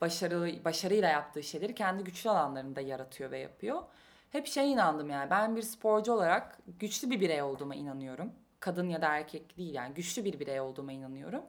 başarılı 0.00 0.64
başarıyla 0.64 1.08
yaptığı 1.08 1.42
şeyleri 1.42 1.74
kendi 1.74 2.04
güçlü 2.04 2.30
alanlarında 2.30 2.80
yaratıyor 2.80 3.30
ve 3.30 3.38
yapıyor. 3.38 3.82
Hep 4.30 4.46
şey 4.46 4.72
inandım 4.72 5.10
yani 5.10 5.30
ben 5.30 5.56
bir 5.56 5.62
sporcu 5.62 6.12
olarak 6.12 6.58
güçlü 6.66 7.10
bir 7.10 7.20
birey 7.20 7.42
olduğuma 7.42 7.74
inanıyorum. 7.74 8.32
Kadın 8.60 8.88
ya 8.88 9.02
da 9.02 9.16
erkek 9.16 9.56
değil 9.56 9.74
yani 9.74 9.94
güçlü 9.94 10.24
bir 10.24 10.40
birey 10.40 10.60
olduğuma 10.60 10.92
inanıyorum. 10.92 11.42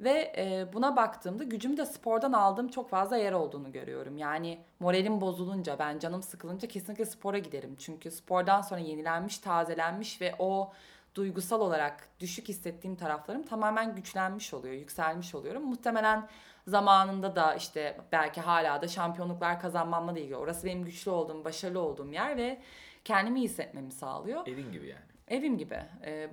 Ve 0.00 0.32
e, 0.36 0.72
buna 0.72 0.96
baktığımda 0.96 1.44
gücümü 1.44 1.76
de 1.76 1.86
spordan 1.86 2.32
aldığım 2.32 2.68
çok 2.68 2.90
fazla 2.90 3.16
yer 3.16 3.32
olduğunu 3.32 3.72
görüyorum. 3.72 4.18
Yani 4.18 4.58
moralim 4.80 5.20
bozulunca, 5.20 5.78
ben 5.78 5.98
canım 5.98 6.22
sıkılınca 6.22 6.68
kesinlikle 6.68 7.04
spora 7.04 7.38
giderim. 7.38 7.76
Çünkü 7.78 8.10
spordan 8.10 8.60
sonra 8.60 8.80
yenilenmiş, 8.80 9.38
tazelenmiş 9.38 10.20
ve 10.20 10.34
o 10.38 10.72
duygusal 11.14 11.60
olarak 11.60 12.08
düşük 12.20 12.48
hissettiğim 12.48 12.96
taraflarım 12.96 13.42
tamamen 13.42 13.94
güçlenmiş 13.94 14.54
oluyor, 14.54 14.74
yükselmiş 14.74 15.34
oluyorum. 15.34 15.64
Muhtemelen 15.64 16.28
zamanında 16.66 17.36
da 17.36 17.54
işte 17.54 18.00
belki 18.12 18.40
hala 18.40 18.82
da 18.82 18.88
şampiyonluklar 18.88 19.60
kazanmamla 19.60 20.14
da 20.14 20.18
ilgili. 20.18 20.36
Orası 20.36 20.66
benim 20.66 20.84
güçlü 20.84 21.10
olduğum, 21.10 21.44
başarılı 21.44 21.80
olduğum 21.80 22.12
yer 22.12 22.36
ve 22.36 22.58
kendimi 23.04 23.40
iyi 23.40 23.44
hissetmemi 23.44 23.92
sağlıyor. 23.92 24.46
Evin 24.46 24.72
gibi 24.72 24.88
yani. 24.88 25.02
Evim 25.28 25.58
gibi. 25.58 25.78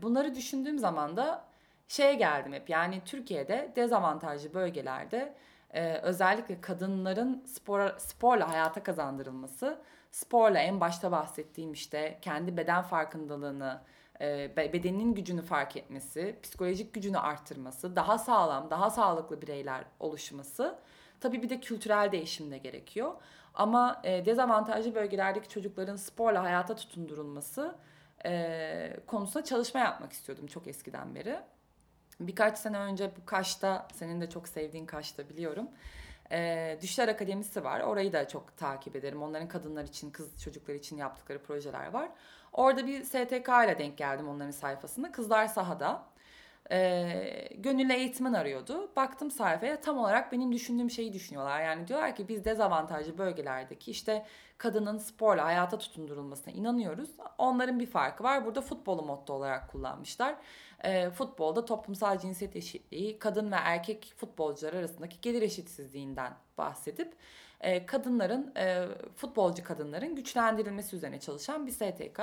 Bunları 0.02 0.36
düşündüğüm 0.36 0.80
zaman 0.80 1.18
da 1.18 1.46
şeye 1.88 2.14
geldim 2.14 2.54
hep 2.54 2.70
yani 2.70 3.02
Türkiye'de 3.06 3.72
dezavantajlı 3.76 4.54
bölgelerde 4.54 5.36
e, 5.74 5.98
özellikle 5.98 6.62
kadınların 6.62 7.44
spor, 7.46 7.98
sporla 7.98 8.50
hayata 8.50 8.84
kazandırılması, 8.84 9.82
sporla 10.12 10.60
en 10.60 10.80
başta 10.80 11.12
bahsettiğim 11.12 11.74
işte 11.74 12.18
kendi 12.22 12.58
beden 12.58 12.82
farkındalığını, 12.82 13.82
e, 14.22 14.52
bedeninin 14.58 15.14
gücünü 15.16 15.42
fark 15.42 15.78
etmesi, 15.78 16.40
psikolojik 16.44 16.94
gücünü 16.94 17.18
arttırması, 17.18 17.96
daha 17.96 18.18
sağlam, 18.18 18.70
daha 18.70 18.90
sağlıklı 18.90 19.42
bireyler 19.42 19.86
oluşması. 20.00 20.80
Tabii 21.20 21.44
bir 21.44 21.50
de 21.50 21.60
kültürel 21.60 22.12
değişim 22.12 22.52
de 22.52 22.58
gerekiyor. 22.58 23.14
Ama 23.54 24.02
e, 24.04 24.26
dezavantajlı 24.26 24.96
bölgelerdeki 24.96 25.50
çocukların 25.50 25.96
sporla 25.96 26.44
hayata 26.44 26.76
tutundurulması 26.76 27.76
e, 28.26 29.00
konusunda 29.08 29.44
çalışma 29.46 29.80
yapmak 29.80 30.14
istiyordum 30.14 30.48
çok 30.48 30.68
eskiden 30.68 31.16
beri. 31.16 31.40
Birkaç 32.20 32.58
sene 32.58 32.78
önce 32.78 33.12
bu 33.22 33.26
Kaş'ta, 33.26 33.88
senin 33.94 34.22
de 34.22 34.30
çok 34.30 34.48
sevdiğin 34.48 34.86
Kaş'ta 34.86 35.30
biliyorum. 35.30 35.68
E, 36.32 36.78
Düşler 36.82 37.08
Akademisi 37.08 37.64
var. 37.64 37.80
Orayı 37.80 38.14
da 38.14 38.28
çok 38.28 38.58
takip 38.58 38.96
ederim. 38.96 39.24
Onların 39.24 39.48
kadınlar 39.48 39.84
için, 39.84 40.12
kız 40.12 40.44
çocuklar 40.44 40.74
için 40.76 40.98
yaptıkları 40.98 41.44
projeler 41.44 41.88
var. 41.88 42.10
Orada 42.54 42.88
bir 42.88 43.04
STK 43.04 43.50
ile 43.66 43.76
denk 43.80 43.98
geldim 43.98 44.30
onların 44.30 44.52
sayfasında. 44.52 45.12
Kızlar 45.12 45.48
sahada. 45.48 46.04
E, 46.72 47.50
gönüllü 47.56 47.94
eğitmen 47.94 48.34
arıyordu. 48.34 48.92
Baktım 48.96 49.32
sayfaya 49.32 49.82
tam 49.82 49.98
olarak 49.98 50.32
benim 50.32 50.54
düşündüğüm 50.54 50.92
şeyi 50.92 51.14
düşünüyorlar. 51.14 51.62
Yani 51.62 51.88
diyorlar 51.88 52.16
ki 52.16 52.28
biz 52.28 52.46
dezavantajlı 52.46 53.18
bölgelerdeki 53.18 53.92
işte 53.92 54.26
kadının 54.58 54.98
sporla 54.98 55.46
hayata 55.46 55.78
tutundurulmasına 55.78 56.54
inanıyoruz. 56.54 57.10
Onların 57.38 57.80
bir 57.80 57.86
farkı 57.86 58.24
var. 58.24 58.46
Burada 58.46 58.62
futbolu 58.62 59.04
motto 59.04 59.34
olarak 59.34 59.72
kullanmışlar 59.72 60.36
e, 60.84 61.10
futbolda 61.10 61.66
toplumsal 61.66 62.20
cinsiyet 62.20 62.56
eşitliği, 62.56 63.20
kadın 63.20 63.52
ve 63.52 63.56
erkek 63.56 64.14
futbolcular 64.18 64.74
arasındaki 64.74 65.22
gelir 65.22 65.42
eşitsizliğinden 65.42 66.34
bahsedip 66.58 67.14
e, 67.62 67.86
kadınların, 67.86 68.54
e, 68.58 68.88
futbolcu 69.16 69.64
kadınların 69.64 70.16
güçlendirilmesi 70.16 70.96
üzerine 70.96 71.20
çalışan 71.20 71.68
bir 71.68 71.72
STK. 71.72 72.22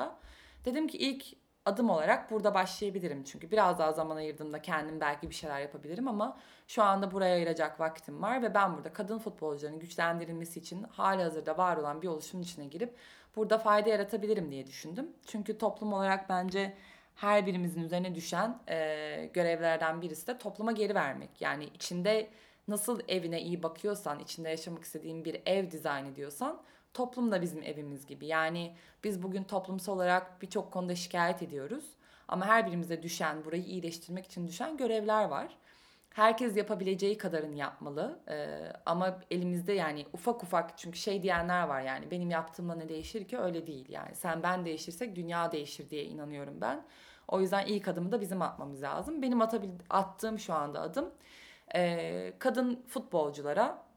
Dedim 0.65 0.87
ki 0.87 0.99
ilk 0.99 1.25
adım 1.65 1.91
olarak 1.91 2.31
burada 2.31 2.55
başlayabilirim 2.55 3.25
çünkü 3.25 3.51
biraz 3.51 3.79
daha 3.79 3.93
zaman 3.93 4.17
ayırdığımda 4.17 4.63
kendim 4.63 5.01
belki 5.01 5.31
bir 5.31 5.35
şeyler 5.35 5.61
yapabilirim 5.61 6.09
ama 6.09 6.39
şu 6.69 6.83
anda 6.83 7.11
buraya 7.11 7.35
ayıracak 7.35 7.81
vaktim 7.81 8.23
var 8.23 8.43
ve 8.43 8.55
ben 8.55 8.77
burada 8.77 8.93
kadın 8.93 9.19
futbolcuların 9.19 9.79
güçlendirilmesi 9.79 10.61
için 10.61 10.83
hali 10.83 11.23
hazırda 11.23 11.59
var 11.59 11.77
olan 11.77 12.03
bir 12.03 12.09
oluşumun 12.09 12.43
içine 12.43 12.67
girip 12.67 12.97
burada 13.37 13.59
fayda 13.59 13.91
yaratabilirim 13.91 14.51
diye 14.51 14.67
düşündüm. 14.67 15.09
Çünkü 15.27 15.59
toplum 15.59 15.93
olarak 15.93 16.29
bence 16.29 16.75
her 17.15 17.47
birimizin 17.47 17.83
üzerine 17.83 18.15
düşen 18.15 18.59
e, 18.69 19.31
görevlerden 19.35 20.03
birisi 20.03 20.27
de 20.27 20.39
topluma 20.39 20.73
geri 20.73 20.95
vermek. 20.95 21.31
Yani 21.41 21.65
içinde 21.65 22.31
nasıl 22.69 23.01
evine 23.09 23.43
iyi 23.43 23.63
bakıyorsan, 23.63 24.19
içinde 24.19 24.49
yaşamak 24.49 24.85
istediğin 24.85 25.25
bir 25.25 25.41
ev 25.47 25.71
dizayn 25.71 26.05
ediyorsan 26.05 26.63
toplum 26.95 27.33
da 27.33 27.43
bizim 27.43 27.63
evimiz 27.63 28.07
gibi. 28.07 28.27
Yani 28.27 28.75
biz 29.05 29.23
bugün 29.23 29.45
toplumsal 29.45 29.93
olarak 29.97 30.43
birçok 30.43 30.73
konuda 30.73 30.95
şikayet 30.95 31.43
ediyoruz. 31.43 31.85
Ama 32.29 32.47
her 32.47 32.67
birimize 32.67 33.03
düşen, 33.03 33.45
burayı 33.45 33.63
iyileştirmek 33.63 34.27
için 34.27 34.47
düşen 34.47 34.77
görevler 34.77 35.25
var. 35.25 35.57
Herkes 36.15 36.57
yapabileceği 36.57 37.19
kadarını 37.19 37.57
yapmalı. 37.57 38.21
Ee, 38.29 38.73
ama 38.87 39.21
elimizde 39.31 39.73
yani 39.73 40.07
ufak 40.13 40.43
ufak 40.43 40.79
çünkü 40.79 40.99
şey 40.99 41.23
diyenler 41.23 41.63
var 41.63 41.81
yani 41.81 42.11
benim 42.11 42.31
yaptığımla 42.31 42.75
ne 42.75 42.89
değişir 42.89 43.29
ki 43.29 43.39
öyle 43.39 43.67
değil 43.67 43.89
yani. 43.89 44.15
Sen 44.15 44.43
ben 44.43 44.65
değişirsek 44.65 45.17
dünya 45.17 45.53
değişir 45.53 45.91
diye 45.91 46.05
inanıyorum 46.05 46.61
ben. 46.61 46.85
O 47.29 47.41
yüzden 47.41 47.67
ilk 47.67 47.89
adımı 47.89 48.13
da 48.13 48.21
bizim 48.21 48.43
atmamız 48.43 48.83
lazım. 48.83 49.23
Benim 49.23 49.41
atabil 49.41 49.71
attığım 49.91 50.39
şu 50.39 50.55
anda 50.55 50.81
adım 50.81 51.11
e, 51.75 52.33
kadın 52.39 52.85
futbolculara 52.89 53.90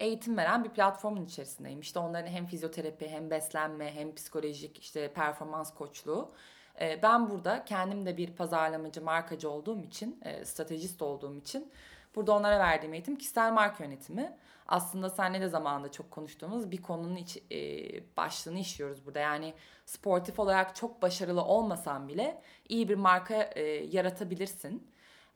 eğitim 0.00 0.36
veren 0.36 0.64
bir 0.64 0.70
platformun 0.70 1.24
içerisindeyim. 1.24 1.80
İşte 1.80 1.98
onların 1.98 2.30
hem 2.30 2.46
fizyoterapi 2.46 3.08
hem 3.08 3.30
beslenme 3.30 3.94
hem 3.94 4.14
psikolojik 4.14 4.78
işte 4.78 5.12
performans 5.12 5.74
koçluğu. 5.74 6.32
E, 6.80 7.02
ben 7.02 7.30
burada 7.30 7.64
kendim 7.64 8.06
de 8.06 8.16
bir 8.16 8.32
pazarlamacı, 8.32 9.02
markacı 9.02 9.50
olduğum 9.50 9.82
için, 9.82 10.20
e, 10.24 10.44
stratejist 10.44 11.02
olduğum 11.02 11.36
için 11.36 11.72
burada 12.16 12.32
onlara 12.32 12.58
verdiğim 12.58 12.94
eğitim 12.94 13.16
kişisel 13.16 13.52
marka 13.52 13.84
yönetimi. 13.84 14.36
Aslında 14.68 15.10
seninle 15.10 15.40
de 15.40 15.48
zamanında 15.48 15.92
çok 15.92 16.10
konuştuğumuz 16.10 16.70
bir 16.70 16.82
konunun 16.82 17.16
iç, 17.16 17.38
e, 17.52 18.16
başlığını 18.16 18.58
işliyoruz 18.58 19.06
burada. 19.06 19.18
Yani 19.18 19.54
sportif 19.86 20.38
olarak 20.38 20.76
çok 20.76 21.02
başarılı 21.02 21.44
olmasan 21.44 22.08
bile 22.08 22.42
iyi 22.68 22.88
bir 22.88 22.94
marka 22.94 23.34
e, 23.34 23.62
yaratabilirsin. 23.66 24.91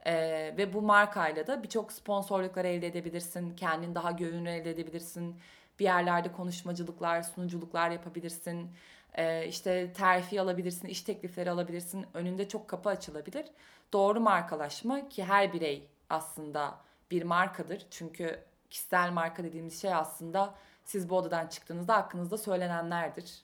Ee, 0.06 0.54
ve 0.56 0.72
bu 0.74 0.82
markayla 0.82 1.46
da 1.46 1.62
birçok 1.62 1.92
sponsorluklar 1.92 2.64
elde 2.64 2.86
edebilirsin. 2.86 3.56
Kendin 3.56 3.94
daha 3.94 4.10
görünür 4.10 4.46
elde 4.50 4.70
edebilirsin. 4.70 5.36
Bir 5.78 5.84
yerlerde 5.84 6.32
konuşmacılıklar, 6.32 7.22
sunuculuklar 7.22 7.90
yapabilirsin. 7.90 8.70
Ee, 9.14 9.46
işte 9.46 9.92
terfi 9.92 10.40
alabilirsin, 10.40 10.88
iş 10.88 11.02
teklifleri 11.02 11.50
alabilirsin. 11.50 12.06
Önünde 12.14 12.48
çok 12.48 12.68
kapı 12.68 12.88
açılabilir. 12.88 13.46
Doğru 13.92 14.20
markalaşma 14.20 15.08
ki 15.08 15.24
her 15.24 15.52
birey 15.52 15.88
aslında 16.10 16.74
bir 17.10 17.22
markadır. 17.22 17.86
Çünkü 17.90 18.40
kişisel 18.70 19.10
marka 19.10 19.44
dediğimiz 19.44 19.82
şey 19.82 19.94
aslında 19.94 20.54
siz 20.84 21.10
bu 21.10 21.16
odadan 21.16 21.46
çıktığınızda 21.46 21.96
hakkınızda 21.96 22.38
söylenenlerdir. 22.38 23.42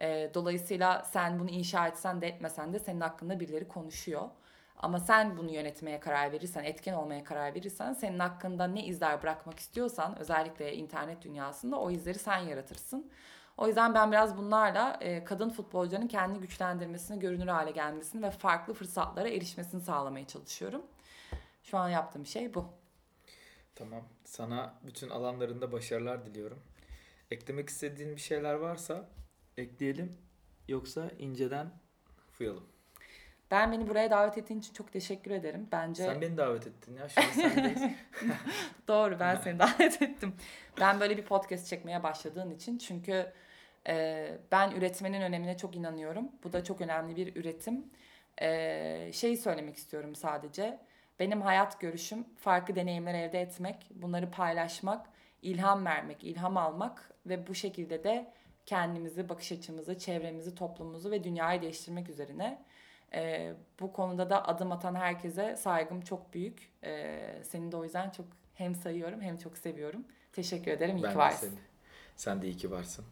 Ee, 0.00 0.30
dolayısıyla 0.34 1.02
sen 1.02 1.38
bunu 1.40 1.50
inşa 1.50 1.88
etsen 1.88 2.20
de 2.20 2.26
etmesen 2.26 2.72
de 2.72 2.78
senin 2.78 3.00
hakkında 3.00 3.40
birileri 3.40 3.68
konuşuyor. 3.68 4.28
Ama 4.78 5.00
sen 5.00 5.36
bunu 5.36 5.50
yönetmeye 5.50 6.00
karar 6.00 6.32
verirsen, 6.32 6.64
etken 6.64 6.94
olmaya 6.94 7.24
karar 7.24 7.54
verirsen 7.54 7.92
senin 7.92 8.18
hakkında 8.18 8.66
ne 8.66 8.86
izler 8.86 9.22
bırakmak 9.22 9.58
istiyorsan 9.58 10.18
özellikle 10.18 10.74
internet 10.74 11.22
dünyasında 11.22 11.80
o 11.80 11.90
izleri 11.90 12.18
sen 12.18 12.38
yaratırsın. 12.38 13.10
O 13.56 13.66
yüzden 13.66 13.94
ben 13.94 14.12
biraz 14.12 14.36
bunlarla 14.36 14.98
e, 15.00 15.24
kadın 15.24 15.50
futbolcuların 15.50 16.08
kendi 16.08 16.38
güçlendirmesini, 16.38 17.20
görünür 17.20 17.46
hale 17.46 17.70
gelmesini 17.70 18.22
ve 18.22 18.30
farklı 18.30 18.74
fırsatlara 18.74 19.28
erişmesini 19.28 19.80
sağlamaya 19.80 20.26
çalışıyorum. 20.26 20.82
Şu 21.62 21.78
an 21.78 21.88
yaptığım 21.88 22.26
şey 22.26 22.54
bu. 22.54 22.64
Tamam. 23.74 24.02
Sana 24.24 24.74
bütün 24.86 25.10
alanlarında 25.10 25.72
başarılar 25.72 26.26
diliyorum. 26.26 26.58
Eklemek 27.30 27.68
istediğin 27.68 28.16
bir 28.16 28.20
şeyler 28.20 28.54
varsa 28.54 29.08
ekleyelim. 29.56 30.16
Yoksa 30.68 31.10
inceden 31.18 31.70
fıyalım. 32.32 32.75
Ben 33.50 33.72
beni 33.72 33.88
buraya 33.88 34.10
davet 34.10 34.38
ettiğin 34.38 34.60
için 34.60 34.72
çok 34.72 34.92
teşekkür 34.92 35.30
ederim. 35.30 35.68
Bence 35.72 36.04
Sen 36.04 36.20
beni 36.20 36.36
davet 36.36 36.66
ettin 36.66 36.94
ya. 36.94 37.08
Şu 37.08 37.20
an 37.20 37.24
sendeyiz. 37.24 37.82
Doğru 38.88 39.20
ben 39.20 39.36
seni 39.36 39.58
davet 39.58 40.02
ettim. 40.02 40.34
Ben 40.80 41.00
böyle 41.00 41.16
bir 41.16 41.24
podcast 41.24 41.66
çekmeye 41.66 42.02
başladığın 42.02 42.50
için 42.50 42.78
çünkü 42.78 43.32
e, 43.88 44.28
ben 44.52 44.70
üretmenin 44.70 45.20
önemine 45.20 45.56
çok 45.56 45.76
inanıyorum. 45.76 46.28
Bu 46.44 46.52
da 46.52 46.64
çok 46.64 46.80
önemli 46.80 47.16
bir 47.16 47.36
üretim. 47.36 47.84
E, 48.42 49.10
şeyi 49.12 49.36
söylemek 49.36 49.76
istiyorum 49.76 50.14
sadece. 50.14 50.78
Benim 51.20 51.42
hayat 51.42 51.80
görüşüm 51.80 52.24
farklı 52.36 52.76
deneyimler 52.76 53.14
elde 53.14 53.40
etmek, 53.40 53.86
bunları 53.90 54.30
paylaşmak, 54.30 55.06
ilham 55.42 55.84
vermek, 55.84 56.24
ilham 56.24 56.56
almak 56.56 57.10
ve 57.26 57.46
bu 57.46 57.54
şekilde 57.54 58.04
de 58.04 58.32
kendimizi, 58.66 59.28
bakış 59.28 59.52
açımızı, 59.52 59.98
çevremizi, 59.98 60.54
toplumumuzu 60.54 61.10
ve 61.10 61.24
dünyayı 61.24 61.62
değiştirmek 61.62 62.08
üzerine. 62.08 62.58
E, 63.14 63.54
bu 63.80 63.92
konuda 63.92 64.30
da 64.30 64.48
adım 64.48 64.72
atan 64.72 64.94
herkese 64.94 65.56
saygım 65.56 66.00
çok 66.00 66.34
büyük. 66.34 66.72
E, 66.84 67.20
seni 67.42 67.72
de 67.72 67.76
o 67.76 67.84
yüzden 67.84 68.10
çok 68.10 68.26
hem 68.54 68.74
sayıyorum 68.74 69.20
hem 69.20 69.38
çok 69.38 69.58
seviyorum. 69.58 70.04
Teşekkür 70.32 70.70
ederim. 70.70 70.96
İyi 70.96 71.02
ben 71.02 71.08
ki 71.08 71.14
de 71.14 71.18
varsın. 71.18 71.48
seni. 71.48 71.58
Sen 72.16 72.42
de 72.42 72.46
iyi 72.46 72.56
ki 72.56 72.70
varsın. 72.70 73.04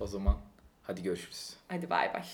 O 0.00 0.06
zaman 0.06 0.36
hadi 0.82 1.02
görüşürüz. 1.02 1.56
Hadi 1.68 1.90
bay 1.90 2.14
bay. 2.14 2.24